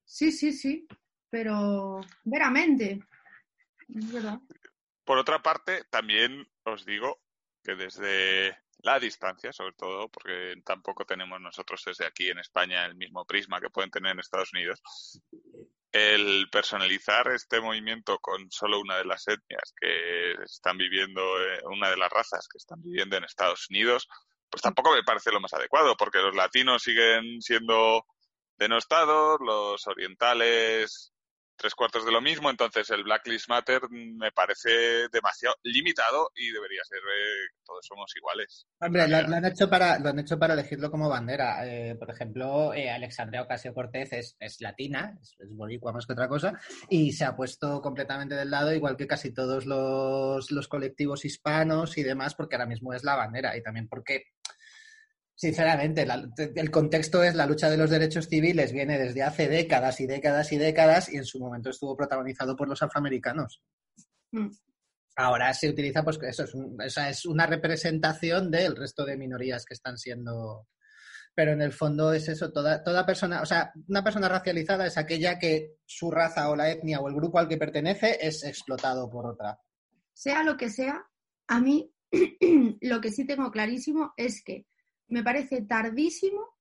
sí, 0.06 0.32
sí, 0.32 0.54
sí. 0.54 0.88
Pero, 1.32 2.00
veramente. 2.24 3.00
Es 3.96 4.14
verdad. 4.14 4.40
Por 5.04 5.18
otra 5.18 5.42
parte, 5.42 5.86
también 5.90 6.48
os 6.66 6.86
digo 6.86 7.20
que 7.64 7.74
desde 7.76 8.56
la 8.84 9.00
distancia, 9.00 9.52
sobre 9.52 9.74
todo, 9.74 10.08
porque 10.10 10.62
tampoco 10.64 11.04
tenemos 11.06 11.42
nosotros 11.42 11.82
desde 11.84 12.06
aquí 12.06 12.30
en 12.30 12.38
España 12.38 12.86
el 12.86 12.96
mismo 12.96 13.26
prisma 13.26 13.60
que 13.60 13.72
pueden 13.72 13.90
tener 13.90 14.12
en 14.12 14.20
Estados 14.20 14.54
Unidos. 14.54 14.82
El 15.98 16.48
personalizar 16.52 17.28
este 17.30 17.60
movimiento 17.60 18.20
con 18.20 18.52
solo 18.52 18.80
una 18.80 18.98
de 18.98 19.06
las 19.06 19.28
etnias 19.28 19.74
que 19.80 20.34
están 20.44 20.78
viviendo, 20.78 21.22
eh, 21.42 21.60
una 21.72 21.90
de 21.90 21.98
las 21.98 22.12
razas 22.12 22.48
que 22.48 22.60
están 22.60 22.84
viviendo 22.84 23.18
en 23.18 23.24
Estados 23.24 23.68
Unidos, 23.72 24.08
pues 24.48 24.62
tampoco 24.62 24.94
me 24.94 25.04
parece 25.04 25.32
lo 25.32 25.40
más 25.40 25.54
adecuado, 25.54 25.98
porque 25.98 26.20
los 26.20 26.36
latinos 26.36 26.84
siguen 26.84 27.42
siendo 27.42 28.06
denostados, 28.58 29.40
los 29.42 29.88
orientales 29.88 31.14
tres 31.58 31.76
cuartos 31.76 32.06
de 32.06 32.12
lo 32.12 32.22
mismo, 32.22 32.50
entonces 32.50 32.90
el 32.92 33.04
Blacklist 33.04 33.50
Matter 33.50 33.82
me 33.90 34.32
parece 34.32 35.10
demasiado 35.12 35.56
limitado 35.64 36.32
y 36.36 36.52
debería 36.52 36.82
ser 36.84 37.00
eh, 37.00 37.50
todos 37.66 37.86
somos 37.86 38.16
iguales. 38.16 38.68
Hombre, 38.80 39.08
lo, 39.08 39.18
han 39.18 39.46
hecho 39.46 39.70
para, 39.70 40.00
lo 40.00 40.10
han 40.10 40.20
hecho 40.20 40.38
para 40.38 40.54
elegirlo 40.54 40.92
como 40.92 41.10
bandera. 41.10 41.68
Eh, 41.68 41.96
por 41.96 42.10
ejemplo, 42.10 42.74
eh, 42.74 42.90
Alexandria 42.90 43.42
Ocasio 43.42 43.74
Cortez 43.74 44.14
es, 44.14 44.38
es 44.40 44.62
latina, 44.62 45.18
es, 45.22 45.36
es, 45.40 45.50
boricua 45.50 45.92
más 45.92 46.06
que 46.06 46.14
otra 46.14 46.28
cosa, 46.28 46.54
y 46.90 47.12
se 47.14 47.26
ha 47.26 47.36
puesto 47.36 47.82
completamente 47.82 48.36
del 48.36 48.52
lado, 48.52 48.74
igual 48.74 48.96
que 48.96 49.08
casi 49.08 49.34
todos 49.34 49.66
los, 49.66 50.52
los 50.52 50.68
colectivos 50.68 51.26
hispanos 51.26 51.98
y 51.98 52.04
demás, 52.04 52.36
porque 52.36 52.56
ahora 52.56 52.68
mismo 52.68 52.94
es 52.94 53.04
la 53.04 53.16
bandera 53.16 53.58
y 53.58 53.64
también 53.64 53.88
porque 53.88 54.26
Sinceramente, 55.40 56.04
el 56.56 56.72
contexto 56.72 57.22
es 57.24 57.36
la 57.36 57.46
lucha 57.46 57.70
de 57.70 57.78
los 57.78 57.92
derechos 57.92 58.28
civiles, 58.28 58.74
viene 58.74 58.98
desde 58.98 59.22
hace 59.22 59.48
décadas 59.48 60.02
y 60.02 60.08
décadas 60.08 60.52
y 60.52 60.58
décadas 60.58 61.14
y 61.14 61.18
en 61.18 61.26
su 61.26 61.40
momento 61.40 61.70
estuvo 61.70 61.96
protagonizado 61.96 62.56
por 62.56 62.68
los 62.68 62.82
afroamericanos. 62.82 63.62
Mm. 64.32 64.48
Ahora 65.16 65.54
se 65.54 65.70
utiliza, 65.70 66.04
pues 66.04 66.18
eso 66.24 66.44
es, 66.44 66.56
esa 66.84 67.10
es 67.12 67.24
una 67.28 67.46
representación 67.46 68.50
del 68.50 68.76
resto 68.76 69.06
de 69.06 69.16
minorías 69.16 69.64
que 69.64 69.76
están 69.76 70.00
siendo. 70.00 70.68
Pero 71.36 71.52
en 71.52 71.62
el 71.62 71.72
fondo 71.72 72.14
es 72.14 72.28
eso, 72.30 72.52
toda, 72.52 72.84
toda 72.84 73.06
persona, 73.06 73.44
o 73.44 73.46
sea, 73.46 73.72
una 73.88 74.04
persona 74.04 74.28
racializada 74.28 74.88
es 74.88 74.98
aquella 74.98 75.38
que 75.38 75.76
su 75.86 76.10
raza 76.10 76.50
o 76.50 76.56
la 76.56 76.72
etnia 76.72 77.00
o 77.00 77.08
el 77.10 77.14
grupo 77.14 77.38
al 77.38 77.48
que 77.48 77.58
pertenece 77.58 78.18
es 78.20 78.44
explotado 78.44 79.08
por 79.08 79.28
otra. 79.28 79.60
Sea 80.14 80.42
lo 80.42 80.58
que 80.58 80.72
sea, 80.72 81.08
a 81.46 81.62
mí 81.62 81.94
lo 82.82 83.02
que 83.02 83.12
sí 83.12 83.24
tengo 83.28 83.52
clarísimo 83.52 84.14
es 84.18 84.44
que 84.44 84.66
me 85.08 85.24
parece 85.24 85.62
tardísimo 85.62 86.58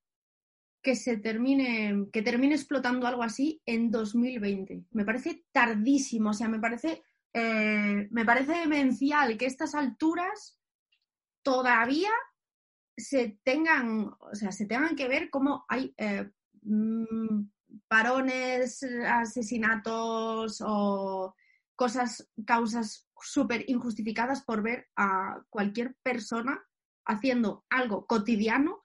que 0.83 0.95
se 0.95 1.17
termine, 1.17 2.07
que 2.13 2.23
termine 2.23 2.55
explotando 2.55 3.07
algo 3.07 3.25
así 3.25 3.61
en 3.67 3.91
2020. 3.91 4.85
Me 4.93 5.05
parece 5.05 5.45
tardísimo, 5.51 6.31
o 6.31 6.33
sea, 6.33 6.49
me 6.49 6.61
parece, 6.61 7.03
eh, 7.33 8.07
me 8.11 8.25
parece 8.25 8.53
demencial 8.53 9.37
que 9.37 9.47
estas 9.47 9.75
alturas 9.75 10.61
todavía 11.43 12.11
se 12.97 13.39
tengan, 13.43 14.15
o 14.21 14.35
sea, 14.35 14.53
se 14.53 14.67
tengan 14.67 14.95
que 14.95 15.09
ver 15.09 15.29
cómo 15.29 15.65
hay 15.69 15.93
eh, 15.99 16.31
mm, 16.63 17.49
parones, 17.89 18.83
asesinatos 19.09 20.63
o 20.65 21.35
cosas, 21.75 22.31
causas 22.47 23.09
súper 23.21 23.65
injustificadas 23.69 24.45
por 24.45 24.63
ver 24.63 24.89
a 24.97 25.43
cualquier 25.51 25.97
persona 26.03 26.65
haciendo 27.07 27.65
algo 27.71 28.07
cotidiano 28.07 28.85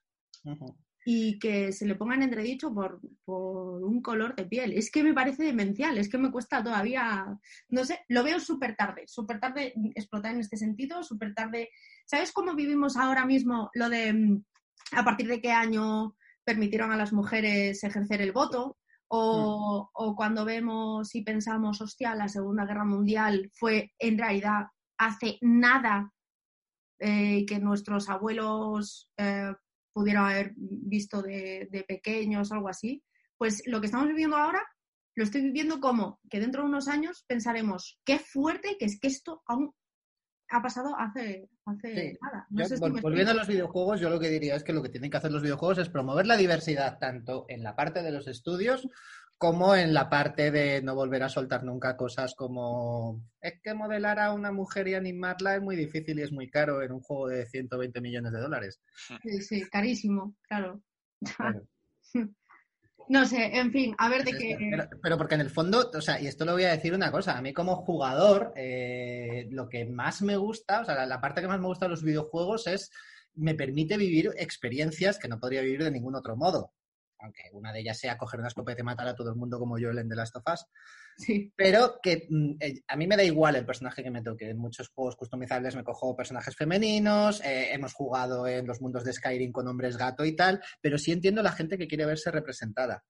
y 1.04 1.40
que 1.40 1.72
se 1.72 1.86
le 1.86 1.96
pongan 1.96 2.22
entredicho 2.22 2.74
por, 2.74 3.02
por 3.26 3.84
un 3.84 4.02
color 4.02 4.36
de 4.36 4.46
piel. 4.46 4.74
Es 4.74 4.92
que 4.92 5.04
me 5.04 5.14
parece 5.14 5.44
demencial, 5.44 5.98
es 5.98 6.10
que 6.10 6.18
me 6.18 6.32
cuesta 6.32 6.64
todavía, 6.64 7.26
no 7.70 7.86
sé, 7.86 8.02
lo 8.10 8.24
veo 8.24 8.40
súper 8.40 8.76
tarde, 8.76 9.04
súper 9.08 9.40
tarde 9.40 9.74
explotar 9.96 10.34
en 10.34 10.42
este 10.42 10.58
sentido, 10.58 11.04
súper 11.04 11.34
tarde. 11.34 11.70
¿Sabes 12.06 12.32
cómo 12.32 12.54
vivimos 12.54 12.98
ahora 12.98 13.26
mismo 13.26 13.70
lo 13.74 13.90
de 13.90 14.14
mm, 14.14 14.44
a 14.94 15.04
partir 15.04 15.28
de 15.28 15.42
qué 15.42 15.52
año 15.52 16.16
permitieron 16.44 16.92
a 16.92 16.98
las 16.98 17.14
mujeres 17.14 17.84
ejercer 17.84 18.22
el 18.22 18.32
voto? 18.32 18.78
O, 19.08 19.84
mm. 19.84 19.90
o, 19.94 20.16
cuando 20.16 20.46
vemos 20.46 21.16
y 21.16 21.24
pensamos, 21.24 21.82
hostia, 21.82 22.16
la 22.16 22.30
Segunda 22.30 22.66
Guerra 22.66 22.86
Mundial 22.86 23.52
fue 23.54 23.92
en 23.98 24.18
realidad 24.18 24.68
hace 24.98 25.40
nada 25.42 26.14
eh, 27.02 27.46
que 27.46 27.60
nuestros 27.60 28.10
abuelos 28.10 29.10
eh, 29.18 29.52
pudieran 29.92 30.26
haber 30.26 30.54
visto 30.56 31.22
de, 31.22 31.68
de 31.70 31.84
pequeños, 31.84 32.52
algo 32.52 32.70
así, 32.70 33.04
pues 33.38 33.64
lo 33.66 33.82
que 33.82 33.88
estamos 33.88 34.08
viviendo 34.08 34.38
ahora 34.38 34.62
lo 35.16 35.24
estoy 35.24 35.42
viviendo 35.42 35.80
como 35.80 36.20
que 36.30 36.40
dentro 36.40 36.64
de 36.64 36.70
unos 36.70 36.88
años 36.88 37.26
pensaremos 37.28 38.00
qué 38.06 38.20
fuerte 38.20 38.78
que 38.80 38.86
es 38.86 39.00
que 39.00 39.08
esto 39.08 39.44
aún 39.46 39.74
ha 40.50 40.62
pasado 40.62 40.96
hace, 40.98 41.50
hace 41.66 42.18
nada. 42.22 42.46
volviendo 43.02 43.32
a 43.32 43.36
los 43.36 43.48
videojuegos, 43.48 44.02
yo 44.02 44.10
lo 44.10 44.20
que 44.20 44.30
diría 44.30 44.56
es 44.56 44.64
que 44.64 44.74
lo 44.74 44.82
que 44.82 44.90
tienen 44.90 45.10
que 45.10 45.18
hacer 45.18 45.32
los 45.32 45.42
videojuegos 45.42 45.78
es 45.78 45.90
promover 45.90 46.28
la 46.28 46.36
diversidad 46.36 47.00
tanto 47.00 47.46
en 47.48 47.64
la 47.64 47.76
parte 47.76 48.04
de 48.04 48.12
los 48.12 48.28
estudios 48.28 48.88
como 49.42 49.76
en 49.76 49.92
la 49.92 50.08
parte 50.08 50.52
de 50.52 50.84
no 50.84 50.94
volver 50.94 51.24
a 51.24 51.30
soltar 51.30 51.64
nunca 51.64 51.98
cosas 51.98 52.36
como 52.36 53.28
es 53.42 53.60
que 53.64 53.74
modelar 53.74 54.20
a 54.20 54.34
una 54.34 54.52
mujer 54.52 54.88
y 54.88 54.94
animarla 54.94 55.56
es 55.56 55.64
muy 55.64 55.76
difícil 55.76 56.20
y 56.20 56.22
es 56.22 56.32
muy 56.32 56.48
caro 56.48 56.84
en 56.84 56.92
un 56.92 57.00
juego 57.00 57.28
de 57.28 57.48
120 57.48 58.02
millones 58.02 58.34
de 58.34 58.40
dólares. 58.40 58.80
Sí, 59.24 59.42
sí, 59.42 59.62
carísimo, 59.72 60.36
claro. 60.44 60.84
no 63.10 63.26
sé, 63.26 63.58
en 63.58 63.72
fin, 63.72 63.96
a 63.98 64.10
ver 64.10 64.24
de 64.24 64.34
qué... 64.34 64.58
Pero, 65.02 65.18
porque 65.18 65.34
en 65.34 65.42
el 65.42 65.50
fondo, 65.50 65.90
o 65.92 66.02
sea, 66.02 66.22
y 66.22 66.28
esto 66.28 66.46
lo 66.46 66.54
voy 66.54 66.66
a 66.66 66.74
decir 66.74 66.94
una 66.94 67.12
cosa, 67.12 67.36
a 67.36 67.42
mí 67.42 67.52
como 67.52 67.78
jugador, 67.78 68.54
eh, 68.56 69.48
lo 69.50 69.68
que 69.70 69.86
más 69.88 70.22
me 70.22 70.38
gusta, 70.38 70.82
o 70.82 70.86
sea, 70.86 71.04
la 71.08 71.20
parte 71.20 71.42
que 71.42 71.48
más 71.48 71.60
me 71.60 71.66
gusta 71.66 71.88
de 71.88 71.90
los 71.90 72.04
videojuegos 72.04 72.68
es 72.68 72.92
me 73.34 73.56
permite 73.56 73.98
vivir 73.98 74.30
experiencias 74.38 75.18
que 75.18 75.28
no 75.28 75.40
podría 75.40 75.64
vivir 75.64 75.84
de 75.84 75.90
ningún 75.90 76.14
otro 76.14 76.36
modo 76.36 76.74
aunque 77.22 77.44
una 77.54 77.72
de 77.72 77.80
ellas 77.80 77.98
sea 77.98 78.18
coger 78.18 78.40
una 78.40 78.50
escopeta 78.50 78.82
y 78.82 78.84
matar 78.84 79.08
a 79.08 79.16
todo 79.16 79.30
el 79.30 79.36
mundo 79.36 79.60
como 79.60 79.78
yo 79.78 79.92
en 79.92 80.10
The 80.10 80.16
Last 80.16 80.36
of 80.36 80.44
Us. 80.52 80.66
Sí. 81.18 81.54
Pero 81.56 82.00
que 82.02 82.28
mm, 82.30 82.56
eh, 82.60 82.82
a 82.88 82.96
mí 82.96 83.08
me 83.08 83.16
da 83.16 83.24
igual 83.24 83.56
el 83.56 83.66
personaje 83.66 84.04
que 84.04 84.12
me 84.12 84.24
toque. 84.24 84.50
En 84.50 84.58
muchos 84.58 84.90
juegos 84.90 85.16
customizables 85.16 85.76
me 85.76 85.84
cojo 85.84 86.16
personajes 86.16 86.56
femeninos, 86.56 87.44
eh, 87.44 87.74
hemos 87.74 87.94
jugado 87.94 88.48
en 88.48 88.66
los 88.66 88.82
mundos 88.82 89.04
de 89.04 89.14
Skyrim 89.14 89.52
con 89.52 89.68
hombres 89.68 89.98
gato 89.98 90.26
y 90.26 90.36
tal, 90.36 90.62
pero 90.82 90.98
sí 90.98 91.12
entiendo 91.12 91.44
la 91.44 91.52
gente 91.52 91.78
que 91.78 91.88
quiere 91.88 92.06
verse 92.06 92.32
representada. 92.32 93.04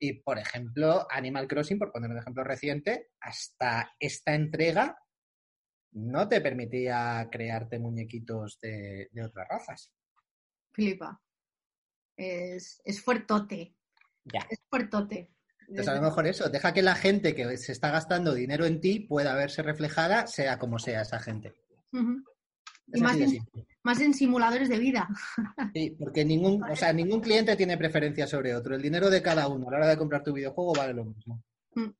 Y, 0.00 0.14
por 0.22 0.38
ejemplo, 0.38 1.06
Animal 1.10 1.46
Crossing, 1.46 1.78
por 1.78 1.92
poner 1.92 2.10
un 2.10 2.18
ejemplo 2.18 2.42
reciente, 2.42 3.10
hasta 3.20 3.94
esta 4.00 4.34
entrega 4.34 4.98
no 5.92 6.28
te 6.28 6.40
permitía 6.40 7.28
crearte 7.30 7.78
muñequitos 7.78 8.58
de, 8.60 9.08
de 9.12 9.24
otras 9.24 9.46
razas. 9.48 9.92
Flipa 10.72 11.23
es, 12.16 12.80
es 12.84 13.00
fuertote. 13.00 13.74
Ya. 14.24 14.46
Es 14.50 14.58
fuertote. 14.68 15.30
Entonces, 15.68 15.88
a 15.88 15.96
lo 15.96 16.02
mejor 16.02 16.26
eso, 16.26 16.48
deja 16.48 16.72
que 16.72 16.82
la 16.82 16.94
gente 16.94 17.34
que 17.34 17.56
se 17.56 17.72
está 17.72 17.90
gastando 17.90 18.34
dinero 18.34 18.66
en 18.66 18.80
ti 18.80 19.00
pueda 19.00 19.34
verse 19.34 19.62
reflejada, 19.62 20.26
sea 20.26 20.58
como 20.58 20.78
sea 20.78 21.02
esa 21.02 21.18
gente. 21.18 21.54
Y 21.92 23.00
más 23.00 23.16
en, 23.16 23.38
más 23.82 24.00
en, 24.00 24.12
simuladores 24.12 24.68
de 24.68 24.78
vida. 24.78 25.08
Sí, 25.74 25.96
porque 25.98 26.24
ningún, 26.24 26.62
o 26.62 26.76
sea, 26.76 26.92
ningún 26.92 27.20
cliente 27.20 27.56
tiene 27.56 27.78
preferencia 27.78 28.26
sobre 28.26 28.54
otro. 28.54 28.74
El 28.74 28.82
dinero 28.82 29.10
de 29.10 29.22
cada 29.22 29.48
uno 29.48 29.68
a 29.68 29.72
la 29.72 29.76
hora 29.78 29.88
de 29.88 29.96
comprar 29.96 30.22
tu 30.22 30.32
videojuego 30.32 30.74
vale 30.74 30.94
lo 30.94 31.04
mismo. 31.04 31.42
Mm. 31.74 31.90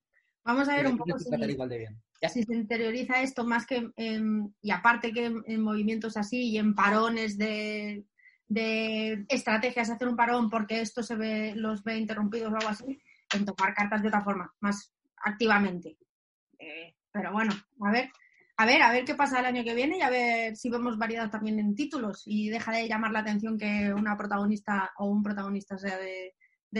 Vamos 0.45 0.69
a 0.69 0.77
ver 0.77 0.87
un 0.87 0.99
poco 0.99 1.19
si, 1.19 1.25
si, 2.29 2.43
se 2.43 2.55
interioriza 2.55 3.23
esto 3.23 3.45
más 3.45 3.67
que, 3.67 3.91
y 4.61 4.71
aparte 4.71 5.11
que 5.11 5.33
en 5.47 5.63
movimientos 5.63 6.19
así 6.19 6.51
y 6.51 6.59
en 6.59 6.75
parones 6.75 7.39
de, 7.39 8.05
de 8.49 9.25
estrategias, 9.29 9.91
hacer 9.91 10.09
un 10.09 10.17
parón 10.17 10.51
porque 10.51 10.81
esto 10.81 11.03
se 11.03 11.17
ve, 11.17 11.55
los 11.55 11.83
ve 11.83 11.97
interrumpidos 11.97 12.53
o 12.53 12.57
algo 12.57 12.69
así, 12.69 13.01
en 13.35 13.45
tomar 13.45 13.75
cartas 13.75 14.03
de 14.03 14.09
otra 14.09 14.23
forma, 14.23 14.53
más 14.61 14.93
activamente. 15.17 15.97
Eh, 16.59 16.95
pero 17.11 17.33
bueno, 17.33 17.53
a 17.81 17.91
ver, 17.91 18.11
a 18.57 18.67
ver, 18.67 18.83
a 18.83 18.93
ver 18.93 19.05
qué 19.05 19.15
pasa 19.15 19.41
el 19.41 19.47
año 19.47 19.65
que 19.65 19.75
viene 19.75 19.99
y 19.99 20.03
a 20.03 20.11
ver 20.11 20.57
si 20.57 20.71
vemos 20.71 20.97
variedad 20.97 21.31
también 21.31 21.59
en 21.59 21.75
títulos 21.75 22.23
y 22.27 22.51
deja 22.51 22.73
de 22.73 22.87
llamar 22.87 23.11
la 23.11 23.21
atención 23.21 23.59
que 23.59 23.93
una 23.93 24.17
protagonista 24.17 24.93
o 24.99 25.07
un 25.07 25.23
protagonista 25.23 25.77
sea 25.77 25.99
de, 25.99 26.35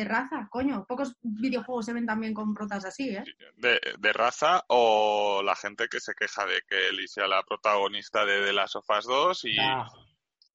raza, 0.05 0.49
coño. 0.51 0.85
Pocos 0.89 1.17
videojuegos 1.23 1.87
se 1.87 1.93
ven 1.93 2.05
también 2.05 2.35
con 2.35 2.53
protas 2.53 2.85
así, 2.85 3.11
¿eh? 3.11 3.25
De, 3.57 4.13
raza 4.13 4.65
o 4.69 5.41
la 5.45 5.55
gente 5.55 5.87
que 5.89 6.01
se 6.01 6.15
queja 6.15 6.45
de 6.47 6.63
que 6.69 6.89
Ellie 6.89 7.07
sea 7.07 7.29
la 7.29 7.45
protagonista 7.45 8.25
de 8.25 8.45
The 8.45 8.53
Last 8.53 8.75
of 8.75 8.91
Us 8.91 9.07
2 9.07 9.45
y, 9.45 9.57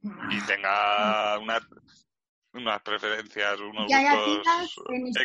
y 0.01 0.41
tenga 0.45 1.37
una 1.39 1.59
unas 2.53 2.81
preferencias, 2.81 3.59
unos 3.59 3.85
gustos 3.85 4.75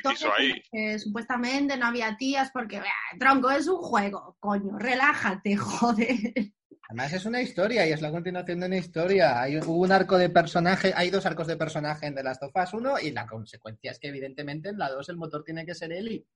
X 0.05 0.25
o 0.25 0.33
ahí. 0.35 0.99
supuestamente 0.99 1.77
no 1.77 1.87
había 1.87 2.17
tías 2.17 2.51
porque, 2.53 2.83
tronco, 3.19 3.51
es 3.51 3.67
un 3.67 3.79
juego, 3.79 4.37
coño, 4.41 4.79
relájate, 4.79 5.57
joder. 5.57 6.53
Además 6.89 7.13
es 7.15 7.25
una 7.25 7.41
historia 7.41 7.87
y 7.87 7.93
es 7.93 8.03
la 8.03 8.11
continuación 8.11 8.61
de 8.61 8.67
una 8.67 8.77
historia. 8.77 9.41
Hay 9.41 9.57
un 9.57 9.93
arco 9.93 10.19
de 10.19 10.29
personaje, 10.29 10.93
hay 10.95 11.09
dos 11.09 11.25
arcos 11.25 11.47
de 11.47 11.57
personaje 11.57 12.07
en 12.07 12.15
The 12.15 12.23
Last 12.23 12.43
of 12.43 12.53
Us 12.55 12.75
1 12.75 12.99
y 13.01 13.11
la 13.13 13.27
consecuencia 13.27 13.91
es 13.91 13.99
que 13.99 14.09
evidentemente 14.09 14.69
en 14.69 14.79
la 14.79 14.91
2 14.91 15.09
el 15.09 15.17
motor 15.17 15.43
tiene 15.43 15.65
que 15.65 15.75
ser 15.75 15.93
Eli. 15.93 16.27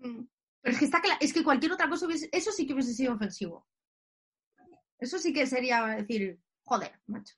Mm. 0.00 0.20
Pero 0.60 0.72
es 0.72 0.78
que 0.78 0.84
está 0.84 1.00
es 1.20 1.32
que 1.32 1.44
cualquier 1.44 1.72
otra 1.72 1.88
cosa 1.88 2.06
eso 2.32 2.52
sí 2.52 2.66
que 2.66 2.74
hubiese 2.74 2.92
sido 2.92 3.14
ofensivo. 3.14 3.66
Eso 4.98 5.18
sí 5.18 5.32
que 5.32 5.46
sería 5.46 5.84
decir, 5.86 6.38
joder, 6.62 6.92
macho. 7.06 7.34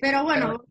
Pero 0.00 0.22
bueno, 0.22 0.62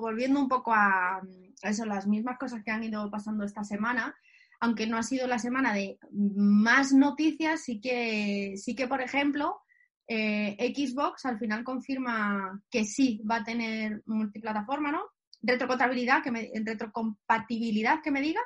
Volviendo, 0.00 0.40
un 0.40 0.48
poco 0.48 0.72
a, 0.72 1.20
eso, 1.62 1.84
las 1.84 2.06
mismas 2.06 2.38
cosas 2.38 2.62
que 2.64 2.70
han 2.70 2.84
ido 2.84 3.10
pasando 3.10 3.44
esta 3.44 3.64
semana, 3.64 4.14
aunque 4.60 4.86
no 4.86 4.96
ha 4.96 5.02
sido 5.02 5.26
la 5.26 5.38
semana 5.38 5.74
de 5.74 5.98
más 6.12 6.92
noticias, 6.92 7.62
sí 7.62 7.80
que, 7.80 8.54
sí 8.56 8.74
que 8.74 8.86
por 8.88 9.00
ejemplo, 9.00 9.60
eh, 10.08 10.56
Xbox 10.74 11.26
al 11.26 11.38
final 11.38 11.64
confirma 11.64 12.62
que 12.70 12.84
sí 12.84 13.22
va 13.28 13.36
a 13.36 13.44
tener 13.44 14.02
multiplataforma, 14.06 14.92
¿no? 14.92 15.02
Retrocompatibilidad, 15.42 16.22
que 16.22 16.30
me, 16.30 16.50
retrocompatibilidad 16.64 18.02
que 18.02 18.10
me 18.10 18.22
diga. 18.22 18.40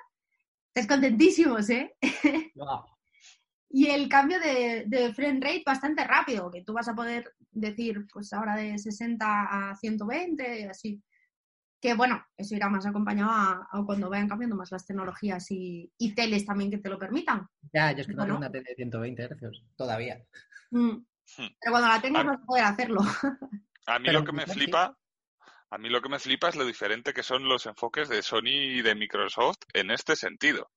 Estás 0.68 0.86
contentísimos, 0.86 1.68
¿eh? 1.70 1.94
Y 3.72 3.86
el 3.86 4.08
cambio 4.08 4.40
de, 4.40 4.84
de, 4.86 5.14
frame 5.14 5.38
rate 5.40 5.62
bastante 5.64 6.02
rápido, 6.02 6.50
que 6.50 6.62
tú 6.62 6.72
vas 6.72 6.88
a 6.88 6.94
poder 6.94 7.32
decir, 7.52 8.04
pues 8.12 8.32
ahora 8.32 8.56
de 8.56 8.76
60 8.76 9.24
a 9.24 9.76
120, 9.76 10.68
así. 10.68 11.00
Que 11.80 11.94
bueno, 11.94 12.22
eso 12.36 12.56
irá 12.56 12.68
más 12.68 12.84
acompañado 12.84 13.30
a, 13.30 13.84
cuando 13.86 14.10
vayan 14.10 14.28
cambiando 14.28 14.56
más 14.56 14.72
las 14.72 14.84
tecnologías 14.84 15.46
y, 15.50 15.90
teles 16.16 16.44
también 16.44 16.70
que 16.70 16.78
te 16.78 16.90
lo 16.90 16.98
permitan. 16.98 17.46
Ya, 17.72 17.92
yo 17.92 18.00
es 18.00 18.08
que 18.08 18.14
no 18.14 18.24
tengo 18.24 18.38
una 18.38 18.50
tele 18.50 18.70
de 18.70 18.74
120 18.74 19.28
Hz 19.28 19.62
todavía. 19.76 20.20
Mm. 20.72 20.90
Hmm. 20.90 21.48
Pero 21.60 21.70
cuando 21.70 21.88
la 21.88 22.02
tengas 22.02 22.26
vas 22.26 22.38
a 22.42 22.44
poder 22.44 22.64
hacerlo. 22.64 23.00
A 23.86 23.98
mí 23.98 24.10
lo 24.10 24.24
que 24.24 24.32
me 24.32 24.46
flipa, 24.46 24.96
a 25.70 25.78
mí 25.78 25.88
lo 25.88 26.02
que 26.02 26.08
me 26.08 26.18
flipa 26.18 26.48
es 26.48 26.54
lo 26.54 26.64
diferente 26.64 27.12
que 27.12 27.22
son 27.22 27.48
los 27.48 27.66
enfoques 27.66 28.08
de 28.08 28.22
Sony 28.22 28.76
y 28.76 28.82
de 28.82 28.94
Microsoft 28.94 29.58
en 29.72 29.90
este 29.90 30.14
sentido. 30.14 30.70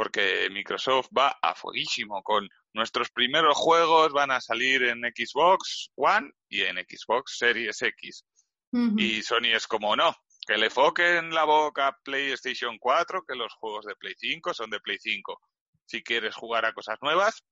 Porque 0.00 0.48
Microsoft 0.50 1.10
va 1.14 1.38
a 1.42 1.54
fueguísimo 1.54 2.22
con 2.22 2.48
nuestros 2.72 3.10
primeros 3.10 3.54
juegos 3.54 4.14
van 4.14 4.30
a 4.30 4.40
salir 4.40 4.82
en 4.84 5.02
Xbox 5.02 5.90
One 5.94 6.30
y 6.48 6.62
en 6.62 6.78
Xbox 6.78 7.36
Series 7.36 7.82
X. 7.82 8.24
Y 8.72 9.20
Sony 9.22 9.52
es 9.52 9.66
como 9.66 9.94
no, 9.96 10.16
que 10.46 10.56
le 10.56 10.70
en 11.18 11.34
la 11.34 11.44
boca 11.44 11.94
PlayStation 12.02 12.78
4 12.78 13.24
que 13.28 13.34
los 13.34 13.52
juegos 13.52 13.84
de 13.84 13.94
Play 13.94 14.14
5 14.16 14.54
son 14.54 14.70
de 14.70 14.80
Play 14.80 14.96
5. 14.98 15.38
Si 15.84 16.02
quieres 16.02 16.34
jugar 16.34 16.64
a 16.64 16.72
cosas 16.72 16.96
nuevas, 17.02 17.44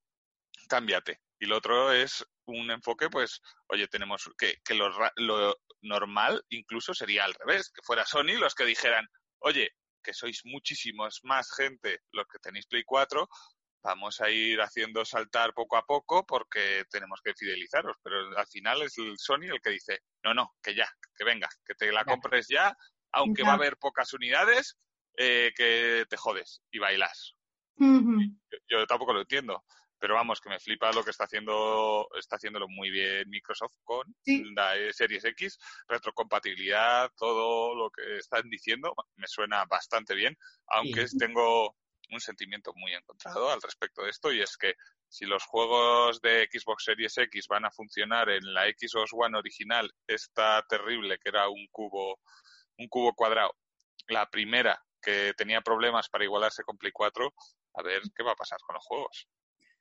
cámbiate. 0.71 1.21
Y 1.39 1.45
lo 1.45 1.59
otro 1.59 1.93
es 1.93 2.25
un 2.47 2.71
enfoque, 2.71 3.11
pues, 3.11 3.43
oye, 3.67 3.89
tenemos 3.89 4.27
que, 4.39 4.55
que 4.65 4.73
lo, 4.73 4.89
lo 5.17 5.55
normal 5.83 6.43
incluso 6.49 6.95
sería 6.95 7.27
al 7.27 7.35
revés, 7.35 7.71
que 7.75 7.83
fuera 7.83 8.07
Sony 8.07 8.39
los 8.41 8.55
que 8.55 8.65
dijeran, 8.65 9.07
oye, 9.41 9.71
que 10.03 10.15
sois 10.15 10.41
muchísimos 10.45 11.21
más 11.25 11.51
gente 11.55 12.01
los 12.13 12.27
que 12.27 12.39
tenéis 12.39 12.67
Play 12.67 12.85
4, 12.85 13.29
vamos 13.83 14.21
a 14.21 14.31
ir 14.31 14.61
haciendo 14.61 15.05
saltar 15.05 15.55
poco 15.55 15.77
a 15.77 15.83
poco 15.83 16.27
porque 16.27 16.85
tenemos 16.91 17.21
que 17.23 17.35
fidelizaros, 17.35 17.97
pero 18.03 18.37
al 18.37 18.47
final 18.47 18.83
es 18.83 18.99
el 18.99 19.19
Sony 19.19 19.51
el 19.53 19.61
que 19.61 19.71
dice, 19.71 20.01
no, 20.25 20.35
no, 20.35 20.55
que 20.63 20.75
ya, 20.75 20.89
que 21.17 21.25
venga, 21.25 21.49
que 21.65 21.75
te 21.75 21.93
la 21.93 22.05
compres 22.05 22.47
ya, 22.49 22.77
aunque 23.13 23.43
va 23.43 23.53
a 23.53 23.55
haber 23.55 23.77
pocas 23.77 24.13
unidades, 24.13 24.77
eh, 25.17 25.53
que 25.57 26.05
te 26.09 26.17
jodes 26.17 26.63
y 26.71 26.79
bailas. 26.79 27.35
yo, 28.69 28.87
tampoco 28.87 29.13
lo 29.13 29.21
entiendo 29.21 29.65
pero 29.99 30.15
vamos, 30.15 30.41
que 30.41 30.49
me 30.49 30.61
flipa 30.61 30.93
lo 30.93 31.05
que 31.05 31.11
está 31.11 31.25
haciendo, 31.25 32.09
está 32.19 32.37
haciéndolo 32.37 32.69
muy 32.69 32.91
bien 32.91 33.29
Microsoft 33.29 33.77
con 33.85 34.05
la 34.55 34.75
Series 34.93 35.25
X, 35.25 35.59
retrocompatibilidad, 35.87 37.11
todo 37.17 37.75
lo 37.75 37.91
que 37.91 38.19
están 38.19 38.49
diciendo, 38.49 38.95
me 39.17 39.27
suena 39.27 39.65
bastante 39.65 40.15
bien, 40.15 40.37
aunque 40.69 41.07
tengo 41.19 41.77
un 42.11 42.21
sentimiento 42.21 42.73
muy 42.75 42.95
encontrado 42.95 43.51
al 43.51 43.61
respecto 43.61 44.03
de 44.03 44.11
esto 44.11 44.33
y 44.33 44.41
es 44.41 44.57
que 44.57 44.75
si 45.09 45.27
los 45.27 45.45
juegos 45.45 46.21
de 46.21 46.49
Xbox 46.51 46.85
Series 46.85 47.17
X 47.19 47.47
van 47.49 47.65
a 47.65 47.71
funcionar 47.71 48.31
en 48.31 48.55
la 48.55 48.65
Xbox 48.67 49.11
One 49.13 49.37
original, 49.37 49.93
esta 50.07 50.65
terrible 50.69 51.19
que 51.19 51.29
era 51.29 51.49
un 51.49 51.67
cubo, 51.71 52.21
un 52.79 52.89
cubo 52.89 53.15
cuadrado, 53.15 53.55
la 54.09 54.29
primera 54.31 54.83
que 55.01 55.33
tenía 55.37 55.61
problemas 55.61 56.09
para 56.09 56.25
igualarse 56.25 56.63
con 56.63 56.77
Play 56.77 56.93
4, 56.93 57.35
a 57.75 57.83
ver 57.83 58.03
qué 58.15 58.23
va 58.23 58.33
a 58.33 58.37
pasar 58.37 58.59
con 58.67 58.75
los 58.75 58.85
juegos. 58.85 59.29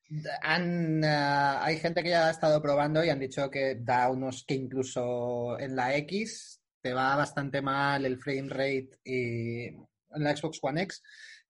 Eh, 0.09 1.05
hay 1.05 1.77
gente 1.79 2.03
que 2.03 2.09
ya 2.09 2.27
ha 2.27 2.31
estado 2.31 2.61
probando 2.61 3.03
y 3.03 3.09
han 3.09 3.19
dicho 3.19 3.49
que 3.49 3.75
da 3.75 4.09
unos 4.09 4.45
que 4.45 4.55
incluso 4.55 5.59
en 5.59 5.75
la 5.75 5.95
X 5.97 6.61
te 6.81 6.93
va 6.93 7.15
bastante 7.15 7.61
mal 7.61 8.05
el 8.05 8.17
frame 8.17 8.49
rate 8.49 8.89
y 9.03 9.65
en 9.67 10.23
la 10.23 10.35
Xbox 10.35 10.59
One 10.61 10.83
X 10.83 11.01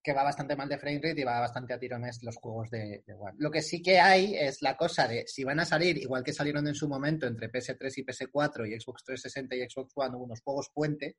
que 0.07 0.13
va 0.13 0.23
bastante 0.23 0.55
mal 0.55 0.69
de 0.69 0.77
frame 0.77 1.01
rate 1.03 1.19
y 1.19 1.23
va 1.25 1.41
bastante 1.41 1.73
a 1.73 1.79
tirones 1.79 2.23
los 2.23 2.37
juegos 2.37 2.69
de, 2.69 3.03
One. 3.19 3.35
Lo 3.39 3.51
que 3.51 3.61
sí 3.61 3.81
que 3.81 3.99
hay 3.99 4.35
es 4.35 4.61
la 4.61 4.77
cosa 4.77 5.05
de 5.05 5.25
si 5.27 5.43
van 5.43 5.59
a 5.59 5.65
salir, 5.65 5.97
igual 5.97 6.23
que 6.23 6.31
salieron 6.31 6.65
en 6.65 6.75
su 6.75 6.87
momento 6.87 7.27
entre 7.27 7.51
PS3 7.51 7.91
y 7.97 8.05
PS4 8.05 8.69
y 8.69 8.79
Xbox 8.79 9.03
360 9.03 9.55
y 9.57 9.69
Xbox 9.69 9.91
One, 9.95 10.15
unos 10.15 10.39
juegos 10.39 10.71
puente, 10.73 11.17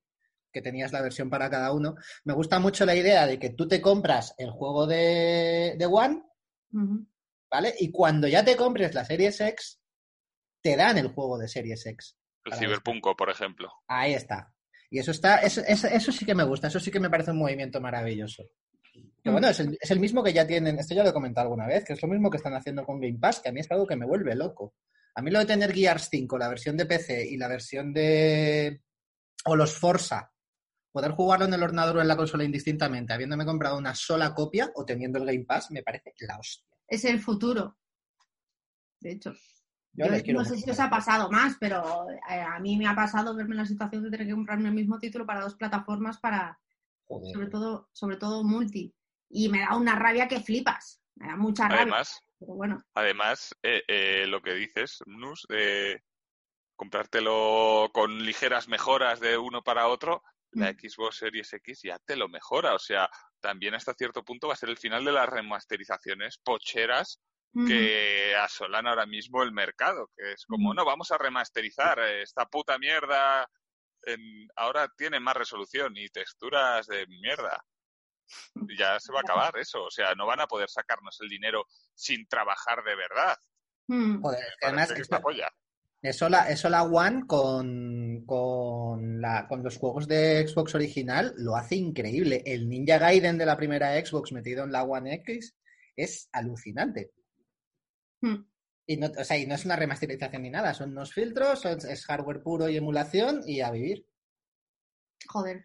que 0.50 0.62
tenías 0.62 0.90
la 0.92 1.02
versión 1.02 1.28
para 1.28 1.50
cada 1.50 1.70
uno. 1.72 1.96
Me 2.24 2.32
gusta 2.32 2.58
mucho 2.60 2.86
la 2.86 2.96
idea 2.96 3.26
de 3.26 3.38
que 3.38 3.50
tú 3.50 3.68
te 3.68 3.82
compras 3.82 4.34
el 4.38 4.50
juego 4.52 4.86
de, 4.86 5.74
de 5.76 5.86
One, 5.86 6.22
¿vale? 7.50 7.74
Y 7.78 7.90
cuando 7.90 8.28
ya 8.28 8.44
te 8.44 8.56
compres 8.56 8.94
la 8.94 9.04
Series 9.04 9.40
X, 9.40 9.80
te 10.62 10.76
dan 10.76 10.98
el 10.98 11.08
juego 11.08 11.38
de 11.38 11.48
Series 11.48 11.84
X. 11.86 12.16
El 12.44 12.54
Cyberpunk, 12.54 13.04
por 13.16 13.30
ejemplo. 13.30 13.72
Ahí 13.86 14.14
está. 14.14 14.52
Y 14.90 14.98
eso 14.98 15.10
está, 15.10 15.38
eso, 15.38 15.60
eso, 15.66 16.12
sí 16.12 16.24
que 16.24 16.34
me 16.34 16.44
gusta, 16.44 16.68
eso 16.68 16.80
sí 16.80 16.90
que 16.90 17.00
me 17.00 17.10
parece 17.10 17.30
un 17.30 17.38
movimiento 17.38 17.80
maravilloso. 17.80 18.44
Que 19.22 19.30
bueno, 19.30 19.48
es 19.48 19.60
el, 19.60 20.00
mismo 20.00 20.22
que 20.22 20.32
ya 20.32 20.46
tienen, 20.46 20.78
esto 20.78 20.94
ya 20.94 21.02
lo 21.02 21.10
he 21.10 21.12
comentado 21.12 21.44
alguna 21.44 21.66
vez, 21.66 21.84
que 21.84 21.92
es 21.92 22.02
lo 22.02 22.08
mismo 22.08 22.30
que 22.30 22.38
están 22.38 22.54
haciendo 22.54 22.84
con 22.84 23.00
Game 23.00 23.18
Pass, 23.18 23.40
que 23.40 23.50
a 23.50 23.52
mí 23.52 23.60
es 23.60 23.70
algo 23.70 23.86
que 23.86 23.96
me 23.96 24.06
vuelve 24.06 24.34
loco. 24.34 24.74
A 25.14 25.20
mí 25.20 25.30
lo 25.30 25.40
de 25.40 25.46
tener 25.46 25.74
Gears 25.74 26.08
5, 26.10 26.38
la 26.38 26.48
versión 26.48 26.76
de 26.76 26.86
PC 26.86 27.26
y 27.28 27.36
la 27.36 27.48
versión 27.48 27.92
de. 27.92 28.80
o 29.44 29.56
los 29.56 29.74
Forza, 29.74 30.32
poder 30.90 31.12
jugarlo 31.12 31.44
en 31.46 31.54
el 31.54 31.62
ordenador 31.62 31.98
o 31.98 32.00
en 32.00 32.08
la 32.08 32.16
consola 32.16 32.44
indistintamente, 32.44 33.12
habiéndome 33.12 33.44
comprado 33.44 33.76
una 33.76 33.94
sola 33.94 34.32
copia 34.32 34.70
o 34.74 34.86
teniendo 34.86 35.18
el 35.18 35.26
Game 35.26 35.44
Pass, 35.44 35.70
me 35.70 35.82
parece 35.82 36.14
la 36.20 36.38
hostia 36.38 36.77
es 36.88 37.04
el 37.04 37.20
futuro. 37.20 37.76
De 39.00 39.12
hecho. 39.12 39.34
Yo, 39.92 40.06
no 40.32 40.44
sé 40.44 40.56
si 40.56 40.70
os 40.70 40.78
ha 40.78 40.88
pasado 40.88 41.28
más, 41.30 41.56
pero 41.58 42.08
eh, 42.10 42.40
a 42.40 42.60
mí 42.60 42.76
me 42.76 42.86
ha 42.86 42.94
pasado 42.94 43.34
verme 43.34 43.54
en 43.54 43.58
la 43.58 43.66
situación 43.66 44.04
de 44.04 44.10
tener 44.10 44.28
que 44.28 44.34
comprarme 44.34 44.68
el 44.68 44.74
mismo 44.74 44.98
título 44.98 45.26
para 45.26 45.40
dos 45.40 45.56
plataformas 45.56 46.18
para, 46.18 46.56
sobre 47.32 47.48
todo, 47.48 47.88
sobre 47.92 48.16
todo 48.16 48.44
multi. 48.44 48.94
Y 49.28 49.48
me 49.48 49.60
da 49.60 49.76
una 49.76 49.96
rabia 49.96 50.28
que 50.28 50.40
flipas. 50.40 51.02
Me 51.16 51.26
da 51.26 51.36
mucha 51.36 51.64
rabia. 51.64 51.82
Además, 51.82 52.22
bueno. 52.38 52.84
además 52.94 53.54
eh, 53.62 53.82
eh, 53.88 54.26
lo 54.28 54.40
que 54.40 54.54
dices, 54.54 55.00
Nus, 55.06 55.46
de 55.48 56.00
comprártelo 56.76 57.90
con 57.92 58.24
ligeras 58.24 58.68
mejoras 58.68 59.18
de 59.18 59.36
uno 59.36 59.62
para 59.62 59.88
otro, 59.88 60.22
la 60.52 60.72
mm. 60.72 60.76
Xbox 60.78 61.16
Series 61.16 61.52
X 61.52 61.80
ya 61.82 61.98
te 61.98 62.16
lo 62.16 62.28
mejora. 62.28 62.74
O 62.74 62.78
sea, 62.78 63.08
también 63.40 63.74
hasta 63.74 63.94
cierto 63.94 64.24
punto 64.24 64.48
va 64.48 64.54
a 64.54 64.56
ser 64.56 64.68
el 64.68 64.78
final 64.78 65.04
de 65.04 65.12
las 65.12 65.28
remasterizaciones 65.28 66.38
pocheras 66.38 67.20
que 67.66 68.36
asolan 68.36 68.86
ahora 68.86 69.06
mismo 69.06 69.42
el 69.42 69.50
mercado, 69.50 70.10
que 70.16 70.32
es 70.32 70.44
como, 70.46 70.74
no, 70.74 70.84
vamos 70.84 71.10
a 71.10 71.18
remasterizar 71.18 71.98
esta 71.98 72.46
puta 72.46 72.78
mierda, 72.78 73.48
ahora 74.56 74.88
tiene 74.96 75.18
más 75.18 75.36
resolución 75.36 75.96
y 75.96 76.08
texturas 76.08 76.86
de 76.86 77.06
mierda. 77.06 77.62
Ya 78.78 79.00
se 79.00 79.10
va 79.10 79.20
a 79.20 79.22
acabar 79.22 79.56
eso, 79.56 79.84
o 79.84 79.90
sea, 79.90 80.14
no 80.14 80.26
van 80.26 80.40
a 80.40 80.46
poder 80.46 80.68
sacarnos 80.68 81.18
el 81.22 81.30
dinero 81.30 81.64
sin 81.94 82.28
trabajar 82.28 82.84
de 82.84 82.94
verdad. 82.94 83.38
Mm. 83.86 84.20
Joder, 84.20 84.44
además, 84.62 84.92
eso 86.00 86.28
la, 86.28 86.48
eso 86.48 86.68
la 86.68 86.84
One 86.84 87.26
con, 87.26 88.24
con, 88.24 89.20
la, 89.20 89.46
con 89.48 89.62
los 89.62 89.78
juegos 89.78 90.06
de 90.06 90.46
Xbox 90.46 90.74
original 90.74 91.34
lo 91.38 91.56
hace 91.56 91.76
increíble. 91.76 92.42
El 92.46 92.68
Ninja 92.68 92.98
Gaiden 92.98 93.38
de 93.38 93.46
la 93.46 93.56
primera 93.56 93.94
Xbox 94.04 94.32
metido 94.32 94.64
en 94.64 94.72
la 94.72 94.84
One 94.84 95.14
X 95.14 95.56
es 95.96 96.28
alucinante. 96.32 97.10
Hmm. 98.20 98.44
Y, 98.86 98.96
no, 98.96 99.08
o 99.08 99.24
sea, 99.24 99.36
y 99.36 99.46
no 99.46 99.54
es 99.54 99.64
una 99.64 99.76
remasterización 99.76 100.42
ni 100.42 100.50
nada, 100.50 100.72
son 100.72 100.92
unos 100.92 101.12
filtros, 101.12 101.64
es 101.66 102.06
hardware 102.06 102.42
puro 102.42 102.68
y 102.68 102.76
emulación 102.76 103.42
y 103.46 103.60
a 103.60 103.70
vivir. 103.70 104.06
Joder, 105.26 105.60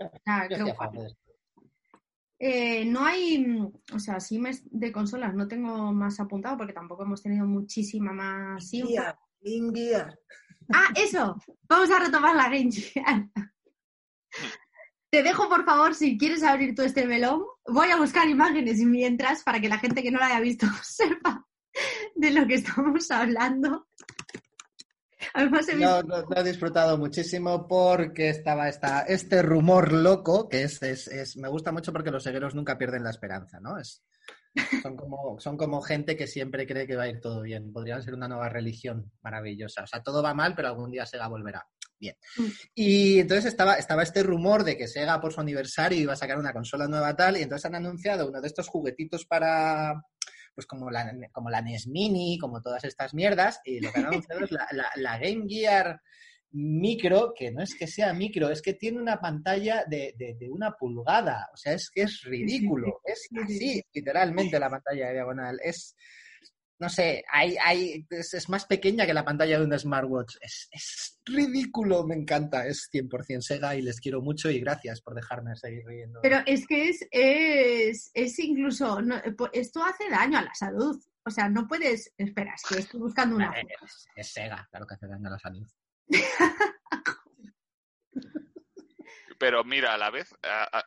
eh, 2.39 2.83
no 2.83 3.05
hay, 3.05 3.71
o 3.93 3.99
sea, 3.99 4.19
sí 4.19 4.41
de 4.65 4.91
consolas 4.91 5.33
no 5.33 5.47
tengo 5.47 5.93
más 5.93 6.19
apuntado 6.19 6.57
porque 6.57 6.73
tampoco 6.73 7.03
hemos 7.03 7.21
tenido 7.21 7.45
muchísima 7.45 8.11
más 8.11 8.69
Game 9.43 9.71
Ah, 10.73 10.87
eso. 10.95 11.37
Vamos 11.67 11.91
a 11.91 11.99
retomar 11.99 12.35
la 12.35 12.49
Game 12.49 12.69
Te 15.09 15.23
dejo, 15.23 15.49
por 15.49 15.65
favor, 15.65 15.93
si 15.93 16.17
quieres 16.17 16.43
abrir 16.43 16.73
todo 16.73 16.85
este 16.85 17.05
melón, 17.05 17.43
voy 17.67 17.89
a 17.89 17.97
buscar 17.97 18.27
imágenes 18.29 18.79
mientras 18.79 19.43
para 19.43 19.59
que 19.59 19.69
la 19.69 19.77
gente 19.77 20.01
que 20.01 20.11
no 20.11 20.19
la 20.19 20.27
haya 20.27 20.39
visto 20.39 20.65
sepa 20.83 21.45
de 22.15 22.31
lo 22.31 22.47
que 22.47 22.55
estamos 22.55 23.11
hablando. 23.11 23.87
Además, 25.33 25.67
he 25.69 25.75
visto... 25.75 26.03
no, 26.03 26.35
he 26.35 26.43
disfrutado 26.43 26.97
muchísimo 26.97 27.67
porque 27.67 28.29
estaba 28.29 28.69
esta, 28.69 29.01
este 29.01 29.41
rumor 29.41 29.91
loco, 29.91 30.49
que 30.49 30.63
es, 30.63 30.81
es, 30.81 31.37
me 31.37 31.47
gusta 31.49 31.71
mucho 31.71 31.91
porque 31.93 32.11
los 32.11 32.23
cegueros 32.23 32.55
nunca 32.55 32.77
pierden 32.77 33.03
la 33.03 33.09
esperanza, 33.09 33.59
¿no? 33.59 33.77
Es, 33.77 34.03
son, 34.81 34.95
como, 34.95 35.39
son 35.39 35.57
como 35.57 35.81
gente 35.81 36.15
que 36.15 36.27
siempre 36.27 36.67
cree 36.67 36.85
que 36.85 36.95
va 36.95 37.03
a 37.03 37.09
ir 37.09 37.19
todo 37.19 37.41
bien. 37.41 37.71
Podrían 37.71 38.03
ser 38.03 38.13
una 38.13 38.27
nueva 38.27 38.49
religión 38.49 39.11
maravillosa. 39.21 39.83
O 39.83 39.87
sea, 39.87 40.03
todo 40.03 40.21
va 40.21 40.33
mal, 40.33 40.53
pero 40.55 40.67
algún 40.67 40.91
día 40.91 41.05
Sega 41.05 41.27
volverá. 41.27 41.67
Bien. 41.99 42.15
Mm. 42.37 42.45
Y 42.75 43.19
entonces 43.19 43.45
estaba, 43.45 43.75
estaba 43.75 44.03
este 44.03 44.23
rumor 44.23 44.63
de 44.63 44.77
que 44.77 44.87
Sega 44.87 45.21
por 45.21 45.33
su 45.33 45.41
aniversario 45.41 45.99
iba 45.99 46.13
a 46.13 46.17
sacar 46.17 46.37
una 46.37 46.53
consola 46.53 46.87
nueva 46.87 47.15
tal, 47.15 47.37
y 47.37 47.41
entonces 47.41 47.65
han 47.65 47.75
anunciado 47.75 48.27
uno 48.27 48.41
de 48.41 48.47
estos 48.47 48.67
juguetitos 48.67 49.25
para, 49.25 50.03
pues 50.53 50.67
como 50.67 50.91
la, 50.91 51.11
como 51.31 51.49
la 51.49 51.61
NES 51.61 51.87
Mini, 51.87 52.37
como 52.37 52.61
todas 52.61 52.83
estas 52.83 53.13
mierdas, 53.13 53.61
y 53.63 53.79
lo 53.79 53.91
que 53.91 53.99
han 53.99 54.07
anunciado 54.07 54.43
es 54.43 54.51
la, 54.51 54.67
la, 54.95 55.17
Game 55.17 55.45
Gear 55.47 56.01
micro, 56.53 57.33
que 57.35 57.51
no 57.51 57.61
es 57.61 57.75
que 57.75 57.87
sea 57.87 58.13
micro, 58.13 58.49
es 58.49 58.61
que 58.61 58.73
tiene 58.73 59.01
una 59.01 59.19
pantalla 59.19 59.83
de, 59.85 60.13
de, 60.17 60.49
una 60.49 60.71
pulgada, 60.73 61.49
o 61.53 61.57
sea, 61.57 61.73
es 61.73 61.89
que 61.89 62.03
es 62.03 62.21
ridículo, 62.23 63.01
es 63.03 63.27
así, 63.43 63.81
literalmente 63.91 64.59
la 64.59 64.69
pantalla 64.69 65.11
diagonal, 65.11 65.59
es, 65.63 65.95
no 66.79 66.89
sé, 66.89 67.23
hay, 67.31 67.55
hay, 67.63 68.05
es, 68.09 68.49
más 68.49 68.65
pequeña 68.65 69.05
que 69.05 69.13
la 69.13 69.23
pantalla 69.23 69.57
de 69.57 69.65
un 69.65 69.79
smartwatch. 69.79 70.35
Es, 70.41 70.67
es 70.69 71.21
ridículo, 71.25 72.05
me 72.05 72.15
encanta. 72.15 72.67
Es 72.67 72.89
100% 72.91 73.41
Sega 73.41 73.75
y 73.75 73.81
les 73.81 74.01
quiero 74.01 74.21
mucho 74.21 74.49
y 74.49 74.59
gracias 74.59 74.99
por 75.01 75.15
dejarme 75.15 75.55
seguir 75.55 75.85
riendo. 75.85 76.19
Pero 76.21 76.39
es 76.45 76.67
que 76.67 76.89
es, 76.89 77.07
es, 77.09 78.11
es 78.13 78.39
incluso, 78.39 78.99
esto 79.53 79.81
hace 79.81 80.09
daño 80.09 80.39
a 80.39 80.43
la 80.43 80.53
salud. 80.53 81.01
O 81.25 81.31
sea, 81.31 81.47
no 81.47 81.67
puedes, 81.69 82.11
espera, 82.17 82.53
es 82.53 82.63
que 82.67 82.81
estoy 82.81 82.99
buscando 82.99 83.37
una... 83.37 83.53
Es, 84.17 84.33
Sega, 84.33 84.67
claro 84.69 84.85
que 84.85 84.95
hace 84.95 85.07
daño 85.07 85.29
a 85.29 85.31
la 85.31 85.39
salud. 85.39 85.65
Pero 89.39 89.63
mira, 89.63 89.93
a 89.93 89.97
la 89.97 90.09
vez, 90.09 90.33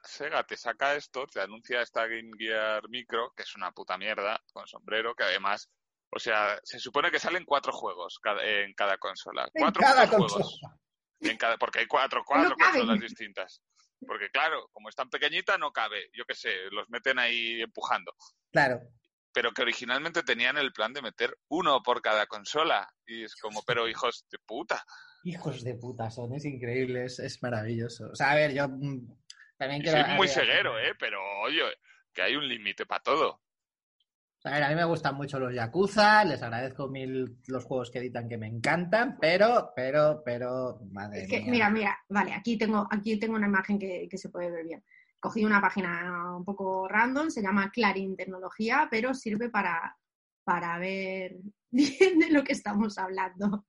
Sega 0.04 0.44
te 0.44 0.56
saca 0.56 0.94
esto, 0.94 1.26
te 1.26 1.40
anuncia 1.40 1.82
esta 1.82 2.06
Game 2.06 2.30
Gear 2.38 2.88
Micro, 2.88 3.32
que 3.36 3.42
es 3.42 3.54
una 3.54 3.72
puta 3.72 3.98
mierda, 3.98 4.42
con 4.52 4.66
sombrero, 4.66 5.14
que 5.14 5.24
además 5.24 5.68
o 6.10 6.18
sea, 6.18 6.58
se 6.62 6.78
supone 6.78 7.10
que 7.10 7.18
salen 7.18 7.44
cuatro 7.44 7.72
juegos 7.72 8.18
en 8.42 8.72
cada 8.74 8.96
consola. 8.98 9.48
cuatro 9.52 9.82
juegos. 10.08 10.60
En 11.20 11.36
cada, 11.36 11.56
porque 11.56 11.80
hay 11.80 11.86
cuatro, 11.86 12.22
cuatro 12.24 12.54
consolas 12.56 13.00
distintas. 13.00 13.60
Porque 14.06 14.30
claro, 14.30 14.68
como 14.72 14.88
es 14.88 14.94
tan 14.94 15.10
pequeñita, 15.10 15.58
no 15.58 15.72
cabe. 15.72 16.08
Yo 16.12 16.24
qué 16.24 16.34
sé, 16.34 16.54
los 16.70 16.88
meten 16.90 17.18
ahí 17.18 17.60
empujando. 17.60 18.12
Claro. 18.52 18.80
Pero 19.36 19.52
que 19.52 19.60
originalmente 19.60 20.22
tenían 20.22 20.56
el 20.56 20.72
plan 20.72 20.94
de 20.94 21.02
meter 21.02 21.36
uno 21.48 21.82
por 21.82 22.00
cada 22.00 22.26
consola. 22.26 22.88
Y 23.04 23.24
es 23.24 23.36
como, 23.36 23.62
pero 23.66 23.86
hijos 23.86 24.24
de 24.30 24.38
puta. 24.38 24.82
Hijos 25.24 25.62
de 25.62 25.74
puta 25.74 26.10
son, 26.10 26.32
es 26.32 26.46
increíble, 26.46 27.04
es, 27.04 27.42
maravilloso. 27.42 28.08
O 28.10 28.16
sea, 28.16 28.30
a 28.30 28.34
ver, 28.34 28.54
yo 28.54 28.66
mm, 28.66 29.14
también 29.58 29.82
quiero... 29.82 30.06
Soy 30.06 30.14
muy 30.14 30.28
ceguero, 30.28 30.78
¿eh? 30.78 30.94
Pero 30.98 31.20
oye, 31.42 31.60
que 32.14 32.22
hay 32.22 32.34
un 32.34 32.48
límite 32.48 32.86
para 32.86 33.02
todo. 33.02 33.42
A 34.44 34.52
ver, 34.52 34.62
a 34.62 34.68
mí 34.70 34.74
me 34.74 34.84
gustan 34.84 35.14
mucho 35.16 35.38
los 35.38 35.52
Yakuza, 35.52 36.24
les 36.24 36.42
agradezco 36.42 36.88
mil 36.88 37.36
los 37.48 37.64
juegos 37.64 37.90
que 37.90 37.98
editan 37.98 38.30
que 38.30 38.38
me 38.38 38.46
encantan, 38.46 39.18
pero, 39.20 39.74
pero, 39.76 40.22
pero, 40.24 40.78
madre 40.92 41.24
es 41.24 41.28
que, 41.28 41.42
Mira, 41.42 41.68
mira, 41.68 41.98
vale, 42.08 42.32
aquí 42.32 42.56
tengo, 42.56 42.88
aquí 42.90 43.18
tengo 43.18 43.34
una 43.34 43.48
imagen 43.48 43.78
que, 43.78 44.08
se 44.16 44.30
puede 44.30 44.50
ver 44.50 44.64
bien. 44.64 44.82
Cogí 45.26 45.44
una 45.44 45.60
página 45.60 46.36
un 46.36 46.44
poco 46.44 46.86
random, 46.86 47.30
se 47.30 47.42
llama 47.42 47.72
Clarín 47.72 48.14
Tecnología, 48.14 48.86
pero 48.88 49.12
sirve 49.12 49.50
para, 49.50 49.98
para 50.44 50.78
ver 50.78 51.38
bien 51.72 52.20
de 52.20 52.30
lo 52.30 52.44
que 52.44 52.52
estamos 52.52 52.96
hablando. 52.96 53.66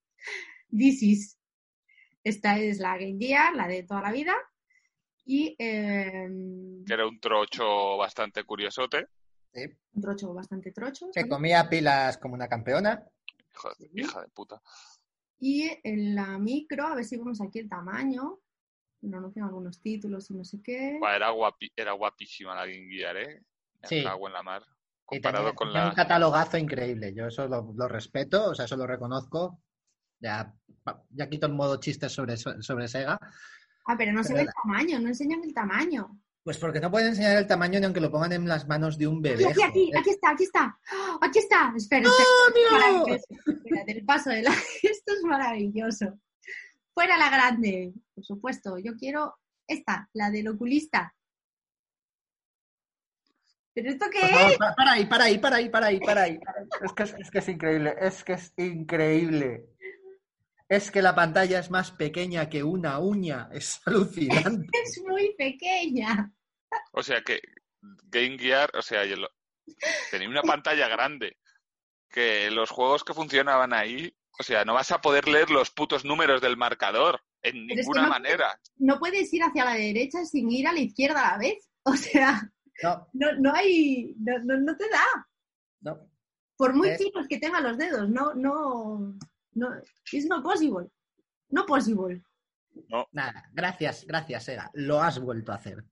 This 0.70 1.02
is. 1.02 1.40
Esta 2.24 2.60
es 2.60 2.78
la 2.78 2.96
Game 3.00 3.18
Gear, 3.20 3.56
la 3.56 3.68
de 3.68 3.82
toda 3.82 4.04
la 4.04 4.12
vida. 4.12 4.36
Y. 5.26 5.56
Eh... 5.58 6.30
Que 6.86 6.94
era 6.94 7.08
un 7.08 7.20
trocho 7.20 7.98
bastante 7.98 8.44
curiosote. 8.44 9.08
Un 9.94 10.02
trocho 10.04 10.32
bastante 10.36 10.72
trocho. 10.72 11.08
Que 11.12 11.28
comía 11.28 11.68
pilas 11.68 12.20
como 12.20 12.36
una 12.36 12.48
campeona. 12.48 13.04
hija 13.96 14.22
de 14.22 14.28
puta. 14.28 14.62
Y 15.40 15.72
en 15.84 16.14
la 16.14 16.38
micro, 16.38 16.86
a 16.86 16.94
ver 16.94 17.06
si 17.06 17.18
vemos 17.18 17.42
aquí 17.42 17.58
el 17.58 17.68
tamaño. 17.68 18.42
No 19.02 19.18
anuncian 19.18 19.46
algunos 19.46 19.82
títulos 19.82 20.30
y 20.32 20.34
no 20.34 20.44
sé 20.44 20.62
qué. 20.62 20.98
era, 20.98 21.32
era 21.76 21.92
guapísima 21.92 22.56
la 22.56 22.66
Game 22.66 22.90
Gear, 22.90 23.18
¿eh? 23.18 23.44
Sí. 23.84 24.06
Agua 24.06 24.30
en 24.30 24.34
la 24.34 24.44
mar. 24.44 24.64
Comparado 25.06 25.56
con 25.56 25.72
la. 25.72 25.90
un 25.90 25.96
catalogazo 25.96 26.58
increíble. 26.58 27.14
Yo 27.16 27.28
eso 27.28 27.48
lo, 27.48 27.88
respeto, 27.88 28.50
o 28.50 28.56
sea, 28.56 28.66
eso 28.66 28.76
lo 28.76 28.86
reconozco. 28.86 29.62
Ya, 30.20 30.54
ya 31.12 31.30
quito 31.30 31.48
el 31.48 31.54
modo 31.54 31.80
chiste 31.80 32.10
sobre, 32.10 32.36
sobre 32.36 32.88
Sega. 32.88 33.20
Ah, 33.86 33.96
pero 33.98 34.12
no 34.12 34.24
se 34.24 34.34
ve 34.34 34.42
el 34.42 34.50
tamaño, 34.64 35.00
no 35.00 35.08
enseñan 35.08 35.42
el 35.44 35.54
tamaño. 35.54 36.20
Pues 36.44 36.58
porque 36.58 36.80
no 36.80 36.92
pueden 36.92 37.10
enseñar 37.10 37.38
el 37.38 37.48
tamaño 37.48 37.80
ni 37.80 37.86
aunque 37.86 38.02
lo 38.02 38.12
pongan 38.12 38.32
en 38.34 38.48
las 38.48 38.68
manos 38.68 38.98
de 38.98 39.08
un 39.08 39.22
bebé. 39.22 39.46
Aquí, 39.48 39.62
aquí, 39.62 39.92
aquí 39.98 40.10
está, 40.10 40.32
aquí 40.32 40.44
está. 40.44 40.80
Aquí 41.22 41.40
está. 41.40 41.74
Espera, 41.76 42.10
¡Oh, 42.10 43.06
espera. 43.08 43.84
del 43.86 44.06
paso 44.06 44.30
de 44.30 44.44
la... 44.44 44.52
Esto 44.84 45.14
es 45.14 45.24
maravilloso. 45.24 46.18
Fuera 46.98 47.16
la 47.16 47.30
grande, 47.30 47.94
por 48.16 48.26
supuesto. 48.26 48.80
Yo 48.80 48.96
quiero 48.96 49.38
esta, 49.68 50.10
la 50.14 50.32
del 50.32 50.48
oculista. 50.48 51.14
¿Pero 53.72 53.92
esto 53.92 54.08
qué 54.12 54.22
es? 54.22 54.58
Para 54.58 54.94
ahí, 54.94 55.06
para 55.06 55.26
ahí, 55.26 55.38
para 55.38 55.58
ahí, 55.58 55.70
para 55.70 55.86
ahí, 55.86 56.00
para 56.00 56.22
ahí. 56.24 56.40
Es 56.82 56.94
que 56.94 57.04
es, 57.04 57.30
que 57.30 57.38
es 57.38 57.50
increíble, 57.50 57.96
es 58.02 58.24
que 58.24 58.34
es 58.34 58.52
increíble. 58.58 59.70
Es 60.68 60.90
que 60.90 61.04
la 61.04 61.14
pantalla 61.14 61.60
es 61.60 61.70
más 61.70 61.92
pequeña 61.92 62.50
que 62.50 62.64
una 62.64 62.98
uña. 62.98 63.48
Es 63.52 63.80
alucinante. 63.86 64.68
es 64.84 65.00
muy 65.06 65.36
pequeña. 65.36 66.34
O 66.94 67.04
sea 67.04 67.22
que 67.22 67.40
Game 68.06 68.40
Gear, 68.40 68.72
o 68.76 68.82
sea, 68.82 69.04
tenía 70.10 70.30
una 70.30 70.42
pantalla 70.42 70.88
grande. 70.88 71.38
Que 72.10 72.50
los 72.50 72.72
juegos 72.72 73.04
que 73.04 73.14
funcionaban 73.14 73.72
ahí, 73.72 74.18
o 74.40 74.44
sea, 74.44 74.64
no 74.66 74.74
vas 74.74 74.92
a 74.92 75.02
poder 75.02 75.28
leer 75.28 75.50
los 75.50 75.72
putos 75.72 76.06
números 76.06 76.42
del 76.42 76.58
marcador 76.58 77.22
en 77.42 77.66
ninguna 77.66 78.08
manera. 78.08 78.60
no 78.78 79.00
puedes 79.00 79.34
ir 79.34 79.44
hacia 79.44 79.66
la 79.66 79.74
derecha 79.74 80.26
sin 80.26 80.52
ir 80.52 80.68
a 80.68 80.74
la 80.74 80.80
izquierda 80.80 81.28
a 81.28 81.32
la 81.34 81.38
vez. 81.38 81.64
O 81.88 81.96
sea, 81.96 82.52
no, 83.14 83.32
no, 83.40 83.54
hay, 83.54 84.14
no, 84.18 84.58
no, 84.58 84.76
te 84.76 84.90
da. 84.90 85.06
No. 85.80 85.98
Por 86.58 86.76
muy 86.76 86.90
finos 86.98 87.26
que 87.30 87.40
tengan 87.40 87.64
los 87.64 87.78
dedos, 87.78 88.10
no, 88.10 88.34
no, 88.34 89.16
no, 89.54 89.70
es 90.12 90.26
no 90.26 90.44
possible. 90.44 90.90
No 91.48 91.66
possible. 91.66 92.22
No. 92.90 93.08
Nada, 93.14 93.50
gracias, 93.54 94.06
gracias, 94.06 94.44
Sega. 94.44 94.70
Lo 94.74 95.02
has 95.02 95.18
vuelto 95.18 95.54
a 95.54 95.56
hacer. 95.56 95.86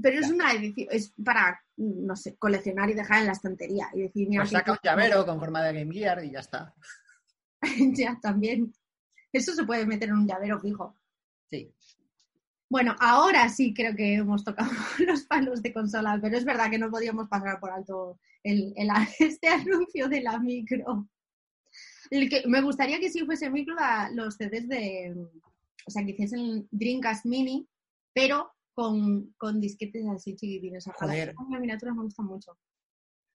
Pero 0.00 0.20
es 0.20 0.30
una 0.30 0.52
edición, 0.52 0.86
es 0.92 1.12
para, 1.24 1.60
no 1.78 2.14
sé, 2.14 2.36
coleccionar 2.36 2.90
y 2.90 2.94
dejar 2.94 3.22
en 3.22 3.26
la 3.26 3.32
estantería. 3.32 3.88
Y 3.92 4.02
decir, 4.02 4.28
mira, 4.28 4.42
pues 4.42 4.52
saca 4.52 4.70
un 4.70 4.78
llavero 4.84 5.26
con 5.26 5.40
forma 5.40 5.62
de 5.64 5.80
Game 5.80 5.92
Gear 5.92 6.24
y 6.24 6.30
ya 6.30 6.38
está. 6.38 6.72
ya, 7.94 8.18
también. 8.20 8.72
Eso 9.32 9.52
se 9.54 9.64
puede 9.64 9.86
meter 9.86 10.08
en 10.08 10.16
un 10.16 10.26
llavero 10.26 10.60
fijo. 10.60 10.94
Sí. 11.50 11.72
Bueno, 12.68 12.96
ahora 12.98 13.48
sí 13.48 13.74
creo 13.74 13.94
que 13.94 14.14
hemos 14.14 14.44
tocado 14.44 14.70
los 15.06 15.22
palos 15.24 15.62
de 15.62 15.72
consola, 15.72 16.18
pero 16.20 16.36
es 16.36 16.44
verdad 16.44 16.70
que 16.70 16.78
no 16.78 16.90
podíamos 16.90 17.28
pasar 17.28 17.60
por 17.60 17.70
alto 17.70 18.18
el, 18.42 18.74
este 19.18 19.48
anuncio 19.48 20.08
de 20.08 20.20
la 20.22 20.38
micro. 20.38 21.08
El 22.10 22.28
que, 22.28 22.42
me 22.46 22.60
gustaría 22.60 23.00
que 23.00 23.10
sí 23.10 23.24
fuese 23.24 23.50
micro 23.50 23.74
los 24.12 24.36
CDs 24.36 24.68
de, 24.68 25.14
o 25.86 25.90
sea, 25.90 26.04
que 26.04 26.12
hiciesen 26.12 26.68
Dreamcast 26.70 27.26
Mini, 27.26 27.66
pero 28.12 28.52
con, 28.74 29.32
con 29.36 29.60
disquetes 29.60 30.06
así 30.06 30.34
chiquitines. 30.36 30.84
Joder. 30.96 31.34
Las 31.50 31.60
miniaturas 31.60 31.94
me 31.94 32.02
gustan 32.02 32.26
mucho. 32.26 32.56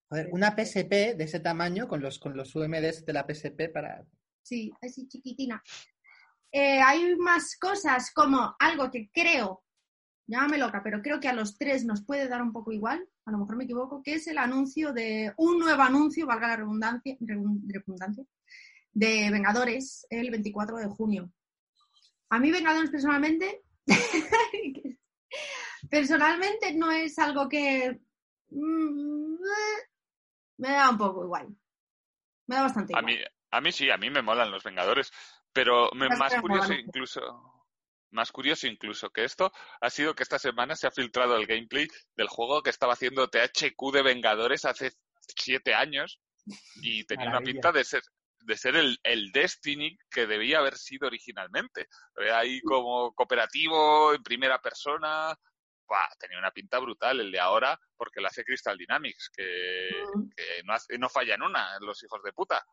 Joder, 0.09 0.29
una 0.31 0.55
PSP 0.55 1.15
de 1.15 1.23
ese 1.23 1.39
tamaño 1.39 1.87
con 1.87 2.01
los, 2.01 2.19
con 2.19 2.35
los 2.35 2.55
UMDs 2.55 3.05
de 3.05 3.13
la 3.13 3.25
PSP 3.27 3.71
para... 3.71 4.05
Sí, 4.41 4.71
así 4.81 5.07
chiquitina. 5.07 5.61
Eh, 6.51 6.81
hay 6.81 7.15
más 7.15 7.57
cosas 7.57 8.11
como 8.11 8.55
algo 8.59 8.89
que 8.89 9.09
creo, 9.13 9.63
llámame 10.25 10.57
loca, 10.57 10.81
pero 10.83 11.01
creo 11.01 11.19
que 11.19 11.27
a 11.27 11.33
los 11.33 11.57
tres 11.57 11.85
nos 11.85 12.03
puede 12.03 12.27
dar 12.27 12.41
un 12.41 12.51
poco 12.51 12.71
igual, 12.71 13.07
a 13.25 13.31
lo 13.31 13.37
mejor 13.37 13.55
me 13.55 13.65
equivoco, 13.65 14.01
que 14.01 14.15
es 14.15 14.27
el 14.27 14.39
anuncio 14.39 14.91
de 14.91 15.33
un 15.37 15.59
nuevo 15.59 15.81
anuncio, 15.83 16.25
valga 16.25 16.47
la 16.47 16.57
redundancia, 16.57 17.15
redundancia 17.19 18.25
de 18.91 19.29
Vengadores 19.29 20.07
el 20.09 20.31
24 20.31 20.77
de 20.77 20.87
junio. 20.87 21.31
A 22.29 22.39
mí 22.39 22.51
Vengadores 22.51 22.89
personalmente 22.89 23.63
Personalmente 25.89 26.73
no 26.73 26.91
es 26.91 27.17
algo 27.19 27.47
que 27.47 27.99
mm, 28.49 29.35
me 30.57 30.69
da 30.69 30.89
un 30.89 30.97
poco 30.97 31.23
igual. 31.23 31.47
Me 32.47 32.55
da 32.55 32.63
bastante 32.63 32.93
igual. 32.93 33.05
A 33.05 33.07
mí, 33.07 33.17
a 33.51 33.61
mí 33.61 33.71
sí, 33.71 33.89
a 33.89 33.97
mí 33.97 34.09
me 34.09 34.21
molan 34.21 34.51
los 34.51 34.63
Vengadores, 34.63 35.11
pero 35.53 35.89
me, 35.93 36.09
más 36.09 36.35
curioso 36.35 36.73
incluso... 36.73 37.21
más 38.11 38.31
curioso 38.31 38.67
incluso 38.67 39.09
que 39.09 39.23
esto 39.23 39.51
ha 39.81 39.89
sido 39.89 40.15
que 40.15 40.23
esta 40.23 40.39
semana 40.39 40.75
se 40.75 40.87
ha 40.87 40.91
filtrado 40.91 41.35
el 41.35 41.47
gameplay 41.47 41.87
del 42.15 42.27
juego 42.27 42.61
que 42.61 42.69
estaba 42.69 42.93
haciendo 42.93 43.29
THQ 43.29 43.91
de 43.93 44.03
Vengadores 44.03 44.65
hace 44.65 44.91
siete 45.19 45.73
años 45.73 46.19
y 46.81 47.03
tenía 47.05 47.29
una 47.29 47.41
pinta 47.41 47.71
de 47.71 47.83
ser 47.83 48.01
de 48.41 48.55
ser 48.55 48.77
el, 48.77 48.97
el, 49.03 49.31
Destiny 49.33 49.97
que 50.09 50.25
debía 50.25 50.59
haber 50.59 50.77
sido 50.77 51.07
originalmente. 51.07 51.87
Ahí 52.33 52.61
como 52.61 53.13
cooperativo, 53.13 54.13
en 54.13 54.23
primera 54.23 54.61
persona, 54.61 55.37
tenía 56.19 56.39
una 56.39 56.51
pinta 56.51 56.79
brutal 56.79 57.19
el 57.19 57.31
de 57.31 57.39
ahora 57.39 57.79
porque 57.95 58.21
lo 58.21 58.27
hace 58.27 58.43
Crystal 58.43 58.77
Dynamics, 58.77 59.29
que, 59.35 59.89
que 60.35 60.63
no, 60.63 60.73
hace, 60.73 60.97
no 60.97 61.09
falla 61.09 61.35
en 61.35 61.43
una, 61.43 61.77
los 61.79 62.01
hijos 62.03 62.21
de 62.23 62.33
puta. 62.33 62.63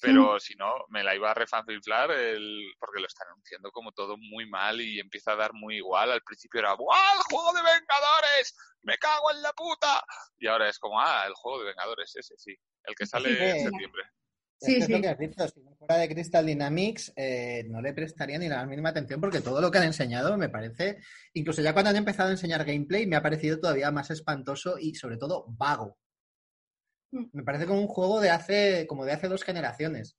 Pero 0.00 0.40
si 0.40 0.54
no, 0.54 0.72
me 0.88 1.04
la 1.04 1.14
iba 1.14 1.30
a 1.30 1.34
refanfiflar 1.34 2.10
el, 2.10 2.72
porque 2.78 3.00
lo 3.00 3.06
están 3.06 3.28
anunciando 3.28 3.70
como 3.70 3.92
todo 3.92 4.16
muy 4.16 4.48
mal 4.48 4.80
y 4.80 4.98
empieza 4.98 5.32
a 5.32 5.36
dar 5.36 5.52
muy 5.52 5.76
igual. 5.76 6.10
Al 6.10 6.22
principio 6.22 6.60
era, 6.60 6.74
¡buah, 6.74 7.16
el 7.16 7.22
juego 7.24 7.52
de 7.52 7.62
Vengadores! 7.62 8.56
¡Me 8.82 8.96
cago 8.96 9.30
en 9.30 9.42
la 9.42 9.52
puta! 9.52 10.02
Y 10.38 10.46
ahora 10.46 10.68
es 10.68 10.78
como, 10.78 11.00
ah, 11.00 11.24
el 11.26 11.34
juego 11.34 11.60
de 11.60 11.66
Vengadores 11.66 12.16
ese, 12.16 12.34
sí. 12.38 12.56
El 12.84 12.94
que 12.94 13.06
sale 13.06 13.50
en 13.50 13.64
septiembre. 13.64 14.02
Sí, 14.60 14.82
sí. 14.82 14.92
Es 14.92 15.00
que 15.00 15.14
dicho. 15.26 15.48
Si 15.48 15.60
no 15.60 15.74
fuera 15.74 15.96
de 15.96 16.08
Crystal 16.08 16.44
Dynamics, 16.44 17.12
eh, 17.16 17.64
no 17.68 17.80
le 17.80 17.94
prestaría 17.94 18.38
ni 18.38 18.48
la 18.48 18.66
mínima 18.66 18.90
atención 18.90 19.20
porque 19.20 19.40
todo 19.40 19.60
lo 19.60 19.70
que 19.70 19.78
han 19.78 19.84
enseñado 19.84 20.36
me 20.36 20.50
parece, 20.50 20.98
incluso 21.32 21.62
ya 21.62 21.72
cuando 21.72 21.90
han 21.90 21.96
empezado 21.96 22.28
a 22.28 22.32
enseñar 22.32 22.64
gameplay, 22.64 23.06
me 23.06 23.16
ha 23.16 23.22
parecido 23.22 23.58
todavía 23.58 23.90
más 23.90 24.10
espantoso 24.10 24.78
y 24.78 24.94
sobre 24.94 25.16
todo 25.16 25.46
vago. 25.48 25.98
Mm. 27.12 27.26
Me 27.32 27.42
parece 27.42 27.66
como 27.66 27.80
un 27.80 27.88
juego 27.88 28.20
de 28.20 28.30
hace, 28.30 28.86
como 28.86 29.04
de 29.04 29.12
hace 29.12 29.28
dos 29.28 29.42
generaciones. 29.42 30.16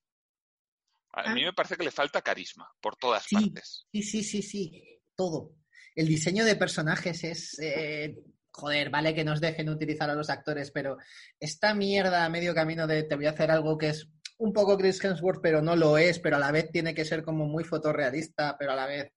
A 1.13 1.33
mí 1.33 1.43
me 1.43 1.53
parece 1.53 1.75
que 1.75 1.83
le 1.83 1.91
falta 1.91 2.21
carisma 2.21 2.69
por 2.79 2.95
todas 2.95 3.27
partes. 3.29 3.85
Sí, 3.91 4.01
sí, 4.01 4.23
sí, 4.23 4.41
sí, 4.41 5.01
todo. 5.15 5.55
El 5.93 6.07
diseño 6.07 6.45
de 6.45 6.55
personajes 6.55 7.23
es, 7.25 7.59
eh, 7.59 8.17
joder, 8.49 8.89
vale 8.89 9.13
que 9.13 9.25
nos 9.25 9.41
dejen 9.41 9.67
utilizar 9.67 10.09
a 10.09 10.15
los 10.15 10.29
actores, 10.29 10.71
pero 10.71 10.97
esta 11.37 11.73
mierda 11.73 12.23
a 12.23 12.29
medio 12.29 12.55
camino 12.55 12.87
de 12.87 13.03
te 13.03 13.15
voy 13.15 13.25
a 13.25 13.31
hacer 13.31 13.51
algo 13.51 13.77
que 13.77 13.89
es 13.89 14.09
un 14.37 14.53
poco 14.53 14.77
Chris 14.77 15.03
Hemsworth, 15.03 15.41
pero 15.41 15.61
no 15.61 15.75
lo 15.75 15.97
es, 15.97 16.19
pero 16.19 16.37
a 16.37 16.39
la 16.39 16.51
vez 16.51 16.71
tiene 16.71 16.95
que 16.95 17.05
ser 17.05 17.23
como 17.23 17.45
muy 17.45 17.65
fotorrealista, 17.65 18.55
pero 18.57 18.71
a 18.71 18.75
la 18.75 18.87
vez... 18.87 19.11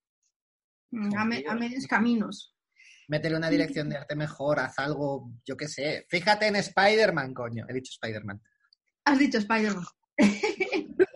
Mm, 0.90 1.16
a, 1.16 1.24
medios 1.54 1.86
caminos 1.86 2.53
métele 3.08 3.36
una 3.36 3.50
dirección 3.50 3.88
de 3.88 3.96
arte 3.96 4.16
mejor, 4.16 4.60
haz 4.60 4.78
algo, 4.78 5.30
yo 5.44 5.56
qué 5.56 5.68
sé. 5.68 6.06
Fíjate 6.08 6.46
en 6.46 6.56
Spider-Man, 6.56 7.34
coño. 7.34 7.66
He 7.68 7.74
dicho 7.74 7.90
Spider-Man. 7.92 8.40
Has 9.04 9.18
dicho 9.18 9.38
Spider-Man. 9.38 9.84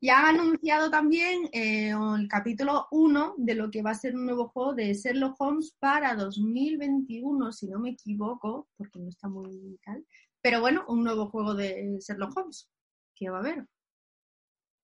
y 0.00 0.08
ha 0.08 0.28
anunciado 0.28 0.90
también 0.90 1.48
eh, 1.52 1.90
el 1.90 2.28
capítulo 2.28 2.88
1 2.90 3.34
de 3.38 3.54
lo 3.54 3.70
que 3.70 3.82
va 3.82 3.90
a 3.90 3.94
ser 3.94 4.14
un 4.14 4.26
nuevo 4.26 4.48
juego 4.48 4.74
de 4.74 4.92
Sherlock 4.94 5.40
Holmes 5.40 5.76
para 5.78 6.14
2021, 6.14 7.52
si 7.52 7.68
no 7.68 7.78
me 7.78 7.90
equivoco, 7.90 8.68
porque 8.76 8.98
no 8.98 9.08
está 9.08 9.28
muy 9.28 9.78
tal. 9.84 10.04
Pero 10.40 10.60
bueno, 10.60 10.84
un 10.88 11.04
nuevo 11.04 11.30
juego 11.30 11.54
de 11.54 11.98
Sherlock 12.00 12.36
Holmes 12.36 12.68
que 13.14 13.30
va 13.30 13.38
a 13.38 13.40
haber. 13.40 13.66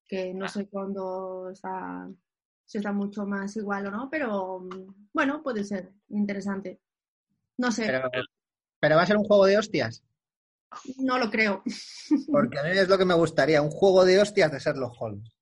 Que 0.07 0.33
no 0.33 0.47
sé 0.47 0.67
cuándo 0.67 1.49
está 1.51 2.09
si 2.71 2.77
está 2.77 2.93
mucho 2.93 3.25
más 3.25 3.53
igual 3.57 3.87
o 3.87 3.91
no, 3.91 4.09
pero 4.09 4.61
mm, 4.61 5.09
bueno, 5.11 5.43
puede 5.43 5.65
ser 5.65 5.91
interesante. 6.07 6.79
No 7.57 7.69
sé. 7.69 7.85
Pero, 8.79 8.95
va 8.95 9.01
a 9.01 9.05
ser 9.05 9.17
un 9.17 9.25
juego 9.25 9.45
de 9.45 9.57
hostias. 9.57 10.05
No 10.97 11.19
lo 11.19 11.29
creo. 11.29 11.63
Porque 12.31 12.59
a 12.59 12.63
mí 12.63 12.69
es 12.69 12.87
lo 12.87 12.97
que 12.97 13.03
me 13.03 13.13
gustaría, 13.13 13.61
un 13.61 13.71
juego 13.71 14.05
de 14.05 14.21
hostias 14.21 14.53
de 14.53 14.59
Sherlock 14.59 14.95
Holmes. 15.01 15.35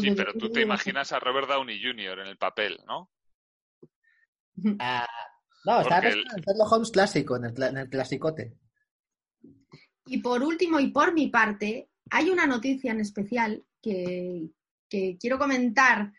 sí, 0.00 0.12
pero 0.16 0.32
tú 0.32 0.50
te 0.50 0.62
imaginas 0.62 1.12
a 1.12 1.20
Robert 1.20 1.48
Downey 1.48 1.78
Jr. 1.82 2.20
en 2.20 2.28
el 2.28 2.38
papel, 2.38 2.78
¿no? 2.86 3.10
Ah, 4.80 5.06
no, 5.66 5.80
está 5.82 5.98
en 5.98 6.14
Sherlock 6.14 6.72
Holmes 6.72 6.90
clásico, 6.92 7.36
en 7.36 7.44
el, 7.44 7.62
en 7.62 7.76
el 7.76 7.90
clasicote. 7.90 8.56
Y 10.06 10.22
por 10.22 10.42
último, 10.42 10.80
y 10.80 10.88
por 10.88 11.12
mi 11.12 11.28
parte, 11.28 11.90
hay 12.10 12.30
una 12.30 12.46
noticia 12.46 12.92
en 12.92 13.00
especial 13.00 13.62
que, 13.82 14.48
que 14.88 15.18
quiero 15.20 15.38
comentar 15.38 16.12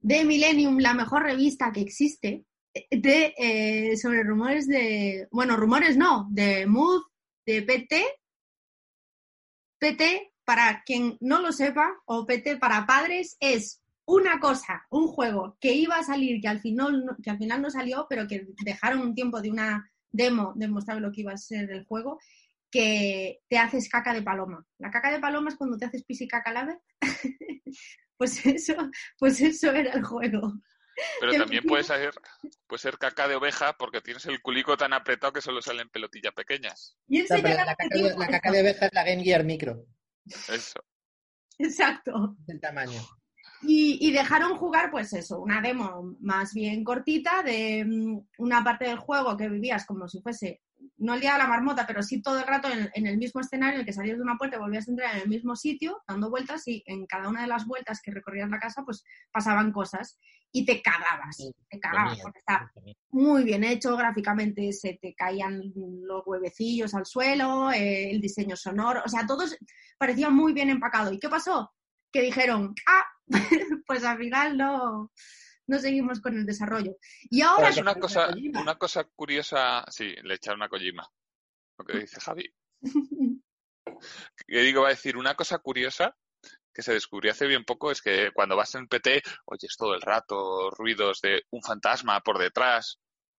de 0.00 0.24
Millennium, 0.24 0.78
la 0.78 0.94
mejor 0.94 1.22
revista 1.22 1.72
que 1.72 1.80
existe, 1.80 2.44
de, 2.90 3.34
eh, 3.36 3.96
sobre 3.96 4.22
rumores 4.22 4.66
de, 4.66 5.28
bueno, 5.30 5.56
rumores 5.56 5.96
no, 5.96 6.28
de 6.30 6.66
Mood, 6.66 7.02
de 7.44 7.62
PT. 7.62 8.04
PT, 9.78 10.34
para 10.44 10.82
quien 10.84 11.16
no 11.20 11.40
lo 11.40 11.52
sepa, 11.52 11.90
o 12.04 12.26
PT 12.26 12.56
para 12.58 12.86
padres, 12.86 13.36
es 13.40 13.82
una 14.04 14.40
cosa, 14.40 14.86
un 14.90 15.06
juego 15.06 15.56
que 15.60 15.72
iba 15.72 15.96
a 15.96 16.02
salir, 16.02 16.40
que 16.40 16.48
al 16.48 16.60
final, 16.60 17.16
que 17.22 17.30
al 17.30 17.38
final 17.38 17.62
no 17.62 17.70
salió, 17.70 18.06
pero 18.08 18.26
que 18.26 18.48
dejaron 18.64 19.00
un 19.00 19.14
tiempo 19.14 19.40
de 19.40 19.50
una 19.50 19.90
demo 20.10 20.52
de 20.56 20.68
mostrar 20.68 21.00
lo 21.00 21.12
que 21.12 21.20
iba 21.20 21.32
a 21.32 21.36
ser 21.36 21.70
el 21.70 21.84
juego, 21.84 22.18
que 22.70 23.40
te 23.48 23.58
haces 23.58 23.88
caca 23.88 24.12
de 24.12 24.22
paloma. 24.22 24.64
La 24.78 24.90
caca 24.90 25.10
de 25.10 25.20
paloma 25.20 25.50
es 25.50 25.56
cuando 25.56 25.78
te 25.78 25.86
haces 25.86 26.04
pis 26.04 26.20
y 26.22 26.28
caca 26.28 26.52
la 26.52 26.64
vez. 26.64 26.78
pues 28.20 28.44
eso, 28.44 28.74
pues 29.18 29.40
eso 29.40 29.72
era 29.72 29.94
el 29.94 30.04
juego. 30.04 30.52
Pero 31.20 31.32
también 31.38 31.64
puede 31.64 31.82
ser, 31.82 32.12
puede 32.66 32.78
ser 32.78 32.98
caca 32.98 33.26
de 33.26 33.34
oveja 33.34 33.74
porque 33.78 34.02
tienes 34.02 34.26
el 34.26 34.42
culico 34.42 34.76
tan 34.76 34.92
apretado 34.92 35.32
que 35.32 35.40
solo 35.40 35.62
salen 35.62 35.88
pelotillas 35.88 36.34
pequeñas. 36.34 36.98
¿Y 37.08 37.22
la, 37.22 37.74
caca 38.28 38.52
de, 38.52 38.60
oveja 38.60 38.86
es 38.86 38.92
la 38.92 39.04
Game 39.04 39.24
Gear 39.24 39.42
Micro. 39.44 39.86
Eso. 40.26 40.84
Exacto. 41.58 42.36
El 42.46 42.60
tamaño. 42.60 43.00
Y, 43.62 44.06
y, 44.06 44.12
dejaron 44.12 44.58
jugar, 44.58 44.90
pues 44.90 45.14
eso, 45.14 45.40
una 45.40 45.62
demo 45.62 46.16
más 46.20 46.52
bien 46.52 46.84
cortita 46.84 47.42
de 47.42 47.86
mm, 47.86 48.28
una 48.36 48.62
parte 48.62 48.84
del 48.84 48.98
juego 48.98 49.34
que 49.34 49.48
vivías 49.48 49.86
como 49.86 50.08
si 50.08 50.20
fuese 50.20 50.60
no 50.98 51.14
el 51.14 51.20
día 51.20 51.32
de 51.32 51.38
la 51.38 51.46
marmota, 51.46 51.86
pero 51.86 52.02
sí 52.02 52.22
todo 52.22 52.38
el 52.38 52.46
rato 52.46 52.68
en, 52.68 53.06
el 53.06 53.18
mismo 53.18 53.40
escenario, 53.40 53.74
en 53.74 53.80
el 53.80 53.86
que 53.86 53.92
salías 53.92 54.16
de 54.16 54.22
una 54.22 54.36
puerta 54.36 54.56
y 54.56 54.60
volvías 54.60 54.86
a 54.86 54.90
entrar 54.90 55.16
en 55.16 55.22
el 55.22 55.28
mismo 55.28 55.56
sitio, 55.56 56.02
dando 56.06 56.30
vueltas, 56.30 56.66
y 56.68 56.82
en 56.86 57.06
cada 57.06 57.28
una 57.28 57.42
de 57.42 57.48
las 57.48 57.66
vueltas 57.66 58.00
que 58.02 58.10
recorrías 58.10 58.50
la 58.50 58.58
casa, 58.58 58.82
pues 58.84 59.04
pasaban 59.32 59.72
cosas 59.72 60.18
y 60.52 60.64
te 60.64 60.82
cagabas, 60.82 61.36
te 61.68 61.80
cagabas, 61.80 62.18
porque 62.20 62.38
está 62.38 62.72
muy 63.10 63.44
bien 63.44 63.64
hecho 63.64 63.96
gráficamente, 63.96 64.72
se 64.72 64.98
te 65.00 65.14
caían 65.14 65.72
los 65.74 66.22
huevecillos 66.26 66.94
al 66.94 67.06
suelo, 67.06 67.70
eh, 67.70 68.10
el 68.10 68.20
diseño 68.20 68.56
sonoro, 68.56 69.02
o 69.04 69.08
sea, 69.08 69.26
todo 69.26 69.44
parecía 69.98 70.30
muy 70.30 70.52
bien 70.52 70.70
empacado. 70.70 71.12
¿Y 71.12 71.18
qué 71.18 71.28
pasó? 71.28 71.72
Que 72.12 72.22
dijeron, 72.22 72.74
ah, 72.86 73.04
pues 73.86 74.04
al 74.04 74.18
final 74.18 74.56
no, 74.56 75.12
no 75.70 75.78
seguimos 75.78 76.20
con 76.20 76.36
el 76.36 76.44
desarrollo. 76.44 76.96
Y 77.30 77.42
ahora... 77.42 77.68
es 77.68 77.78
una 77.78 77.94
cosa, 77.94 78.28
una 78.54 78.74
cosa 78.76 79.04
curiosa, 79.04 79.84
sí, 79.88 80.14
le 80.22 80.34
echar 80.34 80.56
una 80.56 80.68
Kojima, 80.68 81.08
lo 81.78 81.84
que 81.84 82.00
dice 82.00 82.20
Javi. 82.20 82.52
Yo 84.48 84.60
digo, 84.60 84.82
va 84.82 84.88
a 84.88 84.90
decir, 84.90 85.16
una 85.16 85.34
cosa 85.34 85.58
curiosa 85.58 86.16
que 86.74 86.82
se 86.82 86.92
descubrió 86.92 87.32
hace 87.32 87.46
bien 87.46 87.64
poco 87.64 87.90
es 87.90 88.02
que 88.02 88.30
cuando 88.32 88.56
vas 88.56 88.74
en 88.74 88.88
PT 88.88 89.22
oyes 89.46 89.76
todo 89.76 89.94
el 89.94 90.00
rato 90.00 90.70
ruidos 90.70 91.20
de 91.20 91.42
un 91.50 91.62
fantasma 91.62 92.20
por 92.20 92.38
detrás. 92.38 92.98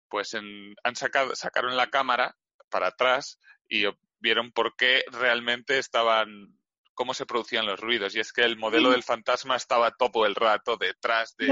Pues 0.08 0.34
han 0.34 0.96
sacado, 0.96 1.34
sacaron 1.36 1.76
la 1.76 1.88
cámara 1.88 2.36
para 2.68 2.88
atrás 2.88 3.38
y 3.68 3.84
vieron 4.18 4.50
por 4.52 4.74
qué 4.76 5.04
realmente 5.12 5.78
estaban 5.78 6.59
cómo 7.00 7.14
se 7.14 7.24
producían 7.24 7.64
los 7.64 7.80
ruidos. 7.80 8.14
Y 8.14 8.20
es 8.20 8.30
que 8.30 8.42
el 8.42 8.58
modelo 8.58 8.90
del 8.90 9.02
fantasma 9.02 9.56
estaba 9.56 9.90
todo 9.92 10.26
el 10.26 10.34
rato 10.34 10.76
detrás 10.76 11.34
de. 11.38 11.46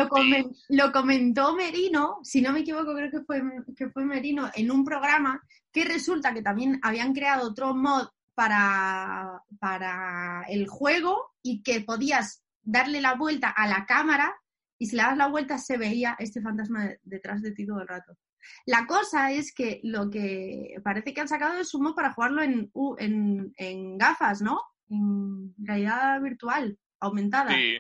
Lo, 0.69 0.93
comentó 0.93 1.57
Merino, 1.57 2.19
si 2.23 2.43
no 2.43 2.53
me 2.53 2.61
equivoco, 2.61 2.95
creo 2.95 3.11
que 3.11 3.23
fue, 3.23 3.41
que 3.75 3.89
fue 3.89 4.05
Merino, 4.05 4.51
en 4.55 4.71
un 4.71 4.85
programa 4.85 5.43
que 5.73 5.87
resulta 5.87 6.35
que 6.35 6.43
también 6.43 6.79
habían 6.83 7.15
creado 7.15 7.49
otro 7.49 7.75
mod 7.75 8.09
para, 8.35 9.43
para 9.59 10.45
el 10.51 10.69
juego 10.69 11.33
y 11.43 11.63
que 11.63 11.81
podías 11.81 12.45
darle 12.61 13.01
la 13.01 13.15
vuelta 13.15 13.49
a 13.49 13.67
la 13.67 13.87
cámara 13.87 14.37
y 14.79 14.85
si 14.85 14.97
le 14.97 15.03
das 15.03 15.17
la 15.17 15.29
vuelta 15.29 15.57
se 15.57 15.79
veía 15.79 16.15
este 16.19 16.43
fantasma 16.43 16.91
detrás 17.05 17.41
de 17.41 17.53
ti 17.53 17.67
todo 17.67 17.81
el 17.81 17.89
rato. 17.89 18.19
La 18.67 18.87
cosa 18.87 19.33
es 19.33 19.55
que 19.55 19.81
lo 19.83 20.11
que 20.11 20.77
parece 20.85 21.15
que 21.15 21.23
han 21.23 21.29
sacado 21.29 21.59
es 21.59 21.73
un 21.73 21.85
mod 21.85 21.95
para 21.95 22.13
jugarlo 22.13 22.43
en, 22.43 22.71
en, 22.99 23.55
en 23.57 23.97
gafas, 23.97 24.43
¿no? 24.43 24.61
En 24.91 25.55
realidad 25.59 26.21
virtual, 26.21 26.79
aumentada. 27.01 27.51
Sí, 27.51 27.79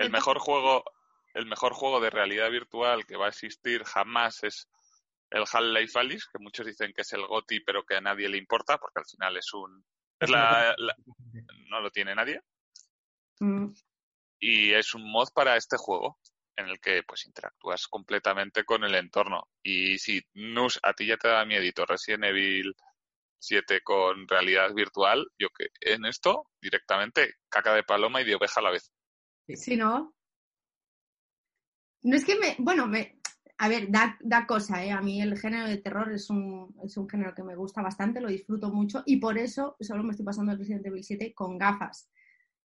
el 0.00 0.10
mejor 0.10 0.38
juego, 0.38 0.84
el 1.34 1.46
mejor 1.46 1.72
juego 1.72 2.00
de 2.00 2.10
realidad 2.10 2.50
virtual 2.50 3.06
que 3.06 3.16
va 3.16 3.26
a 3.26 3.30
existir 3.30 3.84
jamás 3.84 4.42
es 4.44 4.68
el 5.30 5.44
Half-Life 5.50 5.98
Alice, 5.98 6.26
que 6.30 6.42
muchos 6.42 6.66
dicen 6.66 6.92
que 6.92 7.02
es 7.02 7.12
el 7.12 7.26
GOTI, 7.26 7.60
pero 7.60 7.84
que 7.84 7.96
a 7.96 8.00
nadie 8.00 8.28
le 8.28 8.36
importa, 8.36 8.78
porque 8.78 9.00
al 9.00 9.06
final 9.06 9.36
es 9.36 9.52
un... 9.54 9.84
Es 10.20 10.30
la, 10.30 10.76
no 11.70 11.80
lo 11.80 11.90
tiene 11.90 12.14
nadie. 12.14 12.40
Mm. 13.40 13.72
Y 14.38 14.72
es 14.72 14.94
un 14.94 15.10
mod 15.10 15.28
para 15.34 15.56
este 15.56 15.76
juego, 15.78 16.18
en 16.56 16.68
el 16.68 16.78
que 16.80 17.02
pues 17.02 17.26
interactúas 17.26 17.88
completamente 17.88 18.64
con 18.64 18.84
el 18.84 18.94
entorno. 18.94 19.48
Y 19.62 19.98
si 19.98 20.22
Nus, 20.34 20.78
a 20.82 20.92
ti 20.92 21.06
ya 21.06 21.16
te 21.16 21.28
da 21.28 21.44
miedito 21.44 21.86
Resident 21.86 22.24
Evil 22.24 22.74
7 23.42 23.80
con 23.82 24.26
realidad 24.28 24.72
virtual, 24.74 25.26
yo 25.38 25.48
que 25.56 25.66
en 25.80 26.04
esto 26.04 26.46
directamente 26.60 27.34
caca 27.48 27.74
de 27.74 27.82
paloma 27.82 28.20
y 28.20 28.24
de 28.24 28.34
oveja 28.34 28.60
a 28.60 28.62
la 28.62 28.70
vez. 28.70 28.92
Sí, 29.48 29.76
¿no? 29.76 30.14
No 32.02 32.16
es 32.16 32.24
que 32.24 32.38
me. 32.38 32.56
Bueno, 32.58 32.86
me. 32.86 33.18
A 33.58 33.68
ver, 33.68 33.88
da, 33.90 34.46
cosa, 34.46 34.84
¿eh? 34.84 34.90
A 34.90 35.00
mí 35.00 35.22
el 35.22 35.38
género 35.38 35.68
de 35.68 35.78
terror 35.78 36.12
es 36.12 36.30
un, 36.30 36.74
es 36.84 36.96
un 36.96 37.08
género 37.08 37.32
que 37.34 37.44
me 37.44 37.54
gusta 37.54 37.80
bastante, 37.80 38.20
lo 38.20 38.28
disfruto 38.28 38.70
mucho 38.70 39.04
y 39.06 39.18
por 39.18 39.38
eso 39.38 39.76
solo 39.78 40.02
me 40.02 40.10
estoy 40.10 40.26
pasando 40.26 40.50
el 40.50 40.58
Resident 40.58 40.86
Evil 40.86 41.04
7 41.04 41.32
con 41.32 41.58
gafas. 41.58 42.10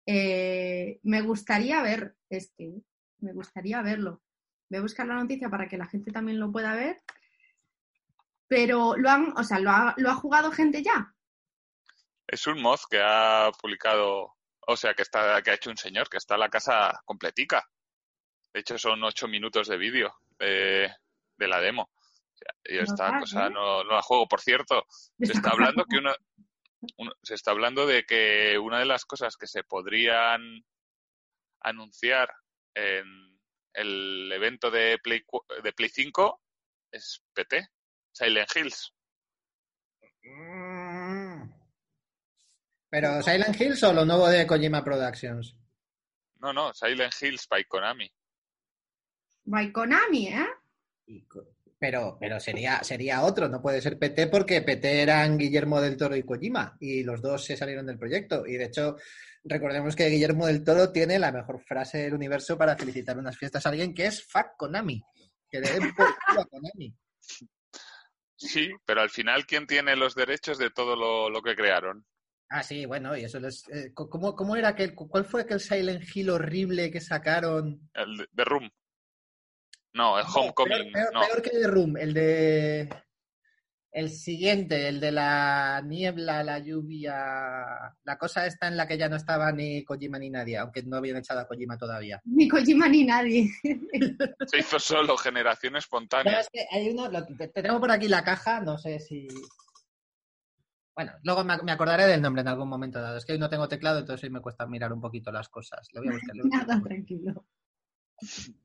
Eh, 0.05 0.99
me 1.05 1.23
gustaría 1.23 1.81
ver 1.81 2.17
este, 2.29 2.83
me 3.23 3.33
gustaría 3.33 3.81
verlo. 3.83 4.23
Voy 4.69 4.79
a 4.79 4.83
buscar 4.83 5.07
la 5.07 5.15
noticia 5.15 5.49
para 5.49 5.69
que 5.69 5.79
la 5.79 5.87
gente 5.87 6.11
también 6.11 6.39
lo 6.39 6.53
pueda 6.53 6.75
ver. 6.75 7.03
Pero 8.53 8.95
lo 8.99 9.09
han, 9.09 9.33
o 9.35 9.43
sea, 9.43 9.59
lo 9.61 9.71
ha, 9.71 9.95
lo 9.97 10.11
ha 10.11 10.15
jugado 10.15 10.53
gente 10.53 10.83
ya. 10.83 11.11
Es 12.27 12.47
un 12.47 12.61
mod 12.61 12.79
que 12.91 13.01
ha 13.03 13.51
publicado, 13.59 14.35
o 14.67 14.77
sea, 14.77 14.93
que 14.93 15.01
está, 15.01 15.41
que 15.41 15.53
ha 15.53 15.55
hecho 15.55 15.71
un 15.71 15.79
señor, 15.79 16.11
que 16.11 16.19
está 16.19 16.35
en 16.35 16.41
la 16.41 16.51
casa 16.51 17.01
completica. 17.07 17.67
De 18.53 18.61
hecho, 18.61 18.77
son 18.77 19.03
ocho 19.05 19.27
minutos 19.27 19.69
de 19.69 19.79
vídeo 19.79 20.15
de, 20.39 20.95
la 21.39 21.61
demo. 21.63 21.91
y 22.65 22.77
esta 22.77 23.19
cosa 23.21 23.49
no, 23.49 23.85
la 23.85 24.03
juego. 24.03 24.29
Por 24.29 24.43
cierto, 24.43 24.85
se 25.19 25.33
está 25.33 25.53
hablando 25.53 25.87
que 25.87 25.97
una, 25.97 26.15
se 27.23 27.35
está 27.35 27.53
hablando 27.53 27.87
de 27.87 28.05
que 28.05 28.59
una 28.59 28.81
de 28.81 28.85
las 28.85 29.07
cosas 29.07 29.39
que 29.39 29.47
se 29.47 29.65
podrían 29.65 30.63
anunciar 31.63 32.31
en 32.75 33.41
el 33.73 34.31
evento 34.31 34.71
de 34.71 34.99
Play, 35.03 35.25
de 35.63 35.73
Play 35.73 35.89
5 35.89 36.39
es 36.91 37.23
PT, 37.33 37.67
Silent 38.13 38.49
Hills. 38.55 38.95
Mm. 40.25 41.51
Pero 42.89 43.23
Silent 43.23 43.59
Hills 43.59 43.83
o 43.85 43.93
lo 43.93 44.05
nuevo 44.05 44.29
de 44.29 44.47
Kojima 44.47 44.85
Productions? 44.85 45.57
No, 46.41 46.53
no, 46.53 46.75
Silent 46.75 47.15
Hills 47.21 47.49
by 47.49 47.65
Konami. 47.65 48.11
By 49.45 49.73
Konami, 49.73 50.29
¿eh? 50.29 50.47
Pero, 51.79 52.17
pero 52.21 52.39
sería, 52.39 52.85
sería 52.85 53.23
otro, 53.23 53.49
no 53.49 53.61
puede 53.61 53.81
ser 53.81 53.99
PT 53.99 54.29
porque 54.29 54.63
PT 54.63 55.03
eran 55.03 55.37
Guillermo 55.37 55.81
del 55.81 55.97
Toro 55.97 56.15
y 56.15 56.23
Kojima 56.23 56.77
y 56.79 57.03
los 57.03 57.21
dos 57.21 57.45
se 57.45 57.57
salieron 57.57 57.87
del 57.87 57.99
proyecto. 57.99 58.47
Y 58.47 58.53
de 58.53 58.67
hecho, 58.67 58.97
recordemos 59.43 59.97
que 59.97 60.09
Guillermo 60.09 60.47
del 60.47 60.63
Toro 60.63 60.93
tiene 60.93 61.19
la 61.19 61.33
mejor 61.33 61.61
frase 61.61 61.99
del 61.99 62.15
universo 62.15 62.57
para 62.57 62.77
felicitar 62.77 63.19
unas 63.19 63.37
fiestas 63.37 63.67
a 63.67 63.71
alguien 63.71 63.95
que 63.95 64.07
es 64.07 64.23
Fuck 64.23 64.57
Konami. 64.57 65.03
Que 65.49 65.61
le 65.61 65.73
den 65.73 65.95
por 65.95 66.07
a 66.07 66.45
Konami. 66.45 66.95
Sí, 68.49 68.71
pero 68.85 69.01
al 69.01 69.11
final, 69.11 69.47
¿quién 69.47 69.67
tiene 69.67 69.95
los 69.97 70.15
derechos 70.15 70.59
de 70.59 70.71
todo 70.71 70.97
lo, 71.31 71.43
que 71.43 71.55
crearon? 71.55 72.05
Ah, 72.49 72.63
sí, 72.63 72.85
bueno, 72.87 73.17
y 73.17 73.25
eso 73.25 73.39
es. 73.39 73.69
Eh, 73.69 73.93
¿cómo, 73.95 74.35
¿Cómo 74.35 74.57
era 74.57 74.69
aquel. 74.69 74.95
¿Cuál 74.95 75.25
fue 75.25 75.43
aquel 75.43 75.61
Silent 75.61 76.05
Hill 76.15 76.31
horrible 76.31 76.91
que 76.91 77.01
sacaron? 77.01 77.89
El 77.95 78.29
de 78.31 78.45
Room. 78.45 78.71
No, 79.95 80.19
el 80.19 80.25
Homecoming. 80.27 80.93
Peor, 80.93 81.13
peor, 81.13 81.43
que 81.43 81.51
The 81.51 81.67
Room, 81.67 81.97
el 81.97 82.13
de. 82.13 82.89
El 83.93 84.09
siguiente, 84.09 84.89
el 84.89 85.01
de 85.01 85.13
la 85.13 85.83
niebla, 85.85 86.43
la 86.43 86.59
lluvia. 86.59 87.95
La 88.05 88.17
cosa 88.19 88.47
está 88.47 88.69
en 88.69 88.79
la 88.79 88.89
que 88.89 88.97
ya 88.97 89.11
no 89.11 89.17
estaba 89.17 89.53
ni 89.53 89.85
Kojima 89.85 90.19
ni 90.19 90.31
nadie, 90.31 90.57
aunque 90.57 90.83
no 90.83 90.97
habían 90.97 91.19
echado 91.19 91.41
a 91.41 91.47
Kojima 91.47 91.77
todavía. 91.77 92.19
Ni 92.25 92.49
Kojima 92.49 92.89
ni 92.89 93.05
nadie. 93.05 93.51
Se 94.47 94.59
hizo 94.59 94.79
solo, 94.79 95.15
generación 95.19 95.77
espontánea. 95.77 96.41
es 96.41 96.49
que 96.51 96.67
hay 96.71 96.89
uno, 96.89 97.11
tenemos 97.53 97.81
por 97.81 97.91
aquí 97.91 98.09
la 98.09 98.25
caja, 98.25 98.61
no 98.61 98.79
sé 98.79 98.99
si. 98.99 99.29
Bueno, 100.95 101.13
luego 101.23 101.45
me 101.45 101.73
acordaré 101.73 102.07
del 102.07 102.23
nombre 102.23 102.41
en 102.41 102.49
algún 102.49 102.71
momento 102.71 102.99
dado. 102.99 103.19
Es 103.19 103.27
que 103.27 103.33
hoy 103.33 103.39
no 103.39 103.51
tengo 103.51 103.69
teclado, 103.69 103.99
entonces 103.99 104.25
hoy 104.25 104.31
me 104.31 104.41
cuesta 104.41 104.67
mirar 104.67 104.95
un 104.95 105.03
poquito 105.03 105.31
las 105.31 105.51
cosas. 105.51 105.87
Le 105.93 106.01
voy 106.01 106.09
a 106.09 106.13
buscar. 106.13 106.37
Nada, 106.45 106.83
tranquilo. 106.83 107.45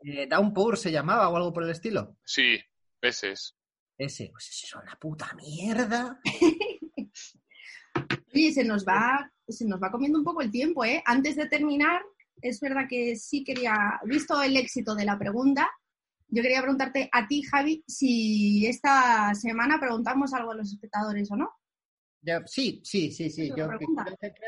Eh, 0.05 0.28
Downpour 0.28 0.78
se 0.78 0.91
llamaba 0.91 1.28
o 1.28 1.36
algo 1.36 1.51
por 1.51 1.63
el 1.63 1.71
estilo. 1.71 2.15
Sí, 2.23 2.61
ese 3.01 3.32
es. 3.32 3.56
Ese, 3.97 4.29
pues 4.31 4.49
ese 4.49 4.67
es 4.67 4.75
una 4.75 4.97
puta 4.99 5.33
mierda. 5.35 6.19
Oye, 8.33 8.51
se 8.51 8.63
nos 8.63 8.85
va, 8.85 9.31
se 9.47 9.65
nos 9.65 9.81
va 9.81 9.91
comiendo 9.91 10.19
un 10.19 10.25
poco 10.25 10.41
el 10.41 10.51
tiempo, 10.51 10.85
¿eh? 10.85 11.01
Antes 11.05 11.35
de 11.35 11.47
terminar, 11.47 12.01
es 12.41 12.59
verdad 12.59 12.85
que 12.87 13.15
sí 13.15 13.43
quería, 13.43 13.99
visto 14.05 14.41
el 14.41 14.55
éxito 14.55 14.93
de 14.93 15.05
la 15.05 15.17
pregunta, 15.17 15.67
yo 16.27 16.43
quería 16.43 16.61
preguntarte 16.61 17.09
a 17.11 17.27
ti, 17.27 17.41
Javi, 17.41 17.83
si 17.87 18.67
esta 18.67 19.33
semana 19.33 19.79
preguntamos 19.79 20.33
algo 20.33 20.51
a 20.51 20.55
los 20.55 20.71
espectadores 20.71 21.31
o 21.31 21.37
no 21.37 21.49
sí, 22.45 22.81
sí, 22.83 23.11
sí, 23.11 23.29
sí. 23.29 23.49
Yo 23.49 23.55
quiero 23.55 23.77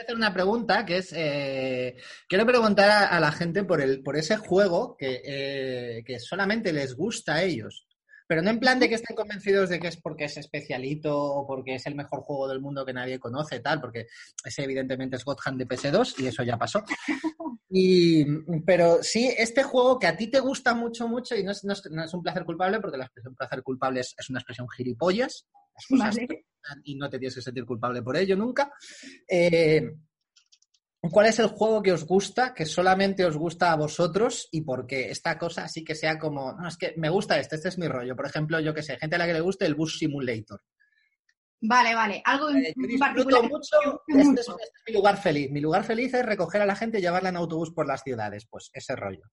hacer 0.02 0.16
una 0.16 0.34
pregunta 0.34 0.86
que 0.86 0.98
es, 0.98 1.14
eh, 1.16 1.96
quiero 2.28 2.46
preguntar 2.46 3.08
a, 3.12 3.20
la 3.20 3.32
gente 3.32 3.64
por, 3.64 3.82
el, 3.82 4.02
por 4.02 4.18
ese 4.18 4.38
juego 4.38 4.96
que, 4.98 5.22
eh, 5.24 6.04
que 6.06 6.20
solamente 6.20 6.74
les 6.74 6.96
gusta 6.96 7.36
a 7.36 7.44
ellos. 7.44 7.88
Pero 8.30 8.44
no 8.44 8.52
en 8.52 8.60
plan 8.60 8.80
de 8.80 8.88
que 8.88 8.94
estén 8.94 9.16
convencidos 9.16 9.70
de 9.70 9.80
que 9.80 9.88
es 9.88 9.98
porque 9.98 10.26
es 10.26 10.38
especialito 10.38 11.20
o 11.20 11.48
porque 11.48 11.74
es 11.74 11.88
el 11.88 11.96
mejor 11.96 12.22
juego 12.22 12.48
del 12.48 12.62
mundo 12.62 12.86
que 12.86 12.94
nadie 12.94 13.18
conoce, 13.18 13.60
tal, 13.60 13.82
porque 13.82 14.06
ese 14.46 14.64
evidentemente 14.64 15.16
es 15.16 15.26
God 15.26 15.40
Hand 15.44 15.58
de 15.58 15.68
PS2 15.68 16.14
y 16.20 16.28
eso 16.28 16.44
ya 16.44 16.56
pasó. 16.56 16.84
Y, 17.72 18.26
pero 18.66 19.04
sí, 19.04 19.32
este 19.38 19.62
juego 19.62 20.00
que 20.00 20.08
a 20.08 20.18
ti 20.18 20.26
te 20.26 20.40
gusta 20.40 20.74
mucho, 20.74 21.08
mucho 21.08 21.36
y 21.36 21.44
no 21.44 21.52
es, 21.52 21.64
no 21.64 22.04
es, 22.04 22.14
un 22.16 22.24
placer 22.24 22.44
culpable, 22.44 22.80
porque 22.80 22.98
la 22.98 23.06
expresión 23.06 23.36
placer 23.36 23.62
culpable 23.62 24.00
es, 24.00 24.16
una 24.28 24.40
expresión 24.40 24.68
gilipollas, 24.76 25.48
y 26.84 26.96
no 26.96 27.12
te 27.12 27.20
tienes 27.20 27.36
que 27.36 27.44
sentir 27.44 27.66
culpable 27.66 28.02
por 28.02 28.18
ello 28.18 28.36
nunca. 28.36 28.74
Eh, 29.28 29.88
¿Cuál 31.02 31.28
es 31.28 31.40
el 31.40 31.48
juego 31.48 31.82
que 31.82 31.94
os 31.94 32.06
gusta, 32.06 32.54
que 32.54 32.66
solamente 32.66 33.24
os 33.26 33.38
gusta 33.38 33.72
a 33.72 33.78
vosotros 33.78 34.50
y 34.52 34.62
por 34.62 34.86
qué? 34.86 35.10
Esta 35.10 35.38
cosa 35.38 35.64
así 35.64 35.84
que 35.84 35.96
sea 35.96 36.20
como, 36.20 36.54
no, 36.54 36.68
es 36.68 36.76
que 36.76 36.94
me 36.98 37.10
gusta 37.10 37.40
este, 37.40 37.56
este 37.56 37.70
es 37.70 37.78
mi 37.78 37.88
rollo. 37.88 38.18
Por 38.18 38.26
ejemplo, 38.26 38.60
yo 38.60 38.74
que 38.74 38.84
sé, 38.84 38.98
gente 38.98 39.16
a 39.16 39.20
la 39.20 39.26
que 39.26 39.34
le 39.34 39.40
guste 39.40 39.66
el 39.66 39.76
Bus 39.76 39.98
Simulator. 39.98 40.62
Vale, 41.62 41.96
vale, 41.96 42.22
algo 42.26 42.50
eh, 42.50 42.74
disfruto 42.76 43.44
mucho, 43.44 44.04
este, 44.08 44.22
este 44.22 44.42
es, 44.42 44.48
mi 44.88 44.94
lugar 44.94 45.18
feliz. 45.18 45.52
Mi 45.52 45.62
lugar 45.62 45.84
feliz 45.84 46.14
es 46.14 46.26
recoger 46.26 46.62
a 46.62 46.66
la 46.66 46.76
gente 46.76 47.00
y 47.00 47.02
llevarla 47.02 47.30
en 47.30 47.38
autobús 47.38 47.72
por 47.72 47.88
las 47.88 48.04
ciudades, 48.04 48.46
pues 48.50 48.70
ese 48.74 48.96
rollo. 48.96 49.24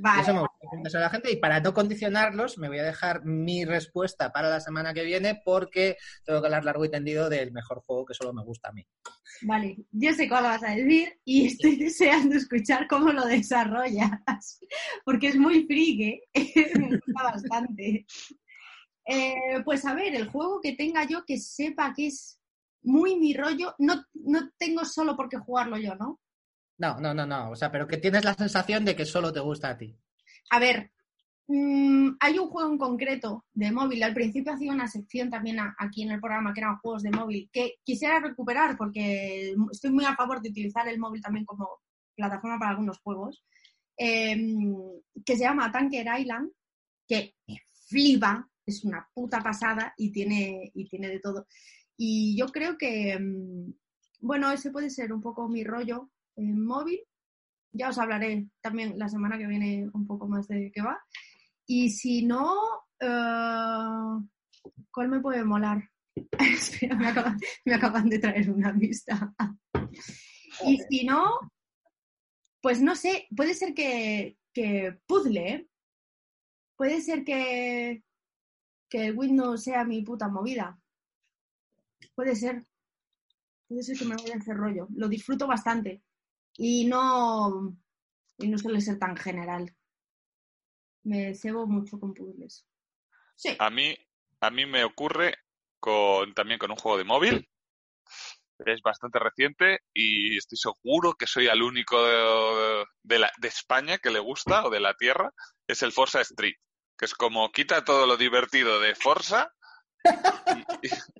Vale. 0.00 0.22
Eso 0.22 0.34
me 0.34 0.40
gusta 0.40 0.98
a 0.98 1.00
la 1.00 1.10
gente 1.10 1.30
y 1.32 1.36
para 1.36 1.60
no 1.60 1.74
condicionarlos 1.74 2.58
me 2.58 2.68
voy 2.68 2.78
a 2.78 2.84
dejar 2.84 3.24
mi 3.24 3.64
respuesta 3.64 4.32
para 4.32 4.48
la 4.48 4.60
semana 4.60 4.94
que 4.94 5.04
viene 5.04 5.40
porque 5.44 5.96
tengo 6.24 6.40
que 6.40 6.46
hablar 6.46 6.64
largo 6.64 6.84
y 6.84 6.90
tendido 6.90 7.28
del 7.28 7.52
mejor 7.52 7.82
juego 7.84 8.06
que 8.06 8.14
solo 8.14 8.32
me 8.32 8.44
gusta 8.44 8.68
a 8.68 8.72
mí. 8.72 8.86
Vale, 9.42 9.76
yo 9.90 10.12
sé 10.12 10.28
cuál 10.28 10.44
vas 10.44 10.62
a 10.62 10.74
decir 10.74 11.20
y 11.24 11.46
estoy 11.46 11.76
deseando 11.76 12.36
escuchar 12.36 12.86
cómo 12.88 13.12
lo 13.12 13.26
desarrollas 13.26 14.10
porque 15.04 15.28
es 15.28 15.36
muy 15.36 15.66
friki, 15.66 16.20
me 16.78 16.96
gusta 16.96 17.22
bastante. 17.22 18.06
Eh, 19.06 19.62
pues 19.64 19.84
a 19.84 19.94
ver, 19.94 20.14
el 20.14 20.28
juego 20.28 20.60
que 20.60 20.72
tenga 20.72 21.04
yo 21.04 21.24
que 21.24 21.38
sepa 21.38 21.94
que 21.94 22.08
es 22.08 22.38
muy 22.82 23.18
mi 23.18 23.34
rollo, 23.34 23.74
no, 23.78 24.04
no 24.14 24.50
tengo 24.58 24.84
solo 24.84 25.16
por 25.16 25.28
qué 25.28 25.38
jugarlo 25.38 25.78
yo, 25.78 25.94
¿no? 25.96 26.20
No, 26.78 26.98
no, 27.00 27.12
no, 27.12 27.26
no. 27.26 27.50
O 27.50 27.56
sea, 27.56 27.70
pero 27.70 27.86
que 27.86 27.98
tienes 27.98 28.24
la 28.24 28.34
sensación 28.34 28.84
de 28.84 28.96
que 28.96 29.04
solo 29.04 29.32
te 29.32 29.40
gusta 29.40 29.70
a 29.70 29.76
ti. 29.76 29.96
A 30.50 30.58
ver, 30.58 30.92
mm, 31.48 32.10
hay 32.20 32.38
un 32.38 32.48
juego 32.48 32.70
en 32.70 32.78
concreto 32.78 33.44
de 33.52 33.72
móvil. 33.72 34.02
Al 34.02 34.14
principio 34.14 34.52
hacía 34.52 34.72
una 34.72 34.88
sección 34.88 35.28
también 35.28 35.58
aquí 35.78 36.02
en 36.02 36.12
el 36.12 36.20
programa 36.20 36.54
que 36.54 36.60
eran 36.60 36.78
juegos 36.78 37.02
de 37.02 37.10
móvil 37.10 37.50
que 37.52 37.74
quisiera 37.82 38.20
recuperar 38.20 38.76
porque 38.76 39.54
estoy 39.72 39.90
muy 39.90 40.04
a 40.04 40.14
favor 40.14 40.40
de 40.40 40.50
utilizar 40.50 40.88
el 40.88 40.98
móvil 40.98 41.20
también 41.20 41.44
como 41.44 41.68
plataforma 42.14 42.58
para 42.58 42.70
algunos 42.70 42.98
juegos. 43.00 43.44
Em, 43.96 44.76
que 45.26 45.36
se 45.36 45.42
llama 45.42 45.72
Tanker 45.72 46.06
Island, 46.20 46.52
que 47.08 47.34
me 47.48 47.60
flipa 47.88 48.48
es 48.64 48.84
una 48.84 49.08
puta 49.12 49.42
pasada 49.42 49.94
y 49.96 50.12
tiene, 50.12 50.70
y 50.74 50.88
tiene 50.88 51.08
de 51.08 51.18
todo. 51.18 51.46
Y 51.96 52.36
yo 52.38 52.46
creo 52.48 52.76
que, 52.78 53.18
mm, 53.18 53.72
bueno, 54.20 54.52
ese 54.52 54.70
puede 54.70 54.90
ser 54.90 55.12
un 55.12 55.22
poco 55.22 55.48
mi 55.48 55.64
rollo 55.64 56.10
móvil. 56.38 57.00
Ya 57.72 57.90
os 57.90 57.98
hablaré 57.98 58.48
también 58.60 58.98
la 58.98 59.08
semana 59.08 59.36
que 59.38 59.46
viene 59.46 59.88
un 59.92 60.06
poco 60.06 60.26
más 60.26 60.48
de 60.48 60.70
qué 60.72 60.82
va. 60.82 60.98
Y 61.66 61.90
si 61.90 62.24
no, 62.24 62.56
eh, 62.98 64.24
¿cuál 64.90 65.08
me 65.08 65.20
puede 65.20 65.44
molar? 65.44 65.82
Espera, 66.38 66.96
me 67.64 67.74
acaban, 67.74 68.08
de 68.08 68.18
traer 68.18 68.50
una 68.50 68.72
vista. 68.72 69.34
y 70.66 70.78
si 70.88 71.04
no, 71.04 71.38
pues 72.60 72.80
no 72.80 72.96
sé, 72.96 73.28
puede 73.36 73.54
ser 73.54 73.74
que, 73.74 74.38
que 74.52 74.98
puzzle, 75.06 75.48
¿eh? 75.48 75.68
Puede 76.76 77.00
ser 77.00 77.24
que, 77.24 78.02
que 78.88 79.06
el 79.08 79.18
Windows 79.18 79.62
sea 79.62 79.84
mi 79.84 80.02
puta 80.02 80.28
movida. 80.28 80.78
Puede 82.14 82.34
ser. 82.34 82.64
Puede 83.66 83.82
ser 83.82 83.98
que 83.98 84.04
me 84.04 84.16
vaya 84.16 84.34
a 84.34 84.38
hacer 84.38 84.56
rollo. 84.56 84.88
Lo 84.94 85.08
disfruto 85.08 85.46
bastante. 85.46 86.02
Y 86.58 86.84
no. 86.84 87.74
Y 88.36 88.48
no 88.48 88.58
suele 88.58 88.82
ser 88.82 88.98
tan 88.98 89.16
general. 89.16 89.74
Me 91.04 91.34
cebo 91.34 91.66
mucho 91.66 91.98
con 91.98 92.12
puzzles. 92.12 92.66
Sí. 93.34 93.56
A 93.58 93.70
mí, 93.70 93.96
a 94.40 94.50
mí 94.50 94.66
me 94.66 94.84
ocurre 94.84 95.36
con, 95.80 96.34
también 96.34 96.58
con 96.58 96.70
un 96.70 96.76
juego 96.76 96.98
de 96.98 97.04
móvil 97.04 97.48
es 98.66 98.82
bastante 98.82 99.18
reciente 99.18 99.80
y 99.94 100.36
estoy 100.36 100.58
seguro 100.58 101.14
que 101.14 101.26
soy 101.26 101.46
el 101.46 101.62
único 101.62 101.96
de, 103.02 103.18
la, 103.18 103.32
de 103.38 103.48
España 103.48 103.98
que 103.98 104.10
le 104.10 104.18
gusta 104.18 104.64
o 104.66 104.70
de 104.70 104.80
la 104.80 104.94
tierra, 104.94 105.32
es 105.66 105.82
el 105.82 105.92
Forza 105.92 106.20
Street, 106.22 106.56
que 106.96 107.04
es 107.04 107.14
como 107.14 107.50
quita 107.52 107.84
todo 107.84 108.06
lo 108.06 108.16
divertido 108.16 108.80
de 108.80 108.94
Forza 108.94 109.52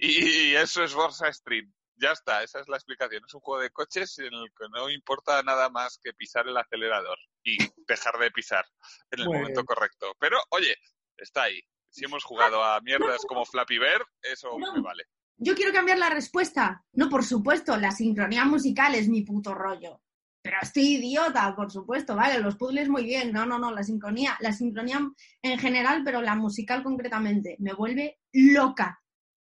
y, 0.01 0.55
eso 0.55 0.83
es 0.83 0.93
Forza 0.93 1.29
Street. 1.29 1.69
Ya 2.01 2.13
está, 2.13 2.43
esa 2.43 2.61
es 2.61 2.69
la 2.69 2.77
explicación. 2.77 3.23
Es 3.27 3.35
un 3.35 3.41
juego 3.41 3.63
de 3.63 3.71
coches 3.71 4.19
en 4.19 4.33
el 4.33 4.49
que 4.57 4.67
no 4.73 4.89
importa 4.89 5.43
nada 5.43 5.69
más 5.69 5.99
que 6.03 6.13
pisar 6.13 6.47
el 6.47 6.57
acelerador 6.57 7.19
y 7.43 7.59
dejar 7.87 8.19
de 8.21 8.31
pisar 8.31 8.65
en 9.11 9.21
el 9.21 9.27
momento 9.27 9.65
correcto. 9.65 10.15
Pero, 10.21 10.39
oye, 10.51 10.77
está 11.17 11.45
ahí. 11.45 11.61
Si 11.91 12.05
hemos 12.05 12.23
jugado 12.23 12.63
a 12.63 12.81
mierdas 12.81 13.19
como 13.27 13.45
Flappy 13.45 13.79
Bear, 13.79 14.05
eso 14.23 14.57
me 14.59 14.81
vale. 14.81 15.05
Yo 15.39 15.55
quiero 15.55 15.73
cambiar 15.73 15.99
la 15.99 16.11
respuesta. 16.11 16.85
No, 16.93 17.09
por 17.09 17.25
supuesto, 17.25 17.77
la 17.77 17.91
sincronía 17.91 18.45
musical 18.45 18.95
es 18.95 19.09
mi 19.09 19.23
puto 19.23 19.55
rollo. 19.55 20.03
Pero 20.43 20.57
estoy 20.63 20.97
idiota, 20.97 21.55
por 21.55 21.71
supuesto, 21.71 22.15
¿vale? 22.15 22.39
Los 22.39 22.57
puzzles 22.57 22.89
muy 22.89 23.05
bien. 23.05 23.33
No, 23.33 23.47
no, 23.47 23.59
no, 23.59 23.73
la 23.73 23.83
sincronía, 23.83 24.37
la 24.41 24.53
sincronía 24.53 25.01
en 25.43 25.59
general, 25.59 26.03
pero 26.05 26.23
la 26.23 26.35
musical 26.35 26.83
concretamente, 26.83 27.57
me 27.59 27.73
vuelve 27.73 28.21
loca. 28.33 29.01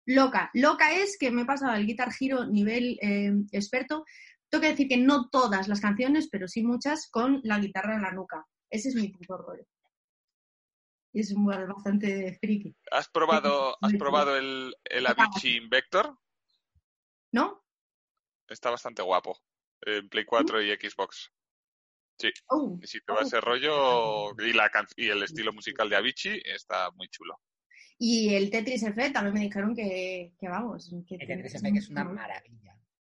Loca. 0.07 0.51
Loca 0.55 0.93
es 0.93 1.17
que 1.19 1.31
me 1.31 1.43
he 1.43 1.47
pasado 1.47 1.75
el 1.75 1.87
Guitar 1.87 2.11
Hero 2.19 2.47
nivel 2.47 2.99
eh, 3.01 3.33
experto. 3.53 4.05
Tengo 4.49 4.63
que 4.63 4.71
decir 4.71 4.89
que 4.89 4.97
no 4.97 5.29
todas 5.31 5.69
las 5.69 5.81
canciones, 5.81 6.29
pero 6.31 6.49
sí 6.49 6.63
muchas 6.63 7.09
con 7.11 7.41
la 7.45 7.59
guitarra 7.59 7.97
en 7.97 8.03
la 8.03 8.13
nuca. 8.13 8.47
Ese 8.71 8.91
es 8.91 8.95
mi 8.95 9.09
puto 9.09 9.37
rollo 9.39 9.65
es 11.15 11.35
bastante 11.35 12.37
friki. 12.41 12.75
¿Has 12.91 13.09
probado, 13.09 13.77
¿has 13.81 13.93
probado 13.95 14.37
el, 14.37 14.75
el 14.85 15.07
Avicii 15.07 15.57
Invector? 15.57 16.19
¿No? 17.33 17.65
Está 18.49 18.71
bastante 18.71 19.03
guapo. 19.03 19.39
En 19.83 20.09
Play 20.09 20.25
4 20.25 20.63
y 20.63 20.75
Xbox. 20.75 21.31
Sí. 22.19 22.31
Oh, 22.49 22.79
y 22.81 22.87
si 22.87 23.01
te 23.01 23.13
va 23.13 23.21
oh. 23.21 23.23
ese 23.23 23.41
rollo 23.41 24.31
y, 24.39 24.53
la 24.53 24.71
y 24.97 25.09
el 25.09 25.23
estilo 25.23 25.53
musical 25.53 25.89
de 25.89 25.97
Avicii 25.97 26.43
está 26.45 26.91
muy 26.93 27.09
chulo. 27.09 27.41
Y 27.99 28.35
el 28.35 28.51
Tetris 28.51 28.83
Effect 28.83 29.15
también 29.15 29.35
me 29.35 29.41
dijeron 29.41 29.75
que, 29.75 30.35
que 30.39 30.49
vamos. 30.49 30.93
Que 31.07 31.17
el 31.17 31.27
Tetris 31.27 31.55
Effect 31.55 31.77
es 31.77 31.89
una 31.91 32.05
maravilla. 32.05 32.77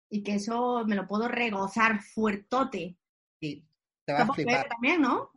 Y 0.08 0.22
que 0.22 0.34
eso 0.34 0.84
me 0.86 0.94
lo 0.94 1.06
puedo 1.06 1.28
regozar 1.28 2.02
fuertote. 2.02 2.96
Sí, 3.40 3.66
te 4.04 4.12
va 4.12 4.20
a 4.20 4.32
flipar. 4.32 4.68
también, 4.68 5.00
¿no? 5.00 5.30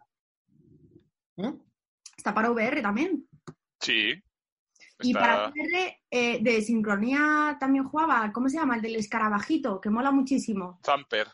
¿Mm? 1.37 1.59
Está 2.17 2.33
para 2.33 2.51
VR 2.51 2.81
también. 2.81 3.27
Sí. 3.79 4.21
Y 5.01 5.13
para 5.13 5.49
VR 5.49 6.01
eh, 6.11 6.43
de 6.43 6.61
sincronía 6.61 7.57
también 7.59 7.85
jugaba, 7.85 8.31
¿cómo 8.33 8.49
se 8.49 8.57
llama? 8.57 8.75
El 8.75 8.81
del 8.81 8.97
escarabajito, 8.97 9.79
que 9.79 9.89
mola 9.89 10.11
muchísimo. 10.11 10.79
Thumper. 10.83 11.27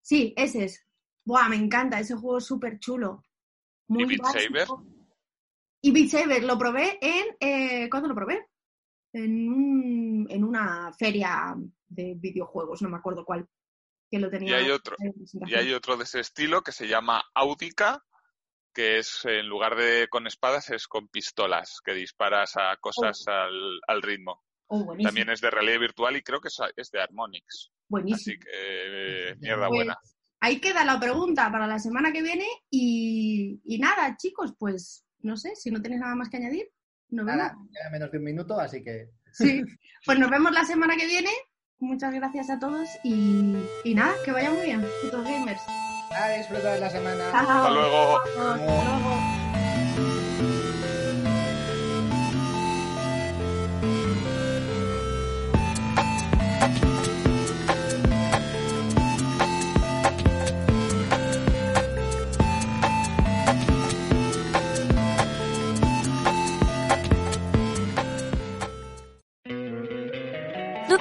Sí, 0.00 0.34
ese 0.36 0.64
es. 0.64 0.84
Buah, 1.24 1.48
me 1.48 1.56
encanta, 1.56 2.00
ese 2.00 2.16
juego 2.16 2.38
es 2.38 2.44
súper 2.44 2.80
chulo. 2.80 3.22
Muy 3.86 4.02
¿Y 4.02 4.06
Beat 4.06 4.24
Saber? 4.26 4.66
Y 5.82 5.90
Beat 5.90 6.10
Saber 6.10 6.44
lo 6.44 6.56
probé 6.56 6.98
en... 7.00 7.36
Eh, 7.40 7.90
¿Cuándo 7.90 8.08
lo 8.08 8.14
probé? 8.14 8.46
En, 9.12 10.26
en 10.30 10.44
una 10.44 10.92
feria 10.98 11.54
de 11.88 12.14
videojuegos, 12.16 12.80
no 12.82 12.88
me 12.88 12.96
acuerdo 12.96 13.24
cuál. 13.24 13.46
Que 14.10 14.18
lo 14.18 14.30
tenía. 14.30 14.60
Y 14.60 14.64
hay 14.64 14.70
otro, 14.70 14.96
y 15.46 15.54
hay 15.54 15.72
otro 15.72 15.96
de 15.96 16.04
ese 16.04 16.20
estilo 16.20 16.62
que 16.62 16.72
se 16.72 16.86
llama 16.86 17.22
Audica, 17.34 18.02
que 18.72 18.98
es 18.98 19.24
en 19.24 19.46
lugar 19.46 19.76
de 19.76 20.08
con 20.08 20.26
espadas 20.26 20.70
es 20.70 20.86
con 20.86 21.08
pistolas, 21.08 21.80
que 21.84 21.92
disparas 21.92 22.56
a 22.56 22.76
cosas 22.78 23.24
oh. 23.28 23.32
al, 23.86 24.02
ritmo. 24.02 24.42
Oh, 24.68 24.94
También 25.02 25.30
es 25.30 25.40
de 25.40 25.50
realidad 25.50 25.80
virtual 25.80 26.16
y 26.16 26.22
creo 26.22 26.40
que 26.40 26.48
es, 26.48 26.90
de 26.90 27.00
Harmonix. 27.00 27.70
Buenísimo. 27.88 28.16
Así 28.16 28.38
que 28.38 29.30
eh, 29.30 29.36
mierda 29.38 29.68
pues, 29.68 29.78
buena. 29.78 29.98
Ahí 30.40 30.60
queda 30.60 30.84
la 30.84 30.98
pregunta 30.98 31.50
para 31.52 31.66
la 31.66 31.78
semana 31.78 32.12
que 32.12 32.22
viene 32.22 32.46
y, 32.70 33.60
nada, 33.78 34.16
chicos, 34.16 34.54
pues 34.58 35.04
no 35.22 35.36
sé, 35.36 35.54
si 35.56 35.70
no 35.70 35.80
tenéis 35.80 36.00
nada 36.00 36.14
más 36.14 36.28
que 36.28 36.36
añadir, 36.36 36.68
nos 37.10 37.26
nada, 37.26 37.56
Ya 37.72 37.90
menos 37.90 38.10
de 38.10 38.18
un 38.18 38.24
minuto, 38.24 38.58
así 38.58 38.82
que... 38.82 39.10
Sí, 39.32 39.62
pues 40.06 40.18
nos 40.18 40.30
vemos 40.30 40.52
la 40.52 40.64
semana 40.64 40.96
que 40.96 41.06
viene. 41.06 41.30
Muchas 41.78 42.14
gracias 42.14 42.48
a 42.48 42.58
todos 42.58 42.88
y, 43.02 43.56
y 43.84 43.94
nada, 43.94 44.14
que 44.24 44.32
vaya 44.32 44.50
muy 44.50 44.66
bien, 44.66 44.84
putos 45.02 45.24
gamers. 45.24 45.62
A 46.14 46.28
disfrutar 46.30 46.78
la 46.78 46.90
semana. 46.90 47.30
Hasta 47.32 47.70
luego. 47.70 48.18
Hasta 48.18 48.56
luego. 48.56 49.42